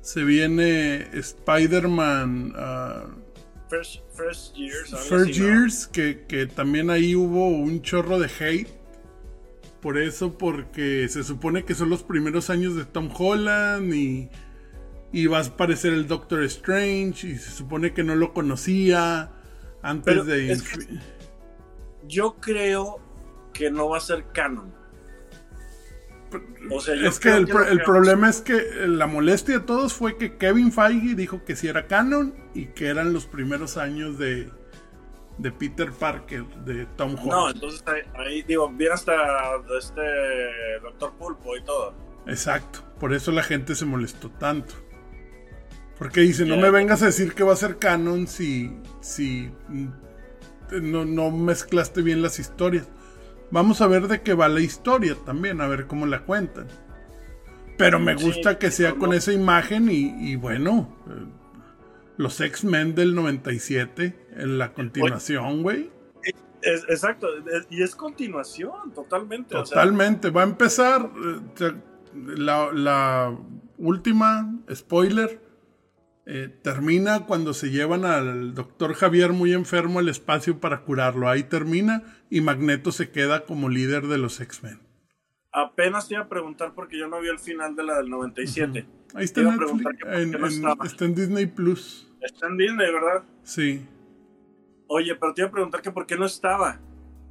se 0.01 0.23
viene 0.23 1.07
Spider-Man 1.17 2.53
ah, 2.55 3.05
First, 3.75 3.99
first 4.13 4.55
Years. 4.55 4.93
algo 4.93 5.05
First 5.05 5.29
así, 5.31 5.39
¿no? 5.39 5.45
Years, 5.47 5.87
que, 5.87 6.25
que 6.27 6.47
también 6.47 6.89
ahí 6.89 7.15
hubo 7.15 7.49
un 7.49 7.81
chorro 7.81 8.19
de 8.19 8.27
hate. 8.39 8.69
Por 9.81 9.97
eso, 9.97 10.37
porque 10.37 11.07
se 11.09 11.23
supone 11.23 11.63
que 11.63 11.75
son 11.75 11.89
los 11.89 12.01
primeros 12.03 12.49
años 12.49 12.75
de 12.75 12.85
Tom 12.85 13.09
Holland 13.15 13.93
y, 13.93 14.29
y 15.11 15.27
va 15.27 15.39
a 15.39 15.45
aparecer 15.45 15.93
el 15.93 16.07
Doctor 16.07 16.43
Strange 16.43 17.27
y 17.27 17.37
se 17.37 17.51
supone 17.51 17.93
que 17.93 18.03
no 18.03 18.15
lo 18.15 18.33
conocía 18.33 19.31
antes 19.83 20.05
Pero 20.13 20.23
de... 20.25 20.51
es 20.51 20.63
que- 20.63 20.77
Infi- 20.79 21.01
Yo 22.07 22.35
creo 22.39 22.99
que 23.53 23.69
no 23.69 23.89
va 23.89 23.97
a 23.97 24.01
ser 24.01 24.25
canon. 24.33 24.73
O 26.71 26.81
sea, 26.81 26.95
yo 26.95 27.07
Es 27.07 27.19
que 27.19 27.29
el, 27.29 27.45
que 27.45 27.53
problema 27.85 28.29
es 28.29 28.41
que 28.41 28.87
la 28.87 29.07
molestia 29.07 29.59
de 29.59 29.65
todos 29.65 29.93
fue 29.93 30.17
que 30.17 30.37
Kevin 30.37 30.71
Feige 30.71 31.15
dijo 31.15 31.43
que 31.45 31.55
sí 31.55 31.67
era 31.67 31.87
canon 31.87 32.33
y 32.53 32.67
que 32.67 32.87
eran 32.87 33.13
los 33.13 33.25
primeros 33.25 33.77
años 33.77 34.17
de, 34.17 34.49
de 35.37 35.51
Peter 35.51 35.91
Parker, 35.91 36.45
de 36.65 36.85
Tom 36.97 37.13
Holland. 37.13 37.31
No, 37.31 37.49
entonces 37.49 37.83
ahí, 38.15 38.41
digo, 38.43 38.69
viene 38.69 38.93
hasta 38.93 39.13
este 39.77 40.01
Doctor 40.81 41.13
Pulpo 41.17 41.55
y 41.55 41.63
todo. 41.63 41.93
Exacto, 42.27 42.79
por 42.99 43.13
eso 43.13 43.31
la 43.31 43.43
gente 43.43 43.75
se 43.75 43.85
molestó 43.85 44.29
tanto. 44.31 44.73
Porque 45.97 46.21
dice, 46.21 46.45
no 46.45 46.57
me 46.57 46.71
vengas 46.71 47.01
a 47.03 47.05
decir 47.05 47.33
que 47.33 47.43
va 47.43 47.53
a 47.53 47.57
ser 47.57 47.77
canon 47.77 48.27
si, 48.27 48.77
si 48.99 49.49
mm, 49.69 49.87
no, 50.81 51.05
no 51.05 51.31
mezclaste 51.31 52.01
bien 52.01 52.21
las 52.21 52.37
historias. 52.39 52.89
Vamos 53.51 53.81
a 53.81 53.87
ver 53.87 54.07
de 54.07 54.21
qué 54.21 54.33
va 54.33 54.47
la 54.47 54.59
historia 54.61 55.15
también, 55.25 55.61
a 55.61 55.67
ver 55.67 55.87
cómo 55.87 56.05
la 56.05 56.21
cuentan. 56.23 56.67
Pero 57.77 57.99
me 57.99 58.17
Sí, 58.17 58.23
gusta 58.25 58.57
que 58.57 58.71
sea 58.71 58.95
con 58.95 59.13
esa 59.13 59.33
imagen 59.33 59.89
y, 59.89 60.31
y 60.31 60.35
bueno, 60.35 60.95
eh, 61.09 61.25
los 62.17 62.39
X-Men 62.39 62.95
del 62.95 63.13
97 63.15 64.15
en 64.37 64.57
la 64.57 64.71
continuación, 64.73 65.61
güey. 65.63 65.91
Es- 66.61 66.83
exacto, 66.89 67.27
es- 67.37 67.67
y 67.69 67.83
es 67.83 67.95
continuación, 67.95 68.91
totalmente. 68.93 69.55
o 69.55 69.65
sea, 69.65 69.75
Totalmente. 69.75 70.29
Va 70.31 70.41
a 70.41 70.45
empezar 70.45 71.11
eh, 71.59 71.71
la 72.35 73.37
última, 73.77 74.51
spoiler, 74.73 75.41
eh, 76.27 76.49
termina 76.63 77.25
cuando 77.27 77.53
se 77.53 77.69
llevan 77.69 78.03
al 78.03 78.55
doctor 78.55 78.93
Javier 78.95 79.31
muy 79.31 79.53
enfermo 79.53 79.99
al 79.99 80.09
espacio 80.09 80.59
para 80.59 80.81
curarlo. 80.81 81.29
Ahí 81.29 81.43
termina 81.43 82.01
y 82.29 82.41
Magneto 82.41 82.91
se 82.91 83.11
queda 83.11 83.45
como 83.45 83.69
líder 83.69 84.07
de 84.07 84.17
los 84.17 84.41
X-Men. 84.41 84.79
apenas 85.51 86.07
te 86.07 86.15
iba 86.15 86.23
a 86.23 86.29
preguntar 86.29 86.73
porque 86.73 86.97
yo 86.97 87.07
no 87.07 87.21
vi 87.21 87.29
el 87.29 87.39
final 87.39 87.75
de 87.75 87.83
la 87.83 87.97
del 87.97 88.09
97. 88.09 88.85
Ahí 89.13 89.23
está 89.23 89.35
Te 89.35 89.41
iba 89.41 89.51
a 89.51 90.21
en, 90.21 90.31
no 90.31 90.83
está 90.83 91.05
en 91.05 91.15
Disney 91.15 91.45
Plus. 91.45 92.11
Está 92.21 92.47
en 92.47 92.57
Disney, 92.57 92.91
¿verdad? 92.91 93.23
Sí. 93.43 93.85
Oye, 94.87 95.15
pero 95.15 95.33
te 95.33 95.41
iba 95.41 95.49
a 95.49 95.51
preguntar 95.51 95.81
que 95.81 95.91
por 95.91 96.05
qué 96.07 96.17
no 96.17 96.25
estaba. 96.25 96.79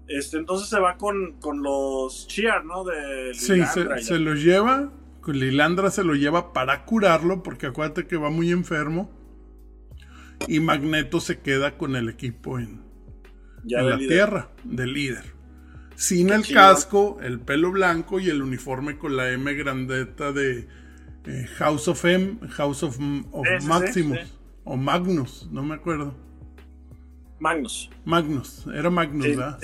Este, 0.06 0.36
entonces 0.36 0.68
se 0.68 0.78
va 0.78 0.96
con, 0.96 1.40
con 1.40 1.62
los 1.62 2.28
Cheer, 2.28 2.64
¿no? 2.64 2.84
De 2.84 3.34
Sí, 3.34 3.62
se, 3.64 3.88
y 3.98 4.02
se 4.02 4.18
lo 4.18 4.34
lleva. 4.34 4.92
Lilandra 5.32 5.90
se 5.90 6.04
lo 6.04 6.14
lleva 6.14 6.52
para 6.52 6.84
curarlo, 6.84 7.42
porque 7.42 7.66
acuérdate 7.66 8.06
que 8.06 8.16
va 8.16 8.30
muy 8.30 8.50
enfermo. 8.50 9.10
Y 10.48 10.60
Magneto 10.60 11.20
se 11.20 11.40
queda 11.40 11.78
con 11.78 11.96
el 11.96 12.08
equipo 12.08 12.58
en, 12.58 12.82
ya 13.64 13.78
en 13.78 13.84
de 13.84 13.90
la 13.90 13.96
líder. 13.96 14.10
Tierra, 14.10 14.50
del 14.64 14.92
líder. 14.92 15.24
Sin 15.96 16.26
Qué 16.28 16.34
el 16.34 16.48
casco, 16.52 17.18
el 17.22 17.40
pelo 17.40 17.70
blanco 17.70 18.18
y 18.20 18.28
el 18.28 18.42
uniforme 18.42 18.98
con 18.98 19.16
la 19.16 19.30
M 19.30 19.54
grandeta 19.54 20.32
de 20.32 20.68
eh, 21.26 21.46
House 21.56 21.88
of 21.88 22.04
M, 22.04 22.38
House 22.50 22.82
of, 22.82 22.98
of 23.32 23.46
Sí, 23.46 23.52
sí, 23.54 23.60
sí, 23.60 23.68
Maximus. 23.68 24.18
sí. 24.18 24.32
O 24.64 24.76
Magnus, 24.76 25.48
no 25.52 25.62
me 25.62 25.74
acuerdo. 25.74 26.14
Magnus. 27.38 27.90
Magnus, 28.04 28.64
era 28.74 28.90
Magnus, 28.90 29.26
¿verdad? 29.26 29.58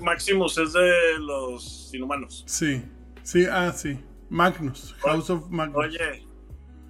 Maximus 0.00 0.58
es 0.58 0.72
de 0.72 1.18
los 1.18 1.90
inhumanos. 1.92 2.44
sí, 2.46 2.82
sí, 3.22 3.44
ah, 3.50 3.72
sí. 3.72 3.98
Magnus, 4.30 4.94
House 5.04 5.30
of 5.30 5.48
Magnus. 5.50 5.76
Oye, 5.86 6.26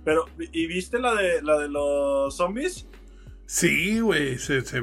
pero 0.05 0.24
¿y 0.53 0.66
viste 0.66 0.99
la 0.99 1.14
de 1.14 1.43
la 1.43 1.59
de 1.59 1.68
los 1.68 2.37
zombies? 2.37 2.87
Sí, 3.47 4.01
güey, 4.01 4.39
se, 4.39 4.62
se- 4.62 4.82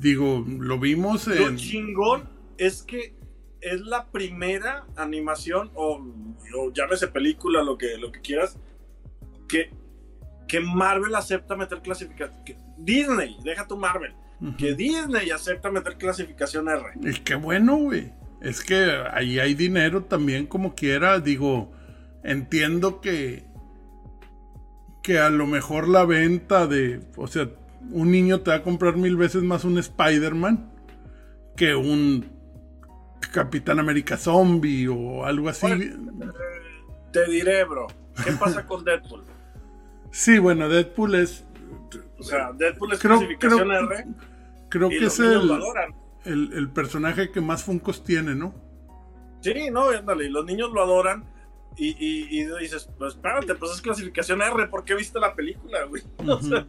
digo, 0.00 0.44
lo 0.46 0.78
vimos 0.78 1.26
Lo 1.26 1.54
chingón 1.56 2.28
es 2.56 2.82
que 2.82 3.14
es 3.60 3.80
la 3.80 4.06
primera 4.10 4.86
animación 4.96 5.70
o, 5.74 6.00
o 6.56 6.72
llámese 6.72 7.08
película, 7.08 7.62
lo 7.62 7.76
que 7.76 7.96
lo 7.98 8.12
que 8.12 8.20
quieras, 8.20 8.56
que 9.48 9.70
que 10.46 10.60
Marvel 10.60 11.14
acepta 11.14 11.56
meter 11.56 11.82
clasificación. 11.82 12.38
Disney, 12.78 13.36
deja 13.44 13.66
tu 13.66 13.76
Marvel. 13.76 14.14
Que 14.56 14.72
Disney 14.74 15.30
acepta 15.30 15.70
meter 15.70 15.98
clasificación 15.98 16.68
R. 16.68 16.84
Y 17.02 17.12
qué 17.20 17.34
bueno, 17.34 17.76
güey. 17.76 18.10
Es 18.40 18.62
que 18.62 18.76
ahí 19.12 19.38
hay 19.40 19.52
dinero 19.54 20.04
también 20.04 20.46
como 20.46 20.74
quiera. 20.74 21.18
Digo, 21.20 21.70
entiendo 22.22 23.00
que 23.00 23.46
que 25.02 25.18
a 25.18 25.30
lo 25.30 25.46
mejor 25.46 25.88
la 25.88 26.04
venta 26.04 26.66
de, 26.66 27.00
o 27.16 27.26
sea, 27.28 27.48
un 27.92 28.10
niño 28.10 28.40
te 28.40 28.50
va 28.50 28.56
a 28.58 28.62
comprar 28.62 28.96
mil 28.96 29.16
veces 29.16 29.42
más 29.42 29.64
un 29.64 29.78
Spider-Man 29.78 30.70
que 31.56 31.74
un 31.74 32.26
Capitán 33.32 33.78
América 33.78 34.18
Zombie 34.18 34.86
o 34.88 35.24
algo 35.24 35.48
así. 35.48 35.66
te 37.12 37.30
diré, 37.30 37.64
bro. 37.64 37.86
¿Qué 38.22 38.32
pasa 38.32 38.66
con 38.66 38.84
Deadpool? 38.84 39.24
Sí, 40.10 40.38
bueno, 40.38 40.68
Deadpool 40.68 41.14
es. 41.14 41.44
O 42.18 42.22
sea, 42.22 42.52
Deadpool 42.52 42.92
es 42.92 42.98
clasificación 43.00 43.72
R. 43.72 44.06
Creo 44.68 44.90
que 44.90 45.06
es 45.06 45.18
el, 45.20 45.50
el, 46.24 46.52
el, 46.52 46.68
personaje 46.70 47.30
que 47.30 47.40
más 47.40 47.64
Funcos 47.64 48.04
tiene, 48.04 48.34
¿no? 48.34 48.54
Sí, 49.40 49.70
no, 49.70 49.88
ándale, 49.88 50.28
los 50.28 50.44
niños 50.44 50.70
lo 50.72 50.82
adoran. 50.82 51.24
Y, 51.80 52.40
y, 52.40 52.44
dices, 52.60 52.90
pues 52.98 53.14
espérate, 53.14 53.54
pues 53.54 53.72
es 53.72 53.80
clasificación 53.80 54.42
R, 54.42 54.66
¿por 54.66 54.84
qué 54.84 54.96
viste 54.96 55.20
la 55.20 55.34
película, 55.34 55.84
güey? 55.84 56.02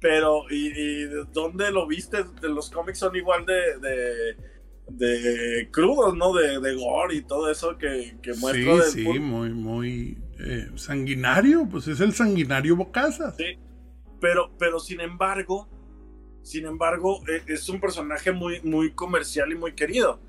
pero, 0.00 0.44
¿y, 0.50 1.04
dónde 1.32 1.70
lo 1.70 1.86
viste? 1.86 2.18
Los 2.42 2.70
cómics 2.70 2.98
son 2.98 3.16
igual 3.16 3.46
de, 3.46 3.78
de, 3.78 4.36
de 4.90 5.70
crudos, 5.70 6.14
¿no? 6.14 6.34
De, 6.34 6.60
de, 6.60 6.74
gore 6.74 7.14
y 7.14 7.22
todo 7.22 7.50
eso 7.50 7.78
que, 7.78 8.18
que 8.22 8.34
muestra. 8.34 8.82
Sí, 8.82 9.04
sí, 9.04 9.18
muy, 9.18 9.50
muy 9.50 10.18
eh, 10.38 10.68
sanguinario, 10.74 11.66
pues 11.70 11.88
es 11.88 12.00
el 12.00 12.12
sanguinario 12.12 12.76
Bocasa. 12.76 13.32
Sí, 13.32 13.58
pero, 14.20 14.50
pero 14.58 14.78
sin 14.78 15.00
embargo, 15.00 15.68
sin 16.42 16.66
embargo, 16.66 17.22
e, 17.28 17.52
es 17.52 17.68
un 17.68 17.80
personaje 17.80 18.30
muy, 18.32 18.60
muy 18.60 18.92
comercial 18.92 19.52
y 19.52 19.54
muy 19.54 19.74
querido. 19.74 20.20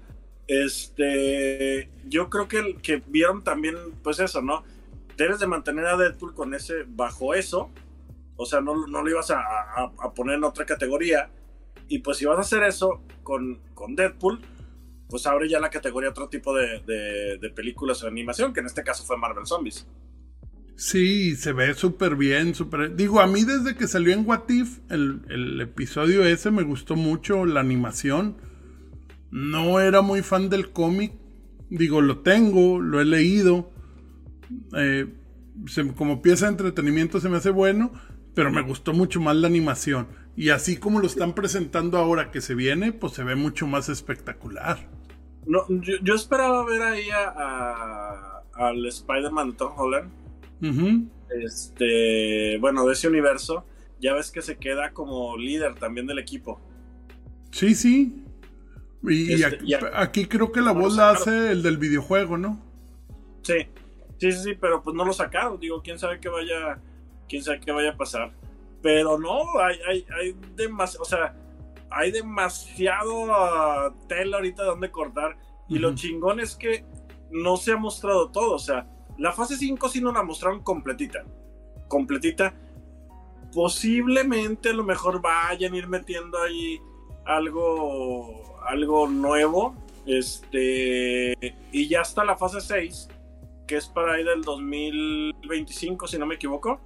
Este, 0.49 1.91
yo 2.07 2.31
creo 2.31 2.47
que, 2.47 2.77
que 2.81 3.03
vieron 3.05 3.43
también, 3.43 3.75
pues 4.01 4.19
eso, 4.19 4.41
¿no? 4.41 4.63
Debes 5.15 5.39
de 5.39 5.45
mantener 5.45 5.85
a 5.85 5.95
Deadpool 5.95 6.33
con 6.33 6.55
ese, 6.55 6.85
bajo 6.87 7.35
eso, 7.35 7.69
o 8.35 8.47
sea, 8.47 8.59
no, 8.59 8.87
no 8.87 9.03
lo 9.03 9.09
ibas 9.11 9.29
a, 9.29 9.41
a, 9.75 10.13
poner 10.15 10.37
en 10.37 10.43
otra 10.43 10.65
categoría. 10.65 11.29
Y 11.87 11.99
pues 11.99 12.17
si 12.17 12.25
vas 12.25 12.39
a 12.39 12.41
hacer 12.41 12.63
eso 12.63 13.03
con, 13.21 13.59
con 13.75 13.95
Deadpool, 13.95 14.41
pues 15.07 15.27
abre 15.27 15.47
ya 15.47 15.59
la 15.59 15.69
categoría 15.69 16.09
otro 16.09 16.29
tipo 16.29 16.55
de, 16.55 16.79
de, 16.79 17.37
de 17.37 17.49
películas 17.51 18.03
o 18.03 18.07
animación, 18.07 18.51
que 18.51 18.61
en 18.61 18.65
este 18.65 18.83
caso 18.83 19.03
fue 19.03 19.17
Marvel 19.17 19.45
Zombies. 19.45 19.85
Sí, 20.77 21.35
se 21.35 21.53
ve 21.53 21.75
súper 21.75 22.15
bien, 22.15 22.55
súper... 22.55 22.95
Digo, 22.95 23.19
a 23.19 23.27
mí 23.27 23.43
desde 23.43 23.75
que 23.75 23.87
salió 23.87 24.13
en 24.13 24.27
What 24.27 24.49
If, 24.49 24.79
el, 24.89 25.21
el 25.29 25.61
episodio 25.61 26.25
ese 26.25 26.49
me 26.49 26.63
gustó 26.63 26.95
mucho, 26.95 27.45
la 27.45 27.59
animación 27.59 28.49
no 29.31 29.79
era 29.79 30.01
muy 30.01 30.21
fan 30.21 30.49
del 30.49 30.71
cómic. 30.71 31.13
Digo, 31.69 32.01
lo 32.01 32.19
tengo, 32.19 32.79
lo 32.79 32.99
he 32.99 33.05
leído. 33.05 33.71
Eh, 34.75 35.07
como 35.95 36.21
pieza 36.21 36.45
de 36.45 36.51
entretenimiento 36.53 37.19
se 37.19 37.29
me 37.29 37.37
hace 37.37 37.49
bueno, 37.49 37.91
pero 38.33 38.51
me 38.51 38.61
gustó 38.61 38.93
mucho 38.93 39.19
más 39.19 39.35
la 39.35 39.47
animación. 39.47 40.07
Y 40.35 40.49
así 40.49 40.77
como 40.77 40.99
lo 40.99 41.07
están 41.07 41.33
presentando 41.33 41.97
ahora 41.97 42.31
que 42.31 42.41
se 42.41 42.55
viene, 42.55 42.93
pues 42.93 43.13
se 43.13 43.23
ve 43.23 43.35
mucho 43.35 43.67
más 43.67 43.89
espectacular. 43.89 44.89
No, 45.45 45.65
yo, 45.69 46.15
esperaba 46.15 46.65
ver 46.65 46.81
ahí 46.81 47.09
a, 47.09 48.43
al 48.53 48.85
Spider-Man 48.85 49.57
Tom 49.57 49.73
Holland. 49.75 50.11
Este, 51.43 52.57
bueno, 52.59 52.85
de 52.85 52.93
ese 52.93 53.07
universo. 53.07 53.65
Ya 53.99 54.13
ves 54.13 54.31
que 54.31 54.41
se 54.41 54.57
queda 54.57 54.93
como 54.93 55.37
líder 55.37 55.75
también 55.75 56.07
del 56.07 56.19
equipo. 56.19 56.61
Sí, 57.51 57.75
sí. 57.75 58.23
Y, 59.03 59.33
este, 59.33 59.59
aquí, 59.93 60.25
creo 60.25 60.51
que 60.51 60.61
la 60.61 60.71
voz 60.71 60.95
la 60.95 61.11
hace 61.11 61.51
el 61.51 61.63
del 61.63 61.77
videojuego, 61.77 62.37
¿no? 62.37 62.59
Sí, 63.43 63.67
sí, 64.17 64.31
sí, 64.31 64.53
pero 64.59 64.83
pues 64.83 64.95
no 64.95 65.05
lo 65.05 65.13
sacaron. 65.13 65.59
Digo, 65.59 65.81
quién 65.81 65.97
sabe 65.97 66.19
qué 66.19 66.29
vaya, 66.29 66.79
quién 67.27 67.43
sabe 67.43 67.61
qué 67.61 67.71
vaya 67.71 67.91
a 67.91 67.97
pasar. 67.97 68.33
Pero 68.81 69.17
no, 69.17 69.59
hay, 69.59 69.77
hay, 69.87 70.05
hay 70.19 70.35
demasiado, 70.55 71.03
o 71.03 71.05
sea, 71.05 71.35
hay 71.89 72.11
demasiado 72.11 73.23
uh, 73.23 74.07
tela 74.07 74.37
ahorita 74.37 74.63
de 74.63 74.69
donde 74.69 74.91
cortar. 74.91 75.37
Y 75.67 75.79
lo 75.79 75.93
chingón 75.95 76.39
es 76.39 76.55
que 76.55 76.83
no 77.31 77.57
se 77.57 77.73
ha 77.73 77.77
mostrado 77.77 78.29
todo. 78.29 78.55
O 78.55 78.59
sea, 78.59 78.87
la 79.17 79.31
fase 79.31 79.55
5 79.55 79.89
sí 79.89 80.01
no 80.01 80.11
la 80.11 80.23
mostraron 80.23 80.63
completita. 80.63 81.23
Completita. 81.87 82.53
Posiblemente 83.53 84.69
a 84.69 84.73
lo 84.73 84.83
mejor 84.83 85.21
vayan 85.21 85.73
a 85.73 85.77
ir 85.77 85.87
metiendo 85.87 86.41
ahí 86.41 86.79
algo 87.29 88.49
algo 88.69 89.07
nuevo. 89.07 89.75
Este, 90.05 91.55
y 91.71 91.87
ya 91.87 92.01
está 92.01 92.23
la 92.23 92.37
fase 92.37 92.61
6, 92.61 93.09
que 93.67 93.77
es 93.77 93.87
para 93.87 94.13
ahí 94.13 94.23
del 94.23 94.41
2025, 94.41 96.07
si 96.07 96.17
no 96.17 96.25
me 96.25 96.35
equivoco. 96.35 96.79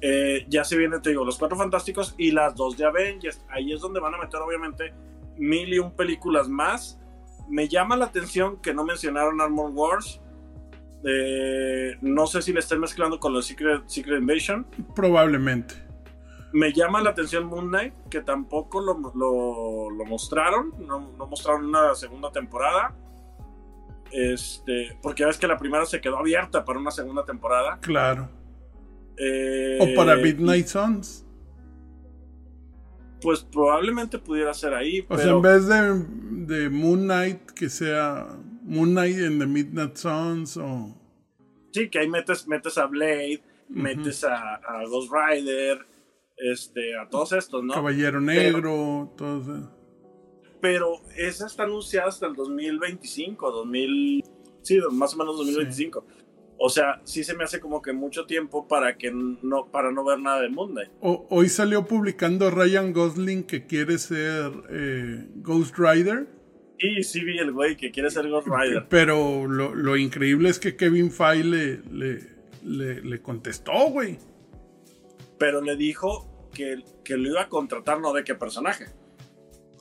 Eh, 0.00 0.44
ya 0.48 0.64
se 0.64 0.76
viene, 0.76 0.98
te 0.98 1.10
digo, 1.10 1.24
los 1.24 1.38
cuatro 1.38 1.56
fantásticos 1.56 2.14
y 2.18 2.32
las 2.32 2.54
dos 2.54 2.76
de 2.76 2.84
Avengers. 2.84 3.40
Ahí 3.48 3.72
es 3.72 3.80
donde 3.80 4.00
van 4.00 4.14
a 4.14 4.18
meter, 4.18 4.40
obviamente, 4.40 4.92
mil 5.38 5.72
y 5.72 5.78
un 5.78 5.92
películas 5.92 6.48
más. 6.48 6.98
Me 7.48 7.68
llama 7.68 7.96
la 7.96 8.06
atención 8.06 8.56
que 8.60 8.74
no 8.74 8.84
mencionaron 8.84 9.40
Armor 9.40 9.70
Wars. 9.70 10.20
Eh, 11.04 11.96
no 12.00 12.26
sé 12.26 12.42
si 12.42 12.52
le 12.52 12.60
estén 12.60 12.80
mezclando 12.80 13.18
con 13.18 13.32
los 13.32 13.46
Secret, 13.46 13.82
Secret 13.86 14.20
Invasion. 14.20 14.66
Probablemente. 14.94 15.91
Me 16.52 16.72
llama 16.72 17.00
la 17.00 17.10
atención 17.10 17.46
Moon 17.46 17.68
Knight, 17.68 17.94
que 18.10 18.20
tampoco 18.20 18.80
lo, 18.80 18.94
lo, 18.94 20.04
mostraron, 20.04 20.74
no, 20.86 21.00
mostraron 21.26 21.66
una 21.66 21.94
segunda 21.94 22.30
temporada. 22.30 22.94
Este, 24.10 24.98
porque 25.02 25.24
ves 25.24 25.38
que 25.38 25.46
la 25.46 25.56
primera 25.56 25.86
se 25.86 26.00
quedó 26.00 26.18
abierta 26.18 26.64
para 26.64 26.78
una 26.78 26.90
segunda 26.90 27.24
temporada. 27.24 27.78
Claro. 27.80 28.28
Eh, 29.16 29.78
o 29.80 29.96
para 29.96 30.16
Midnight 30.16 30.66
Suns. 30.66 31.24
Pues 33.22 33.40
probablemente 33.40 34.18
pudiera 34.18 34.52
ser 34.52 34.74
ahí. 34.74 35.06
O 35.08 35.16
sea, 35.16 35.30
en 35.30 35.42
vez 35.42 35.66
de, 35.68 36.04
de, 36.46 36.68
Moon 36.68 37.04
Knight, 37.04 37.50
que 37.52 37.70
sea 37.70 38.26
Moon 38.64 38.90
Knight 38.90 39.16
en 39.16 39.38
The 39.38 39.46
Midnight 39.46 39.96
Suns 39.96 40.56
o. 40.58 40.94
Sí, 41.70 41.88
que 41.88 42.00
ahí 42.00 42.08
metes, 42.08 42.46
metes 42.46 42.76
a 42.76 42.86
Blade, 42.86 43.42
metes 43.68 44.24
a, 44.24 44.56
a 44.56 44.84
Ghost 44.86 45.10
Rider, 45.10 45.86
este, 46.42 46.96
a 46.96 47.08
todos 47.08 47.32
estos, 47.32 47.62
¿no? 47.62 47.74
Caballero 47.74 48.20
Negro, 48.20 49.12
todos. 49.16 49.68
Pero 50.60 51.00
esa 51.16 51.46
está 51.46 51.64
anunciada 51.64 52.08
hasta 52.08 52.26
el 52.26 52.34
2025, 52.34 53.50
2000, 53.50 54.24
sí, 54.62 54.78
más 54.92 55.14
o 55.14 55.18
menos 55.18 55.36
2025. 55.38 56.06
O 56.58 56.68
sea, 56.68 57.00
sí 57.04 57.24
se 57.24 57.34
me 57.34 57.42
hace 57.42 57.58
como 57.58 57.82
que 57.82 57.92
mucho 57.92 58.24
tiempo 58.26 58.68
para 58.68 58.96
que 58.96 59.10
no, 59.10 59.66
para 59.72 59.90
no 59.90 60.04
ver 60.04 60.20
nada 60.20 60.42
de 60.42 60.48
Moon 60.48 60.74
hoy 61.00 61.48
salió 61.48 61.86
publicando 61.86 62.50
Ryan 62.50 62.92
Gosling 62.92 63.42
que 63.42 63.66
quiere 63.66 63.98
ser 63.98 64.52
eh, 64.70 65.26
Ghost 65.36 65.76
Rider. 65.76 66.28
Sí, 66.78 67.02
sí 67.02 67.24
vi 67.24 67.38
el 67.38 67.52
güey 67.52 67.76
que 67.76 67.90
quiere 67.90 68.10
ser 68.10 68.28
Ghost 68.28 68.46
Rider. 68.46 68.86
Pero 68.90 69.48
lo, 69.48 69.74
lo 69.74 69.96
increíble 69.96 70.50
es 70.50 70.60
que 70.60 70.76
Kevin 70.76 71.10
Feige 71.10 71.44
le, 71.44 72.22
le, 72.62 73.00
le 73.02 73.22
contestó, 73.22 73.90
güey 73.90 74.18
pero 75.42 75.60
le 75.60 75.74
dijo 75.74 76.31
que, 76.52 76.82
que 77.04 77.16
lo 77.16 77.28
iba 77.30 77.42
a 77.42 77.48
contratar, 77.48 78.00
no 78.00 78.12
de 78.12 78.24
qué 78.24 78.34
personaje. 78.34 78.86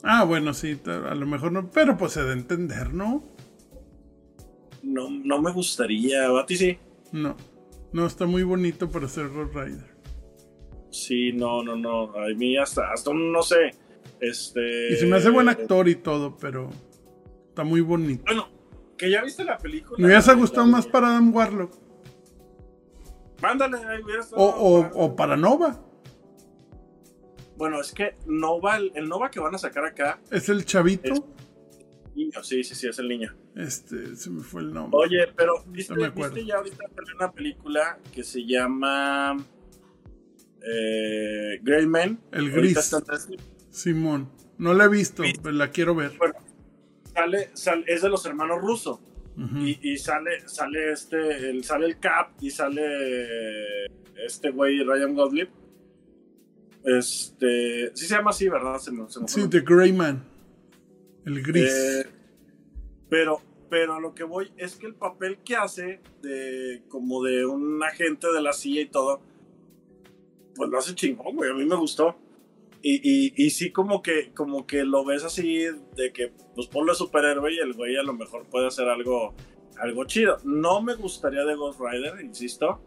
Ah, 0.04 0.24
bueno, 0.24 0.54
sí, 0.54 0.80
a 0.86 1.14
lo 1.16 1.28
mejor 1.28 1.52
no, 1.52 1.70
pero 1.70 1.98
pues 1.98 2.14
se 2.14 2.24
de 2.24 2.34
entender, 2.34 2.94
¿no? 2.94 3.24
No, 4.82 5.10
no 5.10 5.42
me 5.42 5.52
gustaría, 5.52 6.28
a 6.28 6.46
ti 6.46 6.58
sí. 6.58 6.80
No, 7.12 7.36
no, 7.94 8.06
está 8.06 8.26
muy 8.26 8.44
bonito 8.44 8.90
para 8.90 9.08
ser 9.08 9.32
Road 9.32 9.52
Rider. 9.54 9.92
Sí, 10.90 11.32
no, 11.34 11.64
no, 11.64 11.76
no, 11.76 12.14
a 12.16 12.28
mí 12.36 12.58
hasta, 12.58 12.92
hasta 12.92 13.14
no 13.14 13.44
sé, 13.44 13.72
este... 14.20 14.94
Y 14.94 14.96
se 14.96 15.06
me 15.06 15.18
hace 15.18 15.30
buen 15.30 15.50
actor 15.50 15.88
y 15.88 15.96
todo, 15.96 16.36
pero 16.38 16.70
está 17.50 17.64
muy 17.64 17.82
bonito. 17.82 18.24
Bueno, 18.26 18.50
que 18.98 19.10
ya 19.10 19.24
viste 19.24 19.44
la 19.44 19.58
película. 19.58 19.98
Me 20.00 20.08
hubiese 20.08 20.34
gustado 20.34 20.66
más 20.68 20.88
para 20.88 21.10
Adam 21.10 21.34
Warlock. 21.34 21.74
Mándale, 23.42 23.78
ahí 23.78 24.02
o, 24.34 24.46
o, 24.46 25.06
o, 25.06 25.16
para 25.16 25.36
Nova. 25.36 25.84
Bueno, 27.62 27.80
es 27.80 27.92
que 27.92 28.16
Nova, 28.26 28.78
el, 28.78 29.08
Nova 29.08 29.30
que 29.30 29.40
van 29.40 29.54
a 29.54 29.60
sacar 29.60 29.86
acá. 29.86 30.20
¿Es 30.32 30.50
el 30.50 30.66
chavito? 30.66 31.14
niño, 32.16 32.44
sí, 32.44 32.64
sí, 32.64 32.74
sí, 32.74 32.88
es 32.88 32.98
el 32.98 33.08
niño. 33.08 33.36
Este, 33.56 34.16
se 34.16 34.32
me 34.32 34.42
fue 34.42 34.62
el 34.64 34.74
nombre. 34.74 35.00
Oye, 35.00 35.28
pero 35.38 35.64
¿viste, 35.68 35.94
¿viste 35.94 36.44
ya 36.44 36.56
ahorita 36.56 36.86
una 37.18 37.32
película 37.32 38.00
que 38.12 38.24
se 38.24 38.48
llama 38.48 39.38
eh, 40.60 41.60
Grey 41.62 41.86
Man? 41.86 42.20
El 42.32 42.50
gris. 42.50 42.96
Simón. 43.70 44.32
No 44.58 44.74
la 44.74 44.86
he 44.86 44.90
visto, 44.90 45.22
pero 45.44 45.56
la 45.56 45.70
quiero 45.70 45.94
ver. 45.94 46.18
Bueno, 46.18 46.34
sale, 47.14 47.52
sale, 47.54 47.84
es 47.86 48.02
de 48.02 48.10
los 48.10 48.26
hermanos 48.26 48.60
rusos 48.60 49.02
y, 49.38 49.98
sale, 49.98 50.48
sale 50.48 50.94
este, 50.94 51.52
el, 51.52 51.64
sale 51.64 51.86
el 51.86 52.00
Cap 52.00 52.32
y 52.42 52.50
sale 52.50 53.86
este 54.26 54.50
güey 54.50 54.84
Ryan 54.84 55.14
Gosling. 55.14 55.61
Este, 56.84 57.92
sí 57.96 58.06
se 58.06 58.16
llama 58.16 58.32
así, 58.32 58.50
¿verdad? 58.50 58.80
sí, 58.80 59.50
The 59.50 59.62
Grey 59.62 59.94
Man. 59.94 60.24
El 61.26 61.44
gris. 61.44 61.72
Eh, 61.72 62.06
pero 63.10 63.42
pero 63.72 63.94
a 63.94 64.02
lo 64.02 64.14
que 64.14 64.26
voy 64.26 64.52
es 64.58 64.76
que 64.76 64.86
el 64.86 64.96
papel 64.96 65.38
que 65.46 65.56
hace 65.56 66.02
de 66.22 66.84
como 66.90 67.24
de 67.24 67.46
un 67.46 67.82
agente 67.82 68.28
de 68.30 68.42
la 68.42 68.52
CIA 68.52 68.82
y 68.82 68.86
todo, 68.88 69.22
pues 70.54 70.70
lo 70.70 70.78
hace 70.78 70.94
chingón, 70.94 71.38
güey. 71.38 71.50
A 71.50 71.54
mí 71.54 71.64
me 71.64 71.78
gustó. 71.78 72.18
Y, 72.82 72.96
y, 72.96 73.34
y, 73.38 73.50
sí 73.52 73.72
como 73.72 74.02
que, 74.02 74.34
como 74.34 74.68
que 74.68 74.84
lo 74.84 75.06
ves 75.06 75.24
así 75.24 75.60
de 75.96 76.12
que 76.12 76.34
pues 76.54 76.68
ponlo 76.68 76.94
superhéroe 76.94 77.54
y 77.54 77.60
el 77.60 77.74
güey 77.74 77.96
a 77.96 78.04
lo 78.04 78.12
mejor 78.12 78.46
puede 78.50 78.68
hacer 78.68 78.90
algo, 78.90 79.36
algo 79.78 80.04
chido. 80.04 80.38
No 80.44 80.82
me 80.82 80.96
gustaría 80.96 81.46
de 81.46 81.56
Ghost 81.56 81.80
Rider, 81.80 82.20
insisto. 82.20 82.82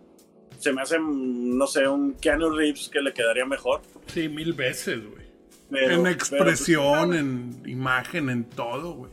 Se 0.65 0.73
me 0.73 0.81
hace, 0.81 0.97
no 0.99 1.67
sé, 1.67 1.87
un 1.87 2.15
Keanu 2.15 2.49
Reeves 2.49 2.89
que 2.89 3.03
le 3.03 3.13
quedaría 3.13 3.45
mejor. 3.45 3.83
Sí, 4.07 4.31
mil 4.31 4.55
veces, 4.55 4.99
güey. 5.07 5.27
en 5.73 6.07
expresión, 6.07 7.09
pues, 7.09 7.21
en 7.21 7.63
imagen, 7.67 8.31
en 8.31 8.45
todo, 8.45 8.95
güey. 8.95 9.13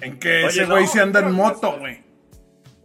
En 0.00 0.20
que 0.20 0.46
ese 0.46 0.66
güey 0.66 0.86
se 0.86 1.00
anda 1.00 1.18
en 1.18 1.32
moto, 1.32 1.80
güey. 1.80 1.98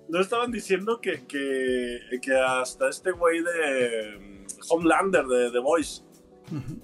No 0.10 0.20
estaban 0.20 0.52
diciendo 0.52 1.00
que, 1.00 1.28
que, 1.28 2.00
que 2.20 2.36
hasta 2.36 2.90
este 2.90 3.12
güey 3.12 3.44
de 3.44 4.18
mm, 4.20 4.46
Homelander, 4.70 5.28
de 5.28 5.52
The 5.52 5.60
Voice, 5.60 6.02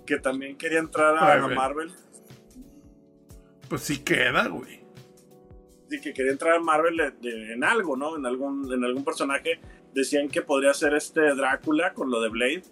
que 0.05 0.20
también 0.20 0.60
quería 0.60 0.78
entrar 0.78 1.18
a, 1.18 1.47
Marvel. 1.47 1.91
Pues 3.68 3.82
sí 3.82 4.03
queda, 4.03 4.47
güey. 4.47 4.84
Sí, 5.89 5.99
que 6.01 6.14
quería 6.14 6.34
entrar 6.34 6.57
a 6.57 6.60
Marvel 6.60 6.99
en, 7.24 7.64
algo, 7.64 7.97
¿no? 7.97 8.16
En 8.16 8.28
algún, 8.28 8.72
en 8.72 8.84
algún 8.84 9.03
personaje. 9.03 9.60
Decían 9.94 10.30
que 10.30 10.42
podría 10.42 10.74
ser 10.74 10.94
este 10.94 11.22
Drácula 11.36 11.94
con 11.94 12.10
lo 12.10 12.22
de 12.22 12.30
Blade. 12.30 12.64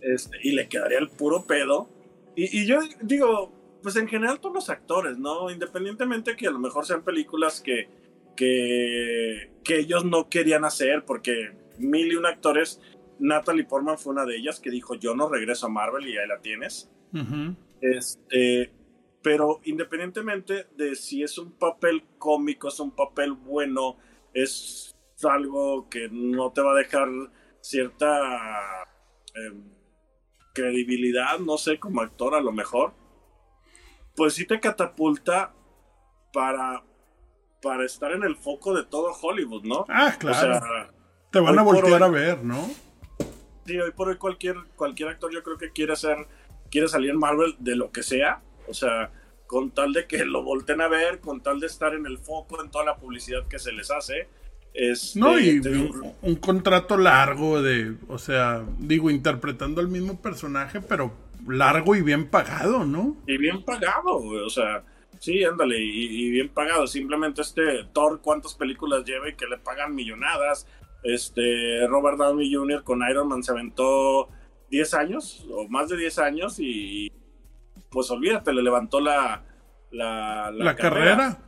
este, 0.00 0.36
y 0.42 0.52
le 0.52 0.68
quedaría 0.68 0.98
el 0.98 1.08
puro 1.08 1.44
pedo. 1.46 1.88
Y, 2.36 2.60
y, 2.60 2.66
yo 2.66 2.78
digo, 3.02 3.52
pues 3.82 3.96
en 3.96 4.08
general 4.08 4.40
todos 4.40 4.54
los 4.54 4.70
actores, 4.70 5.18
¿no? 5.18 5.50
Independientemente 5.50 6.36
que 6.36 6.46
a 6.46 6.50
lo 6.50 6.58
mejor 6.58 6.86
sean 6.86 7.02
películas 7.02 7.60
que, 7.60 7.88
que, 8.36 9.50
que 9.64 9.78
ellos 9.78 10.04
no 10.04 10.28
querían 10.28 10.64
hacer, 10.64 11.04
porque 11.04 11.52
mil 11.78 12.12
y 12.12 12.16
un 12.16 12.26
actores 12.26 12.80
Natalie 13.18 13.64
Portman 13.64 13.98
fue 13.98 14.12
una 14.12 14.24
de 14.24 14.36
ellas 14.36 14.60
que 14.60 14.70
dijo, 14.70 14.94
yo 14.94 15.14
no 15.14 15.28
regreso 15.28 15.66
a 15.66 15.70
Marvel 15.70 16.06
y 16.06 16.16
ahí 16.16 16.28
la 16.28 16.40
tienes. 16.40 16.90
este, 17.80 18.72
pero 19.22 19.60
independientemente 19.64 20.66
de 20.76 20.94
si 20.94 21.22
es 21.22 21.38
un 21.38 21.52
papel 21.52 22.04
cómico, 22.18 22.68
es 22.68 22.78
un 22.80 22.92
papel 22.92 23.32
bueno, 23.32 23.96
es 24.32 24.94
algo 25.24 25.88
que 25.88 26.08
no 26.10 26.52
te 26.52 26.60
va 26.62 26.72
a 26.72 26.76
dejar 26.76 27.08
cierta 27.60 28.86
em, 29.34 29.72
credibilidad, 30.54 31.38
no 31.38 31.58
sé, 31.58 31.78
como 31.78 32.00
actor 32.00 32.34
a 32.34 32.40
lo 32.40 32.52
mejor, 32.52 32.92
pues 34.16 34.34
sí 34.34 34.46
te 34.46 34.60
catapulta 34.60 35.54
para, 36.32 36.84
para 37.62 37.84
estar 37.84 38.12
en 38.12 38.22
el 38.22 38.36
foco 38.36 38.74
de 38.74 38.84
todo 38.84 39.12
Hollywood, 39.20 39.64
¿no? 39.64 39.84
Ah, 39.88 40.14
claro. 40.18 40.60
te 41.30 41.40
van 41.40 41.58
a 41.58 41.62
voltear 41.62 42.02
a 42.02 42.08
ver, 42.08 42.44
¿no? 42.44 42.68
sí, 43.68 43.78
hoy 43.78 43.90
por 43.90 44.08
hoy 44.08 44.16
cualquier, 44.16 44.56
cualquier 44.76 45.10
actor 45.10 45.30
yo 45.32 45.42
creo 45.42 45.58
que 45.58 45.70
quiere 45.70 45.92
hacer, 45.92 46.16
quiere 46.70 46.88
salir 46.88 47.10
en 47.10 47.18
Marvel 47.18 47.54
de 47.58 47.76
lo 47.76 47.92
que 47.92 48.02
sea, 48.02 48.42
o 48.66 48.72
sea, 48.72 49.12
con 49.46 49.70
tal 49.70 49.92
de 49.92 50.06
que 50.06 50.24
lo 50.24 50.42
volten 50.42 50.80
a 50.80 50.88
ver, 50.88 51.20
con 51.20 51.42
tal 51.42 51.60
de 51.60 51.66
estar 51.66 51.94
en 51.94 52.06
el 52.06 52.18
foco 52.18 52.62
en 52.62 52.70
toda 52.70 52.84
la 52.84 52.96
publicidad 52.96 53.46
que 53.46 53.58
se 53.58 53.72
les 53.72 53.90
hace. 53.90 54.28
Este, 54.74 55.18
no, 55.18 55.38
y 55.38 55.60
un, 56.22 56.36
contrato 56.36 56.96
largo 56.96 57.60
de, 57.62 57.96
o 58.08 58.18
sea, 58.18 58.64
digo, 58.78 59.10
interpretando 59.10 59.80
el 59.80 59.88
mismo 59.88 60.20
personaje, 60.20 60.80
pero 60.80 61.12
largo 61.48 61.96
y 61.96 62.02
bien 62.02 62.28
pagado, 62.28 62.84
¿no? 62.84 63.16
Y 63.26 63.38
bien 63.38 63.64
pagado, 63.64 64.16
o 64.18 64.50
sea, 64.50 64.84
sí, 65.18 65.42
ándale, 65.42 65.80
y, 65.80 66.26
y, 66.26 66.30
bien 66.30 66.48
pagado. 66.48 66.86
Simplemente 66.86 67.42
este 67.42 67.84
Thor, 67.92 68.20
¿cuántas 68.22 68.54
películas 68.54 69.04
lleva 69.04 69.28
y 69.28 69.34
que 69.34 69.46
le 69.46 69.58
pagan 69.58 69.94
millonadas? 69.94 70.66
Este, 71.02 71.86
Robert 71.86 72.18
Downey 72.18 72.52
Jr. 72.52 72.82
con 72.82 73.02
Iron 73.08 73.28
Man 73.28 73.42
se 73.42 73.52
aventó 73.52 74.28
10 74.70 74.94
años 74.94 75.46
o 75.50 75.68
más 75.68 75.88
de 75.88 75.96
10 75.96 76.18
años 76.18 76.56
y 76.58 77.10
pues 77.90 78.10
olvídate, 78.10 78.52
le 78.52 78.62
levantó 78.62 79.00
la, 79.00 79.42
la, 79.90 80.50
la, 80.50 80.76
carrera. 80.76 81.38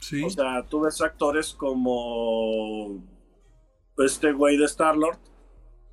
Sí. 0.00 0.24
O 0.24 0.30
sea, 0.30 0.66
tú 0.68 0.80
ves 0.80 1.00
actores 1.00 1.54
como 1.54 3.04
este 3.98 4.32
güey 4.32 4.56
de 4.56 4.64
Star-Lord 4.64 5.18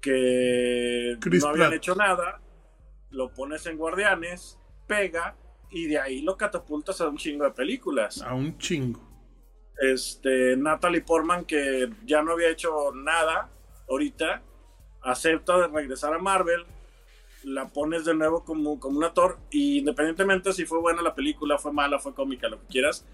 que 0.01 1.17
no 1.41 1.47
habían 1.47 1.73
hecho 1.73 1.93
nada, 1.95 2.41
lo 3.09 3.33
pones 3.33 3.65
en 3.65 3.77
Guardianes, 3.77 4.57
pega 4.87 5.35
y 5.69 5.87
de 5.87 5.99
ahí 5.99 6.21
lo 6.21 6.37
catapultas 6.37 7.01
a 7.01 7.09
un 7.09 7.17
chingo 7.17 7.43
de 7.43 7.51
películas. 7.51 8.21
A 8.21 8.33
un 8.33 8.57
chingo 8.57 9.07
este, 9.79 10.57
Natalie 10.57 11.01
Portman, 11.01 11.45
que 11.45 11.89
ya 12.05 12.21
no 12.21 12.31
había 12.31 12.49
hecho 12.49 12.91
nada 12.93 13.49
ahorita, 13.89 14.41
acepta 15.01 15.57
de 15.57 15.67
regresar 15.67 16.13
a 16.13 16.19
Marvel, 16.19 16.65
la 17.43 17.67
pones 17.69 18.03
de 18.05 18.13
nuevo 18.13 18.43
como, 18.43 18.79
como 18.79 18.97
un 18.97 19.03
actor, 19.03 19.37
y 19.51 19.79
independientemente 19.79 20.51
si 20.53 20.65
fue 20.65 20.79
buena 20.79 21.01
la 21.01 21.15
película, 21.15 21.57
fue 21.57 21.71
mala, 21.71 21.99
fue 21.99 22.13
cómica, 22.13 22.49
lo 22.49 22.59
que 22.61 22.67
quieras, 22.67 23.05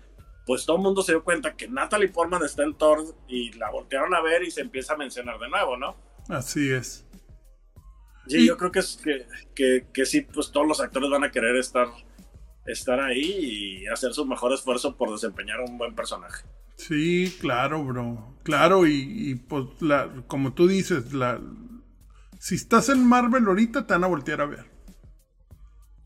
pues 0.45 0.65
todo 0.65 0.77
el 0.77 0.83
mundo 0.83 1.01
se 1.01 1.13
dio 1.13 1.23
cuenta 1.23 1.55
que 1.55 1.67
Natalie 1.67 2.09
Portman 2.09 2.43
está 2.43 2.63
en 2.63 2.75
Thor 2.75 3.03
y 3.27 3.53
la 3.53 3.71
voltearon 3.71 4.13
a 4.13 4.21
ver 4.21 4.43
y 4.43 4.51
se 4.51 4.61
empieza 4.61 4.93
a 4.93 4.97
mencionar 4.97 5.39
de 5.39 5.49
nuevo, 5.49 5.77
¿no? 5.77 5.95
Así 6.29 6.71
es. 6.71 7.05
Sí, 8.27 8.47
yo 8.47 8.57
creo 8.57 8.71
que, 8.71 8.79
es 8.79 8.99
que, 9.03 9.27
que, 9.53 9.87
que 9.93 10.05
sí, 10.05 10.21
pues 10.21 10.51
todos 10.51 10.65
los 10.65 10.79
actores 10.79 11.09
van 11.09 11.25
a 11.25 11.31
querer 11.31 11.57
estar 11.57 11.87
estar 12.65 12.99
ahí 12.99 13.21
y 13.21 13.87
hacer 13.87 14.13
su 14.13 14.25
mejor 14.25 14.53
esfuerzo 14.53 14.95
por 14.95 15.11
desempeñar 15.11 15.59
un 15.61 15.77
buen 15.77 15.95
personaje. 15.95 16.45
Sí, 16.77 17.35
claro, 17.39 17.83
bro. 17.83 18.37
Claro, 18.43 18.87
y, 18.87 19.35
pues 19.47 19.65
la, 19.79 20.09
como 20.27 20.53
tú 20.53 20.67
dices, 20.67 21.13
la, 21.13 21.39
si 22.39 22.55
estás 22.55 22.89
en 22.89 23.05
Marvel 23.05 23.45
ahorita 23.45 23.85
te 23.85 23.93
van 23.93 24.03
a 24.03 24.07
voltear 24.07 24.41
a 24.41 24.45
ver. 24.45 24.65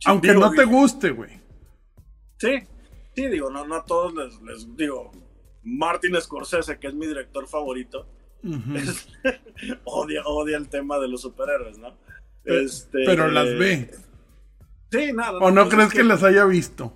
Aunque 0.06 0.34
no 0.34 0.52
te 0.52 0.66
guste, 0.66 1.12
güey. 1.12 1.42
Sí, 2.38 2.60
sí, 3.18 3.28
digo, 3.30 3.50
no, 3.50 3.66
no 3.66 3.78
a 3.78 3.84
todos 3.84 4.14
les, 4.44 4.78
digo, 4.78 5.12
Martin 5.64 6.22
Scorsese, 6.22 6.78
que 6.78 6.86
es 6.86 6.94
mi 6.94 7.08
director 7.08 7.48
favorito, 7.48 8.06
odia, 9.86 10.22
odia 10.24 10.58
el 10.58 10.70
tema 10.70 11.00
de 11.00 11.08
los 11.08 11.22
superhéroes, 11.22 11.80
¿no? 11.80 11.98
Este, 12.46 13.06
pero 13.06 13.28
las 13.28 13.58
ve. 13.58 13.90
Sí, 14.92 15.12
nada. 15.14 15.40
¿O 15.40 15.50
no, 15.50 15.64
pues 15.64 15.76
crees 15.76 15.94
que... 15.94 16.04
las 16.04 16.24
haya 16.24 16.46
visto? 16.46 16.94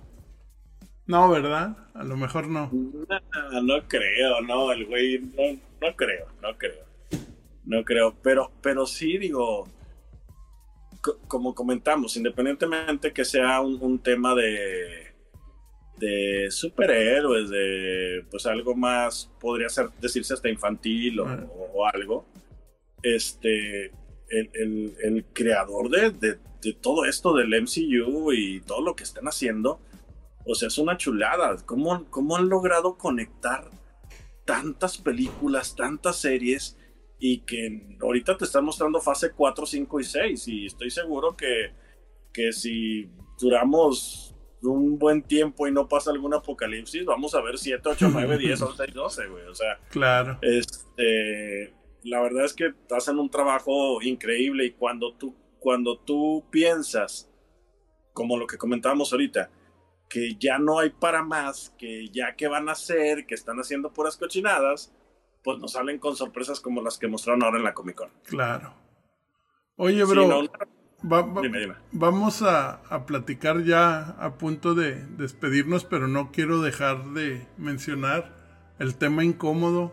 No, 1.06 1.28
¿verdad? 1.28 1.76
A 1.92 2.04
lo 2.04 2.16
mejor 2.16 2.46
no. 2.46 2.70
No, 2.72 3.88
creo, 3.88 4.40
no, 4.42 4.70
el 4.70 4.86
güey, 4.86 5.18
no, 5.18 5.60
no 5.80 5.96
creo, 5.96 6.28
no 6.40 6.56
creo. 6.56 6.84
No 7.64 7.84
creo, 7.84 8.14
pero, 8.22 8.52
pero 8.62 8.86
sí 8.86 9.18
digo, 9.18 9.66
como 11.26 11.52
comentamos, 11.52 12.16
independientemente 12.16 13.12
que 13.12 13.24
sea 13.24 13.60
un, 13.60 13.98
tema 13.98 14.36
de, 14.36 15.01
de 16.02 16.50
superhéroes, 16.50 17.48
de 17.48 18.24
pues 18.28 18.44
algo 18.46 18.74
más, 18.74 19.30
podría 19.38 19.68
ser 19.68 19.90
decirse 20.00 20.34
hasta 20.34 20.48
infantil 20.48 21.20
o, 21.20 21.26
ah. 21.28 21.90
algo, 21.94 22.26
este, 23.04 23.92
el, 24.28 24.96
el, 25.00 25.24
creador 25.32 25.90
de, 25.90 26.10
de, 26.10 26.38
de, 26.60 26.72
todo 26.72 27.04
esto 27.04 27.34
del 27.34 27.50
MCU 27.62 28.32
y 28.32 28.60
todo 28.62 28.80
lo 28.80 28.96
que 28.96 29.04
están 29.04 29.26
haciendo, 29.26 29.80
o 30.44 30.56
sea, 30.56 30.68
es 30.68 30.78
una 30.78 30.96
chulada. 30.96 31.56
¿Cómo, 31.64 32.10
cómo 32.10 32.36
han 32.36 32.48
logrado 32.48 32.98
conectar 32.98 33.70
tantas 34.44 34.98
películas, 34.98 35.76
tantas 35.76 36.16
series? 36.16 36.76
Y 37.20 37.42
que 37.42 37.96
ahorita 38.00 38.36
te 38.36 38.44
están 38.44 38.64
mostrando 38.64 39.00
fase 39.00 39.30
4, 39.30 39.66
5 39.66 40.00
y 40.00 40.04
6. 40.04 40.48
Y 40.48 40.66
estoy 40.66 40.90
seguro 40.90 41.36
que, 41.36 41.70
que 42.32 42.52
si 42.52 43.08
duramos 43.38 44.31
un 44.62 44.98
buen 44.98 45.22
tiempo 45.22 45.66
y 45.66 45.72
no 45.72 45.88
pasa 45.88 46.10
algún 46.10 46.34
apocalipsis, 46.34 47.04
vamos 47.04 47.34
a 47.34 47.40
ver 47.40 47.58
7, 47.58 47.88
8, 47.88 48.08
9, 48.12 48.38
10, 48.38 48.62
11 48.62 48.84
y 48.88 48.92
12, 48.92 49.26
güey. 49.28 49.46
O 49.46 49.54
sea, 49.54 49.78
claro. 49.90 50.38
Este, 50.42 51.74
la 52.04 52.20
verdad 52.20 52.44
es 52.44 52.54
que 52.54 52.72
hacen 52.90 53.18
un 53.18 53.30
trabajo 53.30 54.00
increíble 54.02 54.64
y 54.66 54.72
cuando 54.72 55.14
tú, 55.14 55.34
cuando 55.58 55.98
tú 55.98 56.44
piensas, 56.50 57.30
como 58.12 58.36
lo 58.36 58.46
que 58.46 58.58
comentábamos 58.58 59.12
ahorita, 59.12 59.50
que 60.08 60.36
ya 60.38 60.58
no 60.58 60.78
hay 60.78 60.90
para 60.90 61.22
más, 61.22 61.74
que 61.78 62.08
ya 62.08 62.36
que 62.36 62.46
van 62.46 62.68
a 62.68 62.72
hacer, 62.72 63.26
que 63.26 63.34
están 63.34 63.58
haciendo 63.58 63.92
puras 63.92 64.16
cochinadas, 64.16 64.92
pues 65.42 65.58
nos 65.58 65.72
salen 65.72 65.98
con 65.98 66.16
sorpresas 66.16 66.60
como 66.60 66.82
las 66.82 66.98
que 66.98 67.08
mostraron 67.08 67.42
ahora 67.42 67.58
en 67.58 67.64
la 67.64 67.74
Comic 67.74 67.96
Con. 67.96 68.10
Claro. 68.24 68.74
Oye, 69.76 70.04
bro, 70.04 70.42
vamos 71.02 72.42
a, 72.42 72.80
a, 72.88 73.06
platicar 73.06 73.62
ya 73.64 74.00
a 74.18 74.34
punto 74.38 74.74
de 74.74 75.04
despedirnos, 75.16 75.84
pero 75.84 76.08
no 76.08 76.30
quiero 76.32 76.60
dejar 76.62 77.04
de 77.12 77.46
mencionar 77.58 78.34
el 78.78 78.94
tema 78.94 79.24
incómodo 79.24 79.92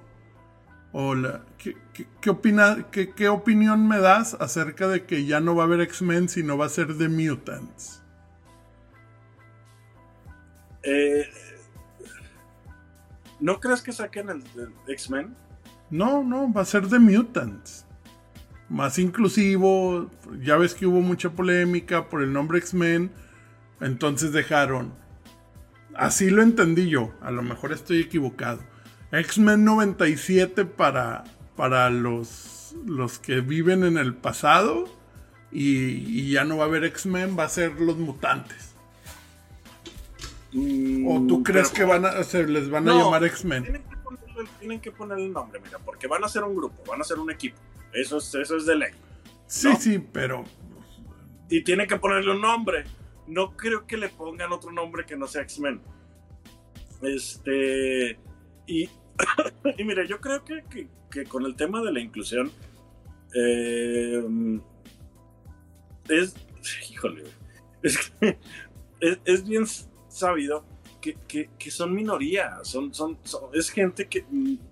Hola, 0.92 1.46
¿qué, 1.60 1.78
qué, 2.20 2.30
opina, 2.32 2.88
qué, 2.92 3.30
opinión 3.30 3.88
me 3.88 4.00
das 4.00 4.34
acerca 4.34 4.88
de 4.88 5.06
que 5.06 5.26
ya 5.26 5.40
no 5.40 5.56
va 5.56 5.64
a 5.64 5.66
haber 5.68 5.82
X-Men, 5.82 6.30
sino 6.30 6.58
va 6.58 6.66
a 6.66 6.70
ser 6.70 6.98
The 6.98 7.08
Mutants? 7.08 8.02
Eh, 10.82 11.30
¿No 13.40 13.60
crees 13.60 13.84
que 13.84 13.92
saquen 13.92 14.30
el, 14.30 14.44
el 14.60 14.74
X-Men? 14.88 15.36
No, 15.92 16.24
no, 16.24 16.52
va 16.52 16.62
a 16.62 16.66
ser 16.66 16.88
de 16.88 16.98
Mutants. 16.98 17.86
Más 18.70 19.00
inclusivo. 19.00 20.10
Ya 20.42 20.58
ves 20.58 20.74
que 20.74 20.86
hubo 20.86 21.02
mucha 21.02 21.32
polémica 21.32 22.08
por 22.10 22.22
el 22.22 22.32
nombre 22.34 22.60
X-Men. 22.60 23.12
Entonces 23.82 24.32
dejaron. 24.32 24.94
Así 25.96 26.30
lo 26.30 26.42
entendí 26.42 26.90
yo. 26.90 27.14
A 27.22 27.32
lo 27.32 27.42
mejor 27.42 27.72
estoy 27.72 28.00
equivocado. 28.02 28.60
X-Men 29.12 29.66
97 29.66 30.66
para, 30.66 31.24
para 31.56 31.90
los, 31.90 32.76
los 32.86 33.20
que 33.20 33.42
viven 33.42 33.84
en 33.84 33.98
el 33.98 34.14
pasado. 34.14 34.86
Y, 35.52 35.66
y 36.20 36.32
ya 36.32 36.44
no 36.44 36.58
va 36.58 36.66
a 36.66 36.68
haber 36.68 36.84
X-Men, 36.84 37.36
va 37.38 37.46
a 37.46 37.50
ser 37.50 37.82
los 37.82 37.98
mutantes. 37.98 38.76
¿O 40.52 41.26
tú 41.28 41.40
Mm, 41.40 41.44
crees 41.44 41.70
que 41.70 41.84
van 41.84 42.06
a, 42.06 42.24
se 42.24 42.48
les 42.48 42.70
van 42.70 42.88
a 42.90 42.94
llamar 42.94 43.24
X-Men? 43.24 43.64
Tienen 43.64 43.84
tienen 44.60 44.80
que 44.80 44.92
ponerle 44.92 45.26
el 45.26 45.34
nombre, 45.34 45.60
mira, 45.64 45.80
porque 45.80 46.08
van 46.08 46.24
a 46.24 46.30
ser 46.30 46.44
un 46.44 46.56
grupo, 46.56 46.84
van 46.88 47.02
a 47.02 47.04
ser 47.04 47.20
un 47.20 47.30
equipo. 47.30 47.58
Eso 47.94 48.18
es, 48.18 48.34
eso 48.36 48.58
es 48.58 48.66
de 48.66 48.76
ley. 48.76 48.92
Sí, 49.48 49.68
¿no? 49.70 49.76
sí, 49.80 50.00
pero 50.12 50.44
Y 51.50 51.64
tienen 51.64 51.88
que 51.88 51.98
ponerle 51.98 52.32
un 52.32 52.42
nombre. 52.42 52.84
No 53.28 53.56
creo 53.56 53.86
que 53.88 53.98
le 53.98 54.10
pongan 54.10 54.52
otro 54.52 54.72
nombre 54.72 55.06
que 55.06 55.16
no 55.16 55.28
sea 55.28 55.42
X-Men. 55.44 55.82
Este. 57.02 58.20
Y, 58.68 58.84
y 59.78 59.84
mire, 59.84 60.08
yo 60.08 60.20
creo 60.20 60.44
que, 60.44 60.64
que- 60.70 60.88
que 61.12 61.24
con 61.26 61.44
el 61.46 61.56
tema 61.56 61.82
de 61.82 61.92
la 61.92 62.00
inclusión. 62.00 62.52
eh, 63.36 64.22
es. 66.10 66.36
Híjole. 66.92 67.24
Es, 67.82 68.14
es, 69.00 69.20
es 69.26 69.48
bien 69.48 69.66
sabido 70.10 70.66
que, 71.02 71.16
que- 71.28 71.50
que 71.58 71.72
son 71.72 71.94
minoría. 71.96 72.58
Son, 72.64 72.94
son, 72.94 73.18
son- 73.24 73.50
es 73.54 73.70
gente 73.70 74.08
que. 74.08 74.26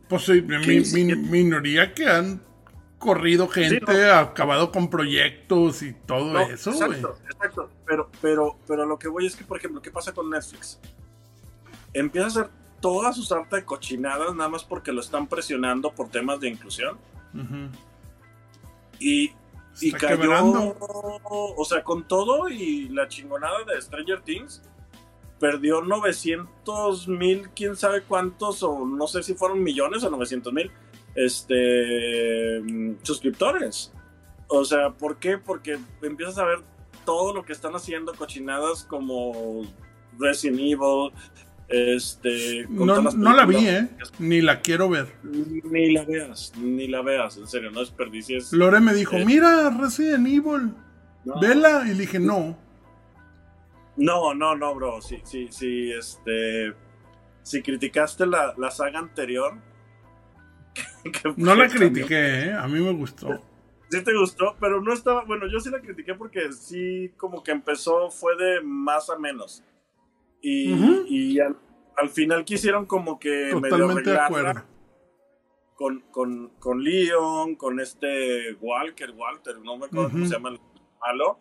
Pues 0.10 0.24
sí, 0.24 0.42
mi- 0.42 1.16
minoría 1.16 1.94
que 1.94 2.06
han 2.08 2.42
corrido 2.98 3.48
gente, 3.48 3.80
Sí, 3.80 3.86
no. 3.86 4.14
acabado 4.14 4.72
con 4.72 4.90
proyectos 4.90 5.82
y 5.84 5.94
todo 5.94 6.34
No, 6.34 6.40
eso, 6.42 6.72
exacto, 6.72 7.18
exacto. 7.30 7.70
Pero, 7.86 8.10
pero, 8.22 8.58
pero 8.68 8.86
lo 8.86 8.98
que 8.98 9.08
voy 9.08 9.26
es 9.26 9.36
que, 9.36 9.44
por 9.44 9.58
ejemplo, 9.58 9.82
¿qué 9.82 9.92
pasa 9.92 10.14
con 10.14 10.30
Netflix? 10.30 10.80
Empieza 11.94 12.26
a 12.26 12.30
hacer 12.30 12.50
toda 12.82 13.14
su 13.14 13.24
sarta 13.24 13.56
de 13.56 13.66
cochinadas 13.66 14.34
nada 14.36 14.50
más 14.50 14.64
porque 14.64 14.92
lo 14.92 15.02
están 15.02 15.28
presionando 15.28 15.92
por 15.92 16.10
temas 16.10 16.40
de 16.40 16.50
inclusión. 16.50 16.98
Y, 19.00 19.32
y 19.82 19.92
cayó, 19.92 20.20
quebrando. 20.20 20.76
o 20.80 21.66
sea, 21.66 21.84
con 21.84 22.08
todo 22.08 22.50
y 22.50 22.90
la 22.90 23.08
chingonada 23.08 23.64
de 23.64 23.82
Stranger 23.82 24.22
Things, 24.22 24.62
perdió 25.40 25.82
900 25.82 27.08
mil, 27.08 27.50
quién 27.56 27.76
sabe 27.76 28.02
cuántos, 28.02 28.64
o 28.64 28.86
no 28.86 29.08
sé 29.08 29.24
si 29.24 29.36
fueron 29.36 29.62
millones 29.64 30.04
o 30.04 30.10
900 30.10 30.52
mil, 30.52 30.72
este, 31.18 32.62
suscriptores. 33.02 33.92
O 34.48 34.64
sea, 34.64 34.92
¿por 34.92 35.18
qué? 35.18 35.38
Porque 35.38 35.78
empiezas 36.02 36.38
a 36.38 36.46
ver 36.46 36.60
todo 37.06 37.34
lo 37.34 37.44
que 37.44 37.52
están 37.54 37.74
haciendo, 37.76 38.14
cochinadas 38.14 38.84
como 38.84 39.64
Resident 40.20 40.60
Evil, 40.60 41.12
este... 41.70 42.66
No, 42.70 42.86
la 43.34 43.46
vi. 43.46 43.68
¿eh? 43.68 43.90
Ni 44.20 44.42
la 44.42 44.62
quiero 44.62 44.90
ver. 44.90 45.08
Ni 45.24 45.92
la 45.92 46.06
veas, 46.06 46.54
ni 46.58 46.88
la 46.88 47.02
veas, 47.02 47.36
en 47.38 47.48
serio, 47.48 47.72
no 47.72 47.82
desperdicies. 47.82 48.54
Lore 48.54 48.80
me 48.80 48.94
dijo, 48.94 49.18
Eh. 49.18 49.26
mira, 49.26 49.70
Resident 49.78 50.28
Evil, 50.28 50.74
No. 51.26 51.40
vela. 51.42 51.84
Y 51.86 51.90
le 51.90 52.02
dije, 52.02 52.20
no. 52.20 52.58
No, 53.98 54.34
no, 54.34 54.56
no, 54.56 54.76
bro. 54.76 55.02
Sí, 55.02 55.20
sí, 55.26 55.48
sí, 55.50 55.92
este. 55.92 56.74
Si 57.42 57.62
criticaste 57.64 58.26
la, 58.28 58.54
la 58.58 58.70
saga 58.72 59.00
anterior. 59.00 59.56
que 61.04 61.34
No 61.38 61.56
la 61.56 61.68
critiqué, 61.68 62.46
¿eh? 62.46 62.54
A 62.54 62.68
mí 62.68 62.80
me 62.80 62.94
gustó. 62.94 63.42
Sí 63.90 64.04
te 64.04 64.14
gustó, 64.18 64.56
pero 64.60 64.82
no 64.82 64.94
estaba. 64.94 65.24
Bueno, 65.24 65.46
yo 65.48 65.60
sí 65.60 65.70
la 65.70 65.80
critiqué 65.80 66.14
porque 66.14 66.52
sí, 66.52 67.14
como 67.18 67.42
que 67.42 67.52
empezó, 67.52 68.10
fue 68.10 68.36
de 68.36 68.62
más 68.62 69.10
a 69.10 69.18
menos. 69.18 69.64
Y, 70.42 70.74
y 71.08 71.40
al, 71.40 71.58
al 71.98 72.10
final 72.10 72.44
quisieron 72.44 72.86
como 72.86 73.18
que. 73.18 73.30
medio 73.56 73.62
Totalmente 73.62 74.10
de 74.10 74.18
arreglarla 74.18 74.50
acuerdo. 74.52 74.78
Con, 75.76 76.02
con, 76.12 76.50
con 76.60 76.84
Leon, 76.84 77.56
con 77.56 77.80
este 77.80 78.54
Walker, 78.60 79.12
Walter, 79.12 79.60
no 79.60 79.78
me 79.78 79.86
acuerdo 79.86 80.10
cómo 80.10 80.24
Ujú. 80.24 80.28
se 80.28 80.34
llama 80.34 80.50
el 80.50 80.60
malo. 81.00 81.40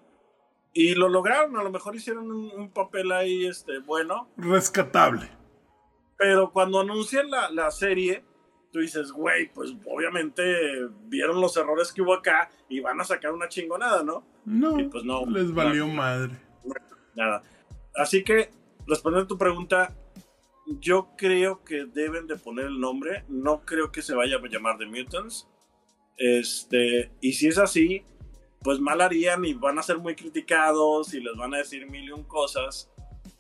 Y 0.73 0.95
lo 0.95 1.09
lograron, 1.09 1.57
a 1.57 1.63
lo 1.63 1.71
mejor 1.71 1.97
hicieron 1.97 2.31
un, 2.31 2.51
un 2.55 2.71
papel 2.71 3.11
ahí 3.13 3.47
este, 3.47 3.79
bueno. 3.79 4.29
Rescatable. 4.37 5.31
Pero 6.19 6.53
cuando 6.53 6.81
anuncian 6.81 7.31
la, 7.31 7.51
la 7.51 7.71
serie, 7.71 8.25
tú 8.77 8.83
dices, 8.83 9.11
güey, 9.11 9.51
pues 9.55 9.73
obviamente 9.87 10.43
vieron 11.07 11.41
los 11.41 11.57
errores 11.57 11.91
que 11.95 12.03
hubo 12.03 12.13
acá 12.13 12.51
y 12.69 12.81
van 12.81 13.01
a 13.01 13.05
sacar 13.05 13.33
una 13.33 13.49
chingonada, 13.49 14.03
¿no? 14.03 14.23
No, 14.45 14.79
Y 14.79 14.85
pues 14.85 15.03
no. 15.03 15.25
les 15.25 15.51
valió 15.51 15.89
madre. 15.89 16.37
Nada. 17.15 17.43
Así 17.95 18.23
que, 18.23 18.51
respondiendo 18.87 19.25
a 19.25 19.29
tu 19.29 19.39
pregunta, 19.39 19.97
yo 20.79 21.09
creo 21.17 21.65
que 21.65 21.87
deben 21.87 22.27
de 22.27 22.37
poner 22.37 22.67
el 22.67 22.79
nombre. 22.79 23.25
No 23.29 23.65
creo 23.65 23.91
que 23.91 24.03
se 24.03 24.15
vaya 24.15 24.37
a 24.37 24.47
llamar 24.47 24.77
The 24.77 24.85
Mutants. 24.85 25.49
Este, 26.19 27.11
y 27.23 27.33
si 27.33 27.49
es 27.49 27.57
así, 27.57 28.03
pues 28.61 28.79
mal 28.79 29.01
harían 29.01 29.43
y 29.47 29.55
van 29.55 29.79
a 29.79 29.83
ser 29.83 29.97
muy 29.97 30.15
criticados 30.17 31.15
y 31.15 31.21
les 31.21 31.35
van 31.35 31.55
a 31.55 31.59
decir 31.59 31.91
mil 31.91 32.05
y 32.05 32.11
un 32.11 32.25
cosas. 32.25 32.91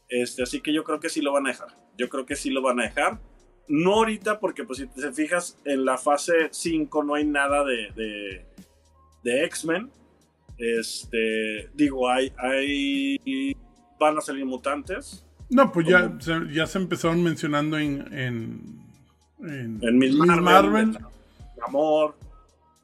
Este, 0.08 0.44
así 0.44 0.62
que 0.62 0.72
yo 0.72 0.82
creo 0.82 0.98
que 0.98 1.10
sí 1.10 1.20
lo 1.20 1.34
van 1.34 1.46
a 1.46 1.50
dejar. 1.50 1.68
Yo 1.98 2.08
creo 2.08 2.24
que 2.24 2.36
sí 2.36 2.48
lo 2.48 2.62
van 2.62 2.80
a 2.80 2.84
dejar. 2.84 3.20
No 3.68 3.94
ahorita, 3.94 4.38
porque 4.38 4.64
pues 4.64 4.78
si 4.78 4.86
te 4.86 5.12
fijas, 5.12 5.58
en 5.64 5.84
la 5.84 5.98
fase 5.98 6.48
5 6.50 7.02
no 7.04 7.14
hay 7.14 7.24
nada 7.24 7.64
de, 7.64 7.90
de, 7.96 8.46
de 9.24 9.44
X-Men. 9.46 9.90
Este, 10.58 11.68
digo, 11.74 12.08
hay, 12.08 12.32
hay, 12.38 13.56
van 13.98 14.18
a 14.18 14.20
salir 14.20 14.44
mutantes. 14.46 15.24
No, 15.50 15.70
pues 15.72 15.86
ya 15.86 16.12
se, 16.20 16.52
ya 16.52 16.66
se 16.66 16.78
empezaron 16.78 17.22
mencionando 17.22 17.78
en. 17.78 18.00
En, 18.12 18.60
en, 19.40 19.78
En 19.82 19.98
Miss 19.98 20.14
Miss 20.14 20.40
Marvel, 20.40 20.42
Marvel. 20.42 20.98
Amor, 21.66 22.16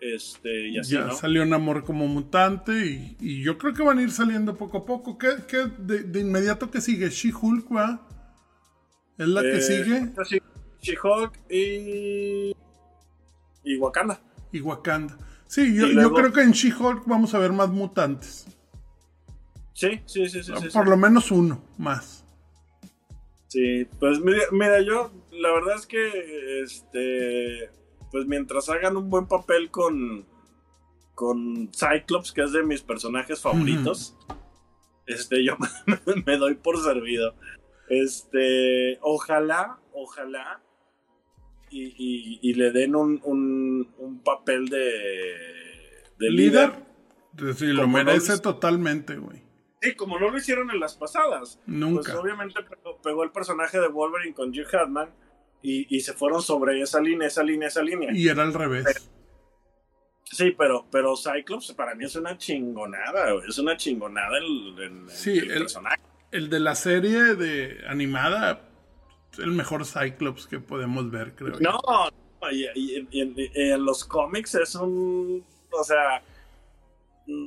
este, 0.00 0.68
y 0.68 0.78
así, 0.78 0.94
ya 0.94 1.04
¿no? 1.06 1.14
salió 1.14 1.44
Namor 1.46 1.84
como 1.84 2.08
mutante 2.08 2.86
y, 2.86 3.16
y 3.20 3.42
yo 3.42 3.56
creo 3.58 3.72
que 3.74 3.82
van 3.82 3.98
a 3.98 4.02
ir 4.02 4.10
saliendo 4.10 4.56
poco 4.56 4.78
a 4.78 4.84
poco. 4.86 5.16
¿Qué, 5.18 5.28
qué 5.48 5.66
de, 5.78 6.02
de 6.02 6.20
inmediato 6.20 6.70
que 6.70 6.80
sigue? 6.80 7.08
She-Hulk, 7.10 7.74
¿va? 7.74 8.06
¿Es 9.18 9.28
la 9.28 9.42
que 9.42 9.56
Eh, 9.58 9.60
sigue? 9.60 10.12
sí, 10.24 10.38
She-Hulk 10.82 11.32
y. 11.48 12.54
y 13.64 13.76
Wakanda. 13.76 14.20
Y 14.50 14.60
Wakanda. 14.60 15.16
Sí, 15.46 15.74
yo, 15.76 16.12
creo 16.12 16.32
que 16.32 16.42
en 16.42 16.52
She-Hulk 16.52 17.04
vamos 17.06 17.34
a 17.34 17.38
ver 17.38 17.52
más 17.52 17.68
mutantes. 17.68 18.46
Sí, 19.74 20.00
sí, 20.06 20.28
sí, 20.28 20.42
sí. 20.42 20.52
Por 20.52 20.84
sí. 20.84 20.90
lo 20.90 20.96
menos 20.96 21.30
uno 21.30 21.62
más. 21.78 22.24
Sí, 23.48 23.86
pues 24.00 24.18
mira, 24.20 24.42
mira, 24.50 24.80
yo 24.80 25.12
la 25.30 25.52
verdad 25.52 25.76
es 25.76 25.86
que 25.86 26.62
este 26.62 27.70
pues 28.10 28.26
mientras 28.26 28.68
hagan 28.68 28.96
un 28.96 29.08
buen 29.08 29.26
papel 29.26 29.70
con 29.70 30.26
con 31.14 31.70
Cyclops, 31.72 32.32
que 32.32 32.42
es 32.42 32.52
de 32.52 32.62
mis 32.62 32.82
personajes 32.82 33.40
favoritos, 33.40 34.16
este 35.06 35.44
yo 35.44 35.56
me, 35.58 36.22
me 36.26 36.36
doy 36.38 36.54
por 36.54 36.82
servido. 36.82 37.34
Este, 37.88 38.98
ojalá, 39.02 39.78
ojalá 39.92 40.62
y, 41.72 41.94
y- 41.96 42.38
y 42.42 42.54
le 42.54 42.70
den 42.70 42.94
un, 42.94 43.20
un, 43.24 43.92
un 43.98 44.22
papel 44.22 44.68
de, 44.68 44.78
de 46.18 46.30
líder. 46.30 46.72
líder. 47.36 47.54
Sí, 47.54 47.66
lo 47.66 47.82
no 47.82 47.88
merece 47.88 48.38
totalmente, 48.38 49.16
güey. 49.16 49.40
Sí, 49.80 49.94
como 49.94 50.18
no 50.20 50.30
lo 50.30 50.36
hicieron 50.38 50.70
en 50.70 50.78
las 50.78 50.94
pasadas. 50.96 51.56
Pues 51.64 51.66
Nunca. 51.76 52.20
obviamente 52.20 52.60
pegó, 53.02 53.24
el 53.24 53.30
personaje 53.32 53.80
de 53.80 53.88
Wolverine 53.88 54.34
con 54.34 54.50
Hugh 54.50 54.72
Hatman 54.74 55.10
y, 55.62 55.96
y 55.96 56.00
se 56.00 56.12
fueron 56.12 56.40
sobre 56.42 56.80
esa 56.80 57.00
línea, 57.00 57.26
esa 57.26 57.42
línea, 57.42 57.68
esa 57.68 57.82
línea. 57.82 58.10
Y 58.12 58.28
era 58.28 58.42
al 58.42 58.54
revés. 58.54 59.10
Sí, 60.24 60.54
pero, 60.56 60.86
pero 60.90 61.14
Cyclops 61.16 61.72
para 61.72 61.94
mí 61.94 62.04
es 62.04 62.16
una 62.16 62.38
chingonada, 62.38 63.32
güey, 63.32 63.48
es 63.48 63.58
una 63.58 63.76
chingonada 63.76 64.38
el, 64.38 64.74
el- 64.78 65.10
Sí, 65.10 65.38
el 65.38 65.50
el- 65.50 65.58
personaje. 65.58 66.00
El 66.30 66.48
de 66.48 66.60
la 66.60 66.74
serie 66.74 67.34
de 67.34 67.82
animada, 67.88 68.66
el 69.38 69.50
mejor 69.52 69.84
Cyclops 69.86 70.46
que 70.46 70.58
podemos 70.60 71.10
ver, 71.10 71.34
creo. 71.34 71.58
yo. 71.58 71.60
No, 71.60 71.80
y, 72.50 72.64
y- 72.74 73.08
y 73.10 73.50
en, 73.54 73.84
los 73.84 74.04
cómics 74.04 74.54
es 74.56 74.74
un, 74.74 75.44
o 75.70 75.84
sea, 75.84 76.22
mm, 77.26 77.46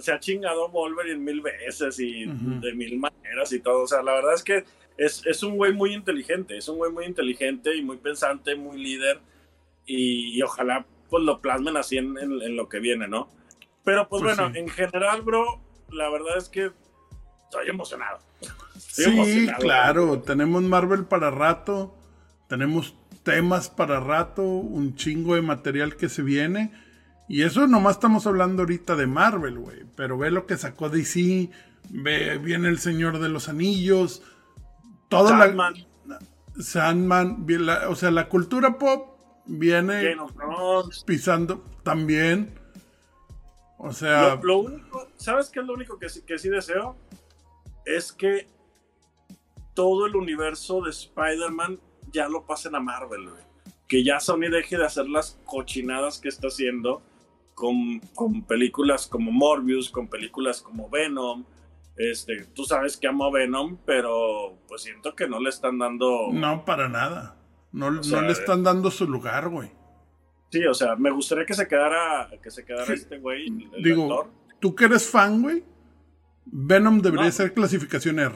se 0.00 0.12
ha 0.12 0.18
chingado 0.20 0.68
Wolverine 0.68 1.18
mil 1.20 1.40
veces 1.40 1.98
y 2.00 2.24
de 2.26 2.72
mil 2.74 2.98
maneras 2.98 3.52
y 3.52 3.60
todo. 3.60 3.82
O 3.82 3.86
sea, 3.86 4.02
la 4.02 4.14
verdad 4.14 4.34
es 4.34 4.42
que 4.42 4.64
es, 4.96 5.24
es 5.26 5.42
un 5.42 5.56
güey 5.56 5.72
muy 5.72 5.92
inteligente, 5.94 6.56
es 6.56 6.68
un 6.68 6.78
güey 6.78 6.90
muy 6.90 7.04
inteligente 7.04 7.74
y 7.76 7.82
muy 7.82 7.98
pensante, 7.98 8.54
muy 8.56 8.78
líder 8.82 9.20
y, 9.86 10.36
y 10.38 10.42
ojalá 10.42 10.84
pues 11.08 11.22
lo 11.22 11.40
plasmen 11.40 11.76
así 11.76 11.98
en, 11.98 12.16
en- 12.18 12.42
en 12.42 12.56
lo 12.56 12.68
que 12.68 12.80
viene, 12.80 13.06
¿no? 13.06 13.28
Pero 13.84 14.08
pues, 14.08 14.22
Pues 14.22 14.36
bueno, 14.36 14.52
sí. 14.52 14.58
en 14.58 14.68
general, 14.68 15.22
bro, 15.22 15.60
la 15.92 16.10
verdad 16.10 16.36
es 16.38 16.48
que 16.48 16.72
estoy 17.50 17.68
emocionado. 17.68 18.18
Estoy 18.76 19.04
Sí, 19.04 19.10
emocionado. 19.10 19.58
claro, 19.62 20.20
tenemos 20.22 20.62
Marvel 20.62 21.04
para 21.04 21.30
rato. 21.30 21.94
Tenemos 22.48 22.94
temas 23.24 23.68
para 23.70 23.98
rato, 24.00 24.42
un 24.44 24.94
chingo 24.94 25.34
de 25.34 25.42
material 25.42 25.96
que 25.96 26.08
se 26.08 26.22
viene. 26.22 26.72
Y 27.28 27.42
eso 27.42 27.66
nomás 27.66 27.96
estamos 27.96 28.26
hablando 28.26 28.62
ahorita 28.62 28.94
de 28.94 29.06
Marvel, 29.08 29.58
güey. 29.58 29.84
Pero 29.96 30.16
ve 30.16 30.30
lo 30.30 30.46
que 30.46 30.56
sacó 30.56 30.88
DC, 30.90 31.50
ve, 31.90 32.38
viene 32.38 32.68
El 32.68 32.78
Señor 32.78 33.18
de 33.18 33.28
los 33.28 33.48
Anillos, 33.48 34.22
todo 35.08 35.28
Sandman. 35.30 35.74
la... 36.06 36.18
Sandman, 36.62 37.44
la- 37.48 37.88
o 37.88 37.96
sea, 37.96 38.10
la 38.12 38.28
cultura 38.28 38.78
pop 38.78 39.18
viene 39.46 40.16
pisando 41.04 41.64
también. 41.82 42.54
O 43.78 43.92
sea, 43.92 44.36
Lo, 44.36 44.42
lo 44.44 44.58
único, 44.60 45.08
¿sabes 45.16 45.50
qué 45.50 45.60
es 45.60 45.66
lo 45.66 45.74
único 45.74 45.98
que, 45.98 46.06
que 46.26 46.38
sí 46.38 46.48
deseo? 46.48 46.96
Es 47.86 48.12
que 48.12 48.46
todo 49.74 50.06
el 50.06 50.16
universo 50.16 50.82
de 50.82 50.90
Spider-Man 50.90 51.80
ya 52.12 52.28
lo 52.28 52.44
pasen 52.46 52.74
a 52.74 52.80
Marvel, 52.80 53.30
güey. 53.30 53.42
Que 53.88 54.02
ya 54.04 54.20
Sony 54.20 54.48
deje 54.50 54.76
de 54.76 54.84
hacer 54.84 55.08
las 55.08 55.38
cochinadas 55.44 56.18
que 56.20 56.28
está 56.28 56.48
haciendo 56.48 57.02
con, 57.54 58.00
con 58.14 58.42
películas 58.42 59.06
como 59.06 59.30
Morbius, 59.30 59.90
con 59.90 60.08
películas 60.08 60.60
como 60.62 60.90
Venom. 60.90 61.44
Este, 61.96 62.44
tú 62.46 62.64
sabes 62.64 62.96
que 62.96 63.06
amo 63.06 63.24
a 63.24 63.30
Venom, 63.30 63.78
pero 63.86 64.58
pues 64.68 64.82
siento 64.82 65.14
que 65.14 65.28
no 65.28 65.40
le 65.40 65.48
están 65.50 65.78
dando. 65.78 66.28
no 66.32 66.64
para 66.64 66.88
nada. 66.88 67.36
No, 67.72 67.90
no 67.90 68.02
sea, 68.02 68.22
le 68.22 68.32
están 68.32 68.62
dando 68.62 68.90
su 68.90 69.06
lugar, 69.06 69.48
güey. 69.48 69.70
Sí, 70.50 70.64
o 70.66 70.74
sea, 70.74 70.96
me 70.96 71.10
gustaría 71.10 71.44
que 71.44 71.54
se 71.54 71.66
quedara, 71.68 72.30
que 72.42 72.50
se 72.50 72.64
quedara 72.64 72.86
Sí. 72.86 72.92
este 72.94 73.18
güey, 73.18 73.46
el, 73.46 73.70
el 73.74 73.82
Digo, 73.82 74.04
actor. 74.04 74.30
tú 74.60 74.74
que 74.74 74.84
eres 74.86 75.08
fan, 75.10 75.42
güey, 75.42 75.62
Venom 76.46 77.00
debería 77.00 77.26
No. 77.26 77.32
ser 77.32 77.52
clasificación 77.54 78.18
R. 78.18 78.34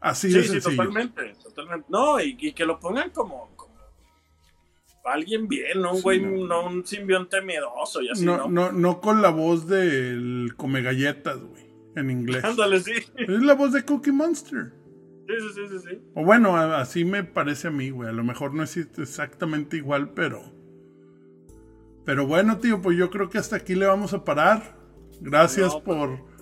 Así 0.00 0.28
Sí, 0.30 0.34
de 0.36 0.42
sí, 0.42 0.48
sencillo. 0.50 0.76
totalmente, 0.76 1.34
totalmente. 1.42 1.86
No, 1.88 2.20
y, 2.20 2.36
y 2.38 2.52
que 2.52 2.66
lo 2.66 2.78
pongan 2.78 3.10
como, 3.10 3.54
como 3.56 3.74
alguien 5.04 5.48
bien, 5.48 5.80
no 5.80 5.90
un 5.92 5.96
Sí, 5.98 6.02
güey, 6.02 6.20
no. 6.20 6.46
no. 6.46 6.66
un 6.66 6.86
simbionte 6.86 7.40
miedoso 7.42 8.00
y 8.02 8.10
así, 8.10 8.24
no, 8.24 8.48
¿no? 8.48 8.72
no, 8.72 9.00
con 9.00 9.22
la 9.22 9.30
voz 9.30 9.66
del 9.66 10.52
come 10.56 10.82
galletas, 10.82 11.40
güey, 11.42 11.64
en 11.96 12.10
inglés. 12.10 12.44
Ándale, 12.44 12.80
sí. 12.80 12.94
Sí, 12.94 13.12
Es 13.16 13.42
la 13.42 13.54
voz 13.54 13.72
de 13.72 13.82
Cookie 13.84 14.12
Monster. 14.12 14.72
sí, 15.26 15.34
sí, 15.54 15.60
sí, 15.70 15.78
sí. 15.90 15.98
O 16.14 16.24
bueno, 16.24 16.56
así 16.56 17.04
me 17.04 17.22
parece 17.24 17.68
a 17.68 17.70
mí, 17.70 17.90
güey. 17.90 18.08
A 18.08 18.12
lo 18.12 18.24
mejor 18.24 18.52
no 18.54 18.62
es 18.62 18.76
exactamente 18.76 19.76
igual, 19.78 20.10
pero. 20.12 20.52
Pero 22.04 22.26
bueno, 22.26 22.58
tío, 22.58 22.82
pues 22.82 22.98
yo 22.98 23.08
creo 23.10 23.30
que 23.30 23.38
hasta 23.38 23.56
aquí 23.56 23.74
le 23.74 23.86
vamos 23.86 24.12
a 24.12 24.24
parar. 24.24 24.76
Gracias 25.20 25.72
No, 25.72 25.82
pues. 25.82 25.96
por 25.98 26.33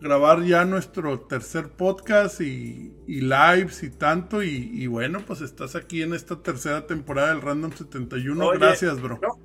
grabar 0.00 0.42
ya 0.44 0.64
nuestro 0.64 1.20
tercer 1.20 1.68
podcast 1.70 2.40
y, 2.40 2.92
y 3.06 3.20
lives 3.20 3.82
y 3.82 3.90
tanto. 3.90 4.42
Y, 4.42 4.70
y 4.72 4.86
bueno, 4.86 5.20
pues 5.26 5.40
estás 5.40 5.76
aquí 5.76 6.02
en 6.02 6.14
esta 6.14 6.42
tercera 6.42 6.86
temporada 6.86 7.28
del 7.28 7.42
Random 7.42 7.72
71. 7.72 8.46
Oye, 8.46 8.58
Gracias, 8.58 9.00
bro. 9.00 9.18
no, 9.22 9.38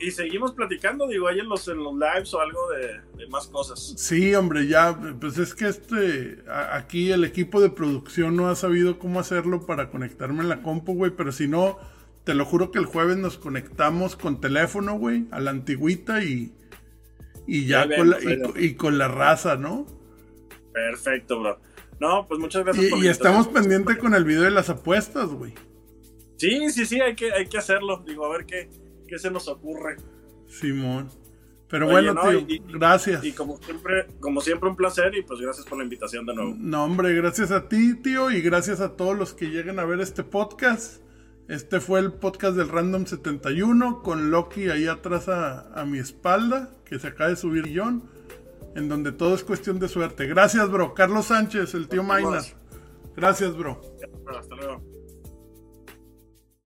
Y 0.00 0.10
seguimos 0.10 0.52
platicando, 0.52 1.08
digo, 1.08 1.26
ahí 1.28 1.40
en 1.40 1.48
los, 1.48 1.66
en 1.68 1.78
los 1.82 1.94
lives 1.94 2.32
o 2.34 2.40
algo 2.40 2.60
de, 2.70 3.00
de 3.18 3.28
más 3.30 3.48
cosas. 3.48 3.94
Sí, 3.96 4.34
hombre, 4.34 4.66
ya, 4.68 4.98
pues 5.20 5.38
es 5.38 5.54
que 5.54 5.66
este, 5.68 6.38
a- 6.48 6.76
aquí 6.76 7.10
el 7.10 7.24
equipo 7.24 7.60
de 7.60 7.70
producción 7.70 8.36
no 8.36 8.48
ha 8.48 8.54
sabido 8.54 8.98
cómo 8.98 9.20
hacerlo 9.20 9.66
para 9.66 9.90
conectarme 9.90 10.42
en 10.42 10.48
la 10.50 10.62
compu, 10.62 10.94
güey, 10.94 11.12
pero 11.16 11.32
si 11.32 11.48
no, 11.48 11.78
te 12.24 12.34
lo 12.34 12.44
juro 12.44 12.70
que 12.70 12.78
el 12.78 12.84
jueves 12.86 13.16
nos 13.16 13.38
conectamos 13.38 14.16
con 14.16 14.40
teléfono, 14.40 14.98
güey, 14.98 15.26
a 15.30 15.40
la 15.40 15.50
antigüita 15.52 16.22
y, 16.24 16.52
y 17.46 17.66
ya 17.66 17.88
con 17.96 18.10
la, 18.10 18.18
y 18.56 18.74
con 18.74 18.98
la 18.98 19.08
raza, 19.08 19.56
¿no? 19.56 19.86
Perfecto, 20.76 21.40
bro. 21.40 21.58
No, 21.98 22.26
pues 22.28 22.38
muchas 22.38 22.62
gracias 22.64 22.86
Y, 22.86 22.90
por 22.90 23.02
y 23.02 23.08
estamos 23.08 23.48
pendientes 23.48 23.96
con 23.96 24.14
el 24.14 24.24
video 24.24 24.42
de 24.42 24.50
las 24.50 24.68
apuestas, 24.68 25.30
güey. 25.30 25.54
Sí, 26.36 26.68
sí, 26.68 26.84
sí, 26.84 27.00
hay 27.00 27.14
que, 27.14 27.32
hay 27.32 27.46
que 27.46 27.56
hacerlo. 27.56 28.04
Digo, 28.06 28.26
a 28.26 28.28
ver 28.36 28.44
qué, 28.44 28.68
qué 29.08 29.18
se 29.18 29.30
nos 29.30 29.48
ocurre. 29.48 29.96
Simón. 30.46 31.08
Pero 31.68 31.86
Oye, 31.86 31.94
bueno, 31.94 32.12
no, 32.12 32.28
tío, 32.28 32.40
y- 32.46 32.62
gracias. 32.74 33.24
Y 33.24 33.32
como 33.32 33.56
siempre, 33.56 34.06
como 34.20 34.42
siempre, 34.42 34.68
un 34.68 34.76
placer 34.76 35.14
y 35.14 35.22
pues 35.22 35.40
gracias 35.40 35.64
por 35.64 35.78
la 35.78 35.84
invitación 35.84 36.26
de 36.26 36.34
nuevo. 36.34 36.54
No, 36.58 36.84
hombre, 36.84 37.14
gracias 37.14 37.50
a 37.50 37.68
ti, 37.68 37.94
tío, 38.02 38.30
y 38.30 38.42
gracias 38.42 38.80
a 38.82 38.94
todos 38.96 39.16
los 39.16 39.32
que 39.32 39.46
lleguen 39.46 39.78
a 39.78 39.86
ver 39.86 40.00
este 40.00 40.24
podcast. 40.24 41.00
Este 41.48 41.80
fue 41.80 42.00
el 42.00 42.12
podcast 42.12 42.54
del 42.56 42.68
Random 42.68 43.06
71 43.06 44.02
con 44.02 44.30
Loki 44.30 44.68
ahí 44.68 44.86
atrás 44.88 45.28
a, 45.28 45.72
a 45.72 45.86
mi 45.86 45.98
espalda, 45.98 46.76
que 46.84 46.98
se 46.98 47.06
acaba 47.08 47.30
de 47.30 47.36
subir 47.36 47.72
John, 47.74 48.02
en 48.76 48.88
donde 48.88 49.12
todo 49.12 49.34
es 49.34 49.42
cuestión 49.42 49.78
de 49.78 49.88
suerte. 49.88 50.26
Gracias, 50.26 50.70
bro. 50.70 50.94
Carlos 50.94 51.26
Sánchez, 51.26 51.74
el 51.74 51.88
tío. 51.88 52.02
Maynard. 52.02 52.44
Gracias, 53.16 53.56
bro. 53.56 53.80
Hasta 54.38 54.54
luego. 54.54 54.95